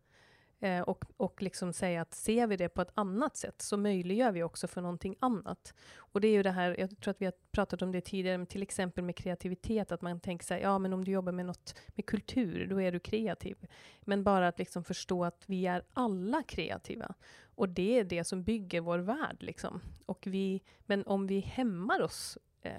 Eh, 0.60 0.80
och, 0.80 1.04
och 1.16 1.42
liksom 1.42 1.72
säga 1.72 2.02
att 2.02 2.14
ser 2.14 2.46
vi 2.46 2.56
det 2.56 2.68
på 2.68 2.82
ett 2.82 2.92
annat 2.94 3.36
sätt 3.36 3.62
så 3.62 3.76
möjliggör 3.76 4.32
vi 4.32 4.42
också 4.42 4.68
för 4.68 4.80
någonting 4.80 5.16
annat. 5.20 5.74
Och 5.96 6.20
det 6.20 6.28
är 6.28 6.32
ju 6.32 6.42
det 6.42 6.50
här, 6.50 6.76
jag 6.78 7.00
tror 7.00 7.10
att 7.10 7.20
vi 7.20 7.24
har 7.24 7.34
pratat 7.50 7.82
om 7.82 7.92
det 7.92 8.00
tidigare, 8.00 8.38
men 8.38 8.46
till 8.46 8.62
exempel 8.62 9.04
med 9.04 9.16
kreativitet, 9.16 9.92
att 9.92 10.02
man 10.02 10.20
tänker 10.20 10.44
sig, 10.44 10.62
ja 10.62 10.78
men 10.78 10.92
om 10.92 11.04
du 11.04 11.10
jobbar 11.10 11.32
med 11.32 11.46
något 11.46 11.74
med 11.88 12.06
kultur, 12.06 12.66
då 12.66 12.80
är 12.80 12.92
du 12.92 12.98
kreativ. 12.98 13.66
Men 14.00 14.24
bara 14.24 14.48
att 14.48 14.58
liksom 14.58 14.84
förstå 14.84 15.24
att 15.24 15.44
vi 15.46 15.66
är 15.66 15.82
alla 15.92 16.42
kreativa. 16.42 17.14
Och 17.54 17.68
det 17.68 17.98
är 17.98 18.04
det 18.04 18.24
som 18.24 18.42
bygger 18.42 18.80
vår 18.80 18.98
värld. 18.98 19.36
Liksom. 19.40 19.80
Och 20.06 20.26
vi, 20.26 20.62
men 20.86 21.06
om 21.06 21.26
vi 21.26 21.40
hämmar 21.40 22.02
oss 22.02 22.38
eh, 22.62 22.72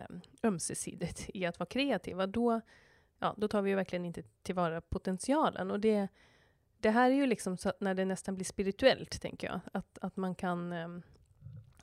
ömsesidigt 0.44 1.30
i 1.34 1.46
att 1.46 1.60
vara 1.60 1.68
kreativa, 1.68 2.28
då, 2.28 2.62
ja, 3.20 3.36
då 3.38 3.48
tar 3.48 3.62
vi 3.62 3.70
ju 3.70 3.76
verkligen 3.76 4.06
inte 4.06 4.24
tillvara 4.44 4.82
potentialen. 4.82 5.72
Och 5.72 5.80
det, 5.80 6.08
det 6.80 6.90
här 6.90 7.12
är 7.12 7.16
ju 7.16 7.26
liksom 7.26 7.58
så 7.58 7.70
att 7.70 7.82
när 7.82 7.94
det 7.94 8.06
nästan 8.06 8.36
blir 8.36 8.46
spirituellt, 8.46 9.22
tänker 9.22 9.48
jag. 9.48 9.60
Att, 9.74 9.98
att 10.02 10.18
man 10.18 10.36
kan... 10.36 10.74
Um, 10.74 11.02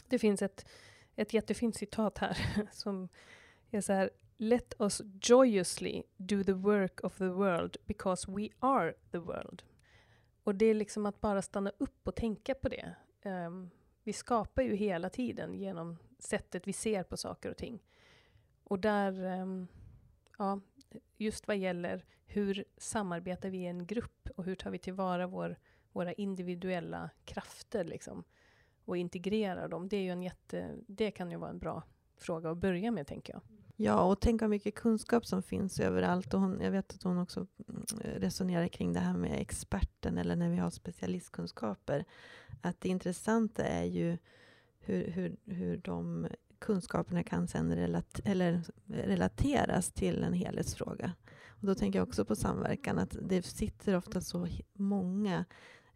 det 0.08 0.18
finns 0.18 0.42
ett, 0.42 0.68
ett 1.16 1.34
jättefint 1.34 1.76
citat 1.76 2.18
här 2.18 2.38
som 2.72 3.08
är 3.70 3.80
så 3.80 3.92
här. 3.92 4.10
Let 4.36 4.74
us 4.78 5.02
joyously 5.20 6.02
do 6.16 6.44
the 6.44 6.52
work 6.52 7.00
of 7.04 7.16
the 7.16 7.28
world 7.28 7.76
because 7.86 8.32
we 8.32 8.48
are 8.58 8.94
the 9.10 9.18
world. 9.18 9.62
Och 10.42 10.54
det 10.54 10.66
är 10.66 10.74
liksom 10.74 11.06
att 11.06 11.20
bara 11.20 11.42
stanna 11.42 11.72
upp 11.78 12.08
och 12.08 12.14
tänka 12.14 12.54
på 12.54 12.68
det. 12.68 12.94
Um, 13.24 13.70
vi 14.02 14.12
skapar 14.12 14.62
ju 14.62 14.76
hela 14.76 15.10
tiden 15.10 15.54
genom 15.54 15.98
sättet 16.18 16.68
vi 16.68 16.72
ser 16.72 17.02
på 17.02 17.16
saker 17.16 17.50
och 17.50 17.56
ting. 17.56 17.82
Och 18.64 18.78
där, 18.78 19.40
um, 19.40 19.68
ja, 20.38 20.60
just 21.16 21.48
vad 21.48 21.56
gäller 21.56 22.04
hur 22.26 22.64
samarbetar 22.76 23.50
vi 23.50 23.58
i 23.58 23.66
en 23.66 23.86
grupp 23.86 24.28
och 24.36 24.44
hur 24.44 24.54
tar 24.54 24.70
vi 24.70 24.78
tillvara 24.78 25.26
vår, 25.26 25.58
våra 25.92 26.12
individuella 26.12 27.10
krafter 27.24 27.84
liksom, 27.84 28.24
och 28.84 28.96
integrerar 28.96 29.68
dem. 29.68 29.88
Det, 29.88 29.96
är 29.96 30.02
ju 30.02 30.10
en 30.10 30.22
jätte, 30.22 30.76
det 30.86 31.10
kan 31.10 31.30
ju 31.30 31.36
vara 31.36 31.50
en 31.50 31.58
bra 31.58 31.82
fråga 32.16 32.50
att 32.50 32.58
börja 32.58 32.90
med, 32.90 33.06
tänker 33.06 33.32
jag. 33.32 33.42
Ja, 33.76 34.00
och 34.02 34.20
tänk 34.20 34.40
vad 34.40 34.50
mycket 34.50 34.74
kunskap 34.74 35.26
som 35.26 35.42
finns 35.42 35.80
överallt. 35.80 36.34
Och 36.34 36.40
hon, 36.40 36.60
jag 36.60 36.70
vet 36.70 36.94
att 36.94 37.02
hon 37.02 37.18
också 37.18 37.46
mm, 37.68 37.84
resonerar 38.02 38.68
kring 38.68 38.92
det 38.92 39.00
här 39.00 39.16
med 39.16 39.40
experten, 39.40 40.18
eller 40.18 40.36
när 40.36 40.50
vi 40.50 40.56
har 40.56 40.70
specialistkunskaper. 40.70 42.04
Att 42.60 42.80
det 42.80 42.88
intressanta 42.88 43.64
är 43.64 43.84
ju 43.84 44.18
hur, 44.78 45.10
hur, 45.10 45.36
hur 45.44 45.76
de 45.76 46.28
kunskaperna 46.58 47.22
kan 47.22 47.48
sen 47.48 47.76
relat 47.76 48.20
eller 48.24 48.62
relateras 48.86 49.92
till 49.92 50.22
en 50.22 50.32
helhetsfråga. 50.32 51.12
Och 51.64 51.68
då 51.68 51.74
tänker 51.74 51.98
jag 51.98 52.08
också 52.08 52.24
på 52.24 52.36
samverkan, 52.36 52.98
att 52.98 53.16
det 53.22 53.42
sitter 53.42 53.96
ofta 53.96 54.20
så 54.20 54.48
många 54.72 55.44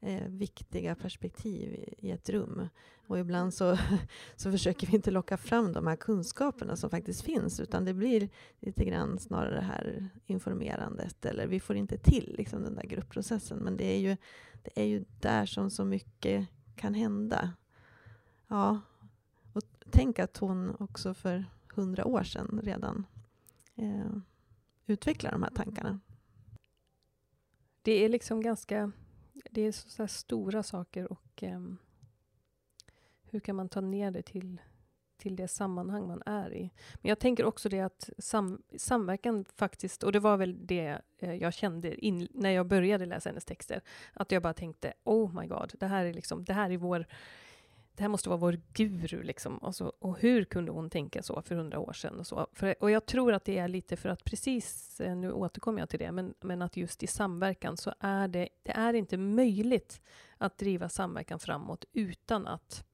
eh, 0.01 0.29
viktiga 0.29 0.95
perspektiv 0.95 1.75
i, 1.75 1.95
i, 1.99 2.11
ett 2.11 2.29
rum. 2.29 2.69
Och 3.07 3.19
ibland 3.19 3.55
så, 3.55 3.79
så 4.37 4.51
försöker 4.51 4.87
vi 4.87 4.97
inte 4.97 5.11
locka 5.11 5.37
fram 5.37 5.73
de 5.73 5.87
här 5.87 5.97
kunskaperna 5.97 6.77
som 6.77 6.91
faktiskt 6.91 7.23
finns, 7.23 7.61
utan 7.61 7.85
det 7.85 7.95
blir 7.95 8.29
lite 8.61 8.85
grann 8.85 9.19
snarare 9.19 9.55
det 9.55 9.61
här 9.61 10.09
informerandet, 10.27 11.25
eller 11.25 11.47
vi 11.47 11.61
får 11.61 11.77
inte 11.77 11.99
till 11.99 12.35
liksom, 12.39 12.63
den 12.63 12.75
där 12.75 12.87
gruppprocessen. 12.87 13.59
Men 13.59 13.77
det 13.77 13.85
är, 13.85 13.99
ju, 13.99 14.17
det 14.63 14.83
är 14.83 14.87
ju 14.87 15.05
där 15.21 15.47
som 15.47 15.71
så 15.71 15.85
mycket 15.85 16.49
kan 16.77 16.95
hända. 16.95 17.53
Ja, 18.49 18.81
och 19.53 19.63
tänk 19.91 20.19
att 20.19 20.37
hon 20.37 20.77
också 20.79 21.15
för 21.15 21.45
hundra 21.75 22.05
år 22.05 22.23
sedan 22.23 22.61
redan 22.63 23.07
eh, 23.77 24.21
utveckla 24.89 25.31
de 25.31 25.43
här 25.43 25.51
tankarna. 25.51 26.01
Det 27.83 28.05
är 28.05 28.09
liksom 28.09 28.41
ganska 28.41 28.93
det 29.51 29.63
är 29.63 29.73
så 29.73 30.07
stora 30.07 30.63
saker 30.63 31.13
och 31.13 31.43
um, 31.43 31.79
hur 33.31 33.41
kan 33.41 33.57
man 33.57 33.69
ta 33.69 33.81
ner 33.81 34.11
det 34.11 34.23
till, 34.23 34.61
till 35.17 35.37
det 35.37 35.49
sammanhang 35.49 36.09
man 36.09 36.23
är 36.27 36.55
i? 36.55 36.71
Men 36.95 37.09
jag 37.09 37.19
tänker 37.19 37.45
också 37.45 37.69
det 37.69 37.81
att 37.81 38.11
sam, 38.19 38.63
samverkan 38.77 39.45
faktiskt, 39.45 40.03
och 40.03 40.13
det 40.13 40.21
var 40.21 40.37
väl 40.37 40.67
det 40.67 41.01
eh, 41.19 41.35
jag 41.35 41.55
kände 41.55 42.05
in, 42.05 42.29
när 42.31 42.51
jag 42.51 42.67
började 42.67 43.07
läsa 43.07 43.29
hennes 43.29 43.45
texter, 43.45 43.81
att 44.13 44.33
jag 44.33 44.43
bara 44.43 44.55
tänkte 44.55 44.93
oh 45.05 45.41
my 45.41 45.47
god, 45.47 45.73
det 45.81 45.87
här 45.87 46.05
är 46.05 46.15
liksom, 46.15 46.45
det 46.45 46.53
här 46.53 46.71
är 46.71 46.77
vår 46.77 47.07
det 47.99 48.03
här 48.03 48.09
måste 48.09 48.29
vara 48.29 48.37
vår 48.37 48.61
guru. 48.73 49.23
Liksom. 49.23 49.59
Och, 49.59 49.75
så, 49.75 49.93
och 49.99 50.19
hur 50.19 50.45
kunde 50.45 50.73
hon 50.73 50.91
tänka 50.91 51.23
så 51.23 51.43
för 51.43 51.55
hundra 51.55 51.79
år 51.79 51.93
sedan? 51.93 52.19
Och, 52.19 52.27
så? 52.27 52.47
För, 52.53 52.75
och 52.81 52.91
jag 52.91 53.07
tror 53.07 53.33
att 53.33 53.45
det 53.45 53.59
är 53.59 53.69
lite 53.69 53.97
för 53.97 54.09
att 54.09 54.25
precis, 54.25 55.01
eh, 55.01 55.17
nu 55.17 55.33
återkommer 55.33 55.79
jag 55.81 55.89
till 55.89 55.99
det, 55.99 56.13
men, 56.13 56.35
men 56.41 56.63
att 56.63 56.77
just 56.77 57.03
i 57.03 57.07
samverkan 57.07 57.77
så 57.77 57.95
är 58.01 58.29
det, 58.29 58.49
det 58.63 58.73
är 58.73 58.95
inte 58.95 59.17
möjligt 59.17 60.01
att 60.37 60.59
driva 60.59 60.89
samverkan 60.89 61.39
framåt 61.39 61.85
utan 61.93 62.47
att 62.47 62.85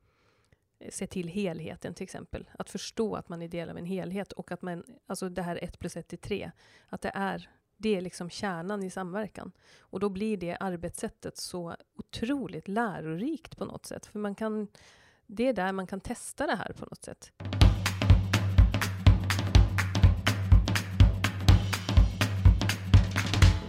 eh, 0.79 0.91
se 0.91 1.07
till 1.07 1.29
helheten 1.29 1.95
till 1.95 2.05
exempel. 2.05 2.51
Att 2.59 2.71
förstå 2.71 3.15
att 3.15 3.29
man 3.29 3.43
är 3.43 3.49
del 3.49 3.71
av 3.71 3.79
en 3.79 3.87
helhet 3.87 4.33
och 4.33 4.53
att 4.53 4.63
man, 4.63 4.85
alltså 5.07 5.29
det 5.29 5.43
här 5.43 5.59
1 5.63 5.79
plus 5.79 5.97
1 5.97 6.13
är 6.13 6.17
3. 6.17 6.51
att 6.89 7.01
det 7.01 7.13
är 7.15 7.51
det 7.85 7.97
är 7.97 8.01
liksom 8.01 8.31
kärnan 8.31 8.83
i 8.83 8.91
samverkan. 8.91 9.53
Och 9.79 10.01
då 10.01 10.09
blir 10.09 10.37
det 10.37 10.57
arbetssättet 10.61 11.37
så 11.37 11.77
otroligt 11.97 12.69
lärorikt 12.69 13.57
på 13.57 13.65
något 13.65 13.87
sätt. 13.87 14.07
För 14.07 14.19
man 14.19 14.35
kan, 14.35 14.69
det 15.27 15.49
är 15.49 15.53
där 15.53 15.73
man 15.73 15.87
kan 15.87 16.01
testa 16.01 16.47
det 16.47 16.57
här 16.57 16.73
på 16.73 16.85
något 16.85 17.05
sätt. 17.05 17.33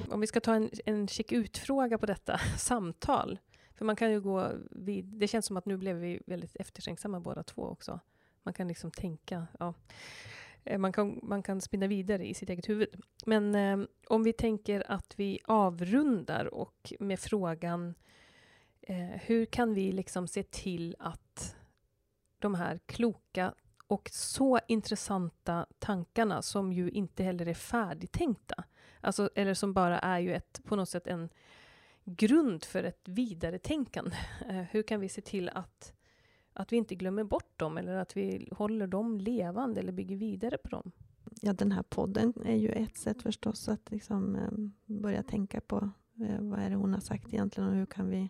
Om 0.10 0.22
vi 0.22 0.28
ska 0.28 0.40
ta 0.40 0.54
en, 0.54 0.70
en 0.86 1.08
check 1.08 1.32
ut-fråga 1.32 1.98
på 1.98 2.06
detta 2.06 2.38
samtal. 2.58 3.40
För 3.74 3.86
man 3.86 3.96
kan 3.96 4.12
ju 4.12 4.22
gå 4.22 4.52
vid, 4.72 5.06
det 5.06 5.28
känns 5.28 5.46
som 5.46 5.58
att 5.58 5.66
nu 5.66 5.78
blev 5.78 5.96
vi 5.96 6.22
väldigt 6.26 6.56
eftertänksamma 6.56 7.20
båda 7.20 7.44
två 7.44 7.62
också. 7.62 8.00
Man 8.44 8.54
kan 8.54 8.68
liksom 8.68 8.92
tänka, 8.92 9.48
ja. 9.60 9.74
Eh, 10.66 10.78
man 10.78 10.94
kan, 10.94 11.20
man 11.24 11.44
kan 11.44 11.62
spinna 11.62 11.88
vidare 11.88 12.28
i 12.28 12.34
sitt 12.34 12.50
eget 12.50 12.70
huvud. 12.70 13.02
Men 13.26 13.56
eh, 13.56 13.88
om 14.08 14.24
vi 14.24 14.34
tänker 14.34 14.92
att 14.92 15.14
vi 15.18 15.40
avrundar 15.46 16.54
och 16.54 16.94
med 17.00 17.20
frågan 17.20 17.96
eh, 18.82 19.22
hur 19.22 19.46
kan 19.46 19.74
vi 19.74 19.92
liksom 19.92 20.28
se 20.28 20.44
till 20.44 20.96
att 21.00 21.56
de 22.40 22.56
här 22.56 22.80
kloka 22.86 23.54
och 23.88 24.10
så 24.14 24.60
intressanta 24.68 25.66
tankarna 25.80 26.42
som 26.42 26.74
ju 26.74 26.90
inte 26.90 27.24
heller 27.24 27.46
är 27.46 27.54
färdigtänkta, 27.54 28.64
alltså, 29.02 29.30
eller 29.36 29.54
som 29.54 29.74
bara 29.74 30.00
är 30.00 30.20
ju 30.20 30.36
ett, 30.36 30.62
på 30.64 30.76
något 30.76 30.90
sätt 30.90 31.08
en 31.08 31.30
grund 32.04 32.64
för 32.64 32.84
ett 32.84 33.08
vidaretänkande. 33.08 34.16
Eh, 34.50 34.62
hur 34.72 34.84
kan 34.84 35.00
vi 35.00 35.10
se 35.10 35.22
till 35.22 35.50
att 35.50 35.94
att 36.56 36.74
vi 36.74 36.78
inte 36.78 36.96
glömmer 36.96 37.24
bort 37.24 37.60
dem 37.60 37.78
eller 37.78 37.96
att 37.96 38.18
vi 38.18 38.50
håller 38.52 38.88
dem 38.88 39.20
levande 39.20 39.80
eller 39.80 39.92
bygger 39.92 40.16
vidare 40.16 40.58
på 40.58 40.70
dem. 40.70 40.92
Ja, 41.42 41.54
den 41.54 41.72
här 41.72 41.84
podden 41.84 42.34
är 42.46 42.56
ju 42.56 42.70
ett 42.70 42.98
sätt 42.98 43.22
förstås 43.22 43.70
att 43.70 43.92
liksom, 43.92 44.36
eh, 44.36 44.52
börja 44.86 45.24
tänka 45.24 45.62
på 45.62 45.90
eh, 46.22 46.42
vad 46.42 46.60
är 46.60 46.70
det 46.70 46.76
hon 46.76 46.94
har 46.94 47.00
sagt 47.00 47.34
egentligen 47.34 47.70
och 47.70 47.76
hur 47.76 47.86
kan 47.86 48.10
vi 48.10 48.30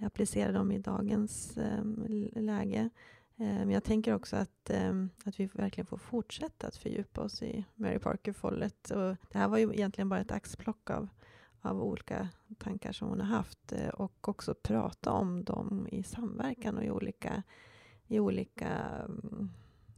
applicera 0.00 0.52
dem 0.52 0.72
i 0.72 0.78
dagens 0.78 1.56
eh, 1.56 1.84
läge. 2.42 2.90
Men 3.40 3.70
jag 3.70 3.84
tänker 3.84 4.14
också 4.14 4.36
att, 4.36 4.70
ehm, 4.70 5.10
att 5.24 5.40
vi 5.40 5.46
verkligen 5.46 5.86
får 5.86 5.96
fortsätta 5.96 6.66
att 6.66 6.76
fördjupa 6.76 7.20
oss 7.20 7.42
i 7.42 7.64
Mary 7.74 7.98
Parker-follet. 7.98 8.88
Det 9.32 9.38
här 9.38 9.48
var 9.48 9.58
ju 9.58 9.72
egentligen 9.72 10.08
bara 10.08 10.20
ett 10.20 10.32
axplock 10.32 10.90
av 10.90 11.08
av 11.60 11.82
olika 11.82 12.28
tankar 12.58 12.92
som 12.92 13.08
hon 13.08 13.20
har 13.20 13.36
haft 13.36 13.72
eh, 13.72 13.88
och 13.88 14.28
också 14.28 14.54
prata 14.54 15.12
om 15.12 15.44
dem 15.44 15.88
i 15.92 16.02
samverkan 16.02 16.76
och 16.76 16.84
i 16.84 16.90
olika, 16.90 17.42
i 18.06 18.20
olika 18.20 18.68
mm, 18.68 19.50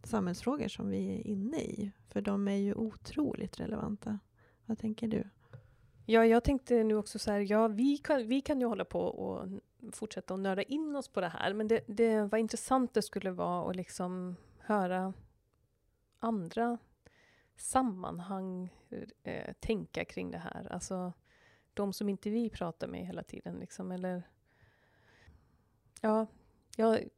samhällsfrågor 0.03 0.69
som 0.69 0.91
vi 0.91 1.17
är 1.17 1.27
inne 1.27 1.61
i. 1.61 1.93
För 2.09 2.21
de 2.21 2.49
är 2.49 2.57
ju 2.57 2.75
otroligt 2.75 3.61
relevanta. 3.61 4.19
Vad 4.67 4.79
tänker 4.79 5.09
du? 5.09 5.25
Ja, 6.07 6.27
jag 6.27 6.45
tänkte 6.45 6.85
nu 6.85 6.95
också 6.95 7.19
så 7.19 7.31
här, 7.31 7.53
ja, 7.53 7.69
vi 7.69 7.99
kan, 7.99 8.29
vi 8.29 8.41
kan 8.41 8.61
ju 8.61 8.67
hålla 8.67 8.85
på 8.85 9.01
och 9.01 9.49
fortsätta 9.93 10.35
att 10.35 10.41
nörda 10.41 10.63
in 10.63 10.97
oss 10.97 11.09
på 11.09 11.21
det 11.21 11.29
här, 11.29 11.55
men 11.55 11.69
det, 11.69 11.81
det 11.87 12.23
var 12.23 12.39
intressant 12.39 12.95
det 12.95 13.03
skulle 13.03 13.31
vara 13.31 13.71
att 13.71 13.77
liksom 13.77 14.37
höra 14.59 15.13
andra 16.19 16.79
sammanhang 17.57 18.75
eh, 19.23 19.53
tänka 19.61 20.05
kring 20.05 20.31
det 20.31 20.39
här. 20.39 20.73
Alltså 20.73 21.13
de 21.75 21.93
som 21.93 22.09
inte 22.09 22.31
vi 22.31 22.51
pratar 22.51 22.89
med 22.89 23.07
hela 23.07 23.23
tiden. 23.23 23.59
Liksom, 23.59 23.93
eller, 23.93 24.23
ja, 26.01 26.27
jag 26.77 27.09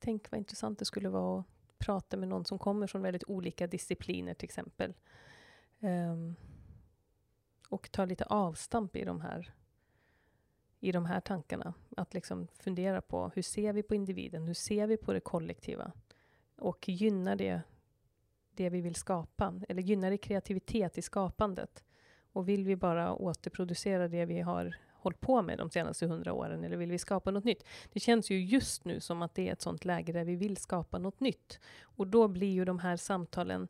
tänk 0.00 0.30
vad 0.30 0.38
intressant 0.38 0.78
det 0.78 0.84
skulle 0.84 1.08
vara 1.08 1.40
att 1.40 1.46
prata 1.78 2.16
med 2.16 2.28
någon 2.28 2.44
som 2.44 2.58
kommer 2.58 2.86
från 2.86 3.02
väldigt 3.02 3.24
olika 3.24 3.66
discipliner 3.66 4.34
till 4.34 4.44
exempel. 4.44 4.94
Um, 5.80 6.34
och 7.68 7.92
ta 7.92 8.04
lite 8.04 8.24
avstamp 8.24 8.96
i 8.96 9.04
de 9.04 9.20
här 9.20 9.54
i 10.80 10.92
de 10.92 11.04
här 11.04 11.20
tankarna. 11.20 11.74
Att 11.96 12.14
liksom 12.14 12.46
fundera 12.54 13.00
på 13.00 13.30
hur 13.34 13.42
ser 13.42 13.72
vi 13.72 13.82
på 13.82 13.94
individen? 13.94 14.46
Hur 14.46 14.54
ser 14.54 14.86
vi 14.86 14.96
på 14.96 15.12
det 15.12 15.20
kollektiva? 15.20 15.92
Och 16.56 16.88
gynnar 16.88 17.36
det 17.36 17.60
det 18.50 18.70
vi 18.70 18.80
vill 18.80 18.94
skapa? 18.94 19.60
Eller 19.68 19.82
gynnar 19.82 20.10
det 20.10 20.18
kreativitet 20.18 20.98
i 20.98 21.02
skapandet? 21.02 21.83
Och 22.34 22.48
vill 22.48 22.64
vi 22.64 22.76
bara 22.76 23.14
återproducera 23.14 24.08
det 24.08 24.24
vi 24.24 24.40
har 24.40 24.76
hållit 24.92 25.20
på 25.20 25.42
med 25.42 25.58
de 25.58 25.70
senaste 25.70 26.06
hundra 26.06 26.32
åren, 26.32 26.64
eller 26.64 26.76
vill 26.76 26.90
vi 26.90 26.98
skapa 26.98 27.30
något 27.30 27.44
nytt? 27.44 27.64
Det 27.92 28.00
känns 28.00 28.30
ju 28.30 28.44
just 28.44 28.84
nu 28.84 29.00
som 29.00 29.22
att 29.22 29.34
det 29.34 29.48
är 29.48 29.52
ett 29.52 29.62
sånt 29.62 29.84
läge 29.84 30.12
där 30.12 30.24
vi 30.24 30.36
vill 30.36 30.56
skapa 30.56 30.98
något 30.98 31.20
nytt. 31.20 31.60
Och 31.82 32.06
då 32.06 32.28
blir 32.28 32.52
ju 32.52 32.64
de 32.64 32.78
här 32.78 32.96
samtalen, 32.96 33.68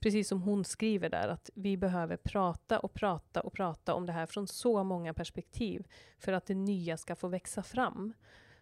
precis 0.00 0.28
som 0.28 0.42
hon 0.42 0.64
skriver 0.64 1.10
där, 1.10 1.28
att 1.28 1.50
vi 1.54 1.76
behöver 1.76 2.16
prata 2.16 2.78
och 2.78 2.94
prata 2.94 3.40
och 3.40 3.52
prata 3.52 3.94
om 3.94 4.06
det 4.06 4.12
här 4.12 4.26
från 4.26 4.46
så 4.46 4.84
många 4.84 5.14
perspektiv, 5.14 5.86
för 6.18 6.32
att 6.32 6.46
det 6.46 6.54
nya 6.54 6.96
ska 6.96 7.16
få 7.16 7.28
växa 7.28 7.62
fram. 7.62 8.12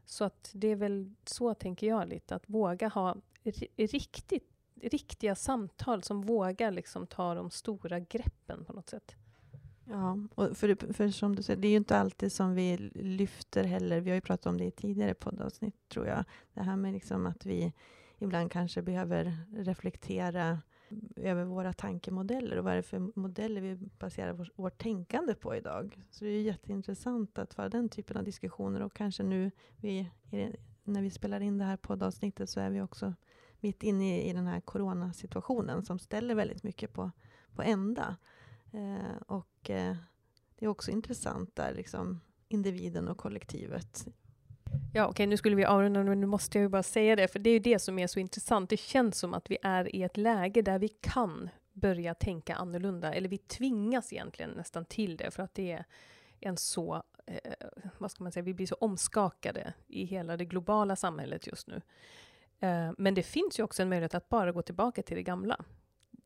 Så 0.05 0.25
att 0.25 0.51
det 0.55 0.69
är 0.69 0.77
väl 0.77 1.15
så, 1.25 1.55
tänker 1.55 1.87
jag 1.87 2.09
lite, 2.09 2.35
att 2.35 2.49
våga 2.49 2.89
ha 2.89 3.17
riktigt, 3.77 4.51
riktiga 4.83 5.35
samtal 5.35 6.03
som 6.03 6.23
vågar 6.23 6.71
liksom 6.71 7.07
ta 7.07 7.35
de 7.35 7.51
stora 7.51 8.01
greppen 8.01 8.65
på 8.65 8.73
något 8.73 8.89
sätt. 8.89 9.17
Ja, 9.85 10.19
och 10.35 10.57
för, 10.57 10.93
för 10.93 11.09
som 11.09 11.37
du 11.37 11.43
säger, 11.43 11.61
det 11.61 11.69
är 11.69 11.71
ju 11.71 11.77
inte 11.77 11.99
alltid 11.99 12.33
som 12.33 12.55
vi 12.55 12.77
lyfter 12.95 13.65
heller. 13.65 14.01
Vi 14.01 14.11
har 14.11 14.15
ju 14.15 14.21
pratat 14.21 14.47
om 14.47 14.59
det 14.59 14.65
i 14.65 14.71
tidigare 14.71 15.15
poddavsnitt, 15.15 15.89
tror 15.89 16.07
jag. 16.07 16.25
Det 16.55 16.63
här 16.63 16.77
med 16.77 16.93
liksom 16.93 17.27
att 17.27 17.47
vi 17.47 17.73
ibland 18.19 18.53
kanske 18.53 18.83
behöver 18.83 19.37
reflektera 19.57 20.59
över 21.17 21.45
våra 21.45 21.73
tankemodeller 21.73 22.59
och 22.59 22.65
vad 22.65 22.73
är 22.73 22.77
det 22.77 22.83
för 22.83 23.21
modeller 23.21 23.61
vi 23.61 23.79
baserar 23.99 24.33
vår, 24.33 24.51
vårt 24.55 24.79
tänkande 24.79 25.35
på 25.35 25.57
idag. 25.57 26.01
Så 26.11 26.25
det 26.25 26.31
är 26.31 26.43
jätteintressant 26.43 27.39
att 27.39 27.55
föra 27.55 27.69
den 27.69 27.89
typen 27.89 28.17
av 28.17 28.25
diskussioner 28.25 28.83
och 28.83 28.95
kanske 28.95 29.23
nu 29.23 29.51
vi, 29.77 30.11
när 30.85 31.03
vi 31.03 31.11
spelar 31.11 31.41
in 31.41 31.59
det 31.59 31.65
här 31.65 31.77
poddavsnittet 31.77 32.51
så 32.51 32.61
är 32.61 32.71
vi 32.71 32.81
också 32.81 33.15
mitt 33.61 33.83
inne 33.83 34.19
i, 34.19 34.31
i 34.31 34.33
den 34.33 34.47
här 34.47 34.61
coronasituationen 34.61 35.85
som 35.85 35.99
ställer 35.99 36.35
väldigt 36.35 36.63
mycket 36.63 36.93
på, 36.93 37.11
på 37.55 37.63
ända. 37.63 38.17
Eh, 38.75 39.17
och 39.27 39.71
eh, 39.71 39.97
det 40.59 40.65
är 40.65 40.69
också 40.69 40.91
intressant 40.91 41.57
där, 41.57 41.75
liksom 41.75 42.21
individen 42.49 43.09
och 43.09 43.19
kollektivet. 43.19 44.07
Ja, 44.93 45.05
okej, 45.05 45.11
okay, 45.11 45.27
nu 45.27 45.37
skulle 45.37 45.57
vi 45.57 45.65
avrunda, 45.65 46.05
men 46.05 46.21
nu 46.21 46.27
måste 46.27 46.59
jag 46.59 46.63
ju 46.63 46.69
bara 46.69 46.83
säga 46.83 47.17
det, 47.17 47.29
för 47.29 47.39
det 47.39 47.51
är 47.51 47.55
ju 47.55 47.59
det 47.59 47.79
som 47.79 47.99
är 47.99 48.07
så 48.07 48.21
intressant. 48.21 48.71
Det 48.71 48.77
känns 48.77 49.19
som 49.19 49.35
att 49.35 49.51
vi 49.51 49.59
är 49.63 49.97
i 49.97 50.03
ett 50.03 50.17
läge 50.17 50.63
där 50.63 50.79
vi 50.79 50.89
kan 50.89 51.49
börja 51.73 52.15
tänka 52.15 52.55
annorlunda, 52.55 53.13
eller 53.15 53.29
vi 53.29 53.39
tvingas 53.39 54.13
egentligen 54.13 54.51
nästan 54.51 54.85
till 54.85 55.17
det, 55.17 55.31
för 55.31 55.43
att 55.43 55.55
det 55.55 55.73
är 55.73 55.85
en 56.41 56.57
så, 56.57 57.03
eh, 57.27 57.53
vad 57.99 58.11
ska 58.11 58.23
man 58.23 58.33
säga, 58.33 58.43
vi 58.43 58.55
blir 58.55 58.67
så 58.67 58.75
omskakade 58.75 59.75
i 59.87 60.05
hela 60.05 60.37
det 60.37 60.45
globala 60.45 60.97
samhället 60.97 61.47
just 61.47 61.67
nu. 61.67 61.81
Eh, 62.61 62.91
men 62.99 63.15
det 63.15 63.23
finns 63.23 63.59
ju 63.59 63.63
också 63.63 63.83
en 63.83 63.89
möjlighet 63.89 64.15
att 64.15 64.29
bara 64.29 64.53
gå 64.53 64.63
tillbaka 64.63 65.03
till 65.03 65.17
det 65.17 65.23
gamla. 65.23 65.65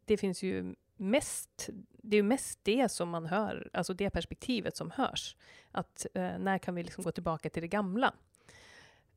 Det 0.08 0.16
finns 0.16 0.42
ju 0.42 0.74
mest, 0.96 1.68
det 2.02 2.16
är 2.16 2.22
mest 2.22 2.60
det 2.62 2.88
som 2.88 3.08
man 3.08 3.26
hör, 3.26 3.70
alltså 3.72 3.94
det 3.94 4.10
perspektivet 4.10 4.76
som 4.76 4.90
hörs. 4.90 5.36
Att 5.70 6.06
eh, 6.14 6.38
när 6.38 6.58
kan 6.58 6.74
vi 6.74 6.82
liksom 6.82 7.04
gå 7.04 7.12
tillbaka 7.12 7.50
till 7.50 7.62
det 7.62 7.68
gamla? 7.68 8.14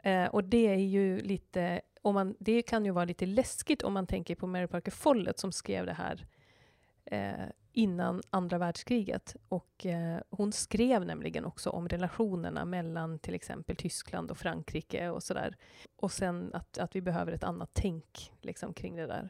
Eh, 0.03 0.25
och 0.25 0.43
det 0.43 0.67
är 0.67 0.75
ju 0.75 1.21
lite, 1.21 1.81
om 2.01 2.13
man, 2.13 2.35
det 2.39 2.61
kan 2.61 2.85
ju 2.85 2.91
vara 2.91 3.05
lite 3.05 3.25
läskigt 3.25 3.83
om 3.83 3.93
man 3.93 4.07
tänker 4.07 4.35
på 4.35 4.47
Mary 4.47 4.67
Parker 4.67 4.91
Follett 4.91 5.39
som 5.39 5.51
skrev 5.51 5.85
det 5.85 5.93
här 5.93 6.25
eh, 7.05 7.45
innan 7.73 8.21
andra 8.29 8.57
världskriget. 8.57 9.35
Och 9.47 9.85
eh, 9.85 10.19
hon 10.29 10.51
skrev 10.51 11.05
nämligen 11.05 11.45
också 11.45 11.69
om 11.69 11.89
relationerna 11.89 12.65
mellan 12.65 13.19
till 13.19 13.35
exempel 13.35 13.75
Tyskland 13.75 14.31
och 14.31 14.37
Frankrike 14.37 15.09
och 15.09 15.23
sådär. 15.23 15.55
Och 15.95 16.11
sen 16.11 16.53
att, 16.53 16.77
att 16.77 16.95
vi 16.95 17.01
behöver 17.01 17.31
ett 17.31 17.43
annat 17.43 17.69
tänk 17.73 18.31
liksom, 18.41 18.73
kring 18.73 18.95
det 18.95 19.07
där. 19.07 19.29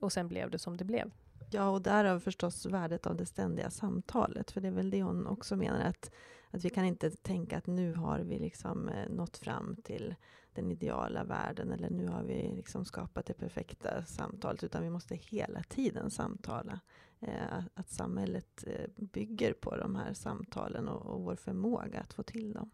Och 0.00 0.12
sen 0.12 0.28
blev 0.28 0.50
det 0.50 0.58
som 0.58 0.76
det 0.76 0.84
blev. 0.84 1.10
Ja, 1.50 1.68
och 1.68 1.82
därav 1.82 2.20
förstås 2.20 2.66
värdet 2.66 3.06
av 3.06 3.16
det 3.16 3.26
ständiga 3.26 3.70
samtalet. 3.70 4.50
För 4.50 4.60
det 4.60 4.68
är 4.68 4.72
väl 4.72 4.90
det 4.90 5.02
hon 5.02 5.26
också 5.26 5.56
menar, 5.56 5.80
att, 5.80 6.10
att 6.50 6.64
vi 6.64 6.70
kan 6.70 6.84
inte 6.84 7.10
tänka 7.10 7.58
att 7.58 7.66
nu 7.66 7.94
har 7.94 8.20
vi 8.20 8.38
liksom 8.38 8.88
eh, 8.88 9.08
nått 9.10 9.36
fram 9.36 9.76
till 9.84 10.14
den 10.52 10.70
ideala 10.70 11.24
världen, 11.24 11.72
eller 11.72 11.90
nu 11.90 12.08
har 12.08 12.22
vi 12.22 12.52
liksom 12.56 12.84
skapat 12.84 13.26
det 13.26 13.34
perfekta 13.34 14.04
samtalet, 14.04 14.64
utan 14.64 14.82
vi 14.82 14.90
måste 14.90 15.14
hela 15.14 15.62
tiden 15.62 16.10
samtala. 16.10 16.80
Eh, 17.20 17.64
att 17.74 17.88
samhället 17.88 18.64
eh, 18.66 18.90
bygger 18.96 19.52
på 19.52 19.76
de 19.76 19.96
här 19.96 20.14
samtalen 20.14 20.88
och, 20.88 21.06
och 21.06 21.20
vår 21.20 21.36
förmåga 21.36 22.00
att 22.00 22.12
få 22.12 22.22
till 22.22 22.52
dem. 22.52 22.70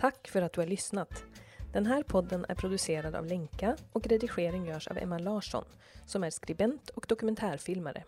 Tack 0.00 0.28
för 0.28 0.42
att 0.42 0.52
du 0.52 0.60
har 0.60 0.66
lyssnat. 0.66 1.24
Den 1.72 1.86
här 1.86 2.02
podden 2.02 2.46
är 2.48 2.54
producerad 2.54 3.14
av 3.14 3.26
Lenka 3.26 3.76
och 3.92 4.06
redigering 4.06 4.66
görs 4.66 4.88
av 4.88 4.98
Emma 4.98 5.18
Larsson 5.18 5.64
som 6.06 6.24
är 6.24 6.30
skribent 6.30 6.90
och 6.90 7.06
dokumentärfilmare. 7.08 8.04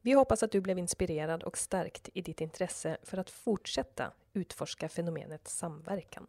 Vi 0.00 0.12
hoppas 0.12 0.42
att 0.42 0.50
du 0.50 0.60
blev 0.60 0.78
inspirerad 0.78 1.42
och 1.42 1.58
stärkt 1.58 2.08
i 2.14 2.22
ditt 2.22 2.40
intresse 2.40 2.96
för 3.02 3.18
att 3.18 3.30
fortsätta 3.30 4.12
utforska 4.32 4.88
fenomenet 4.88 5.48
samverkan. 5.48 6.26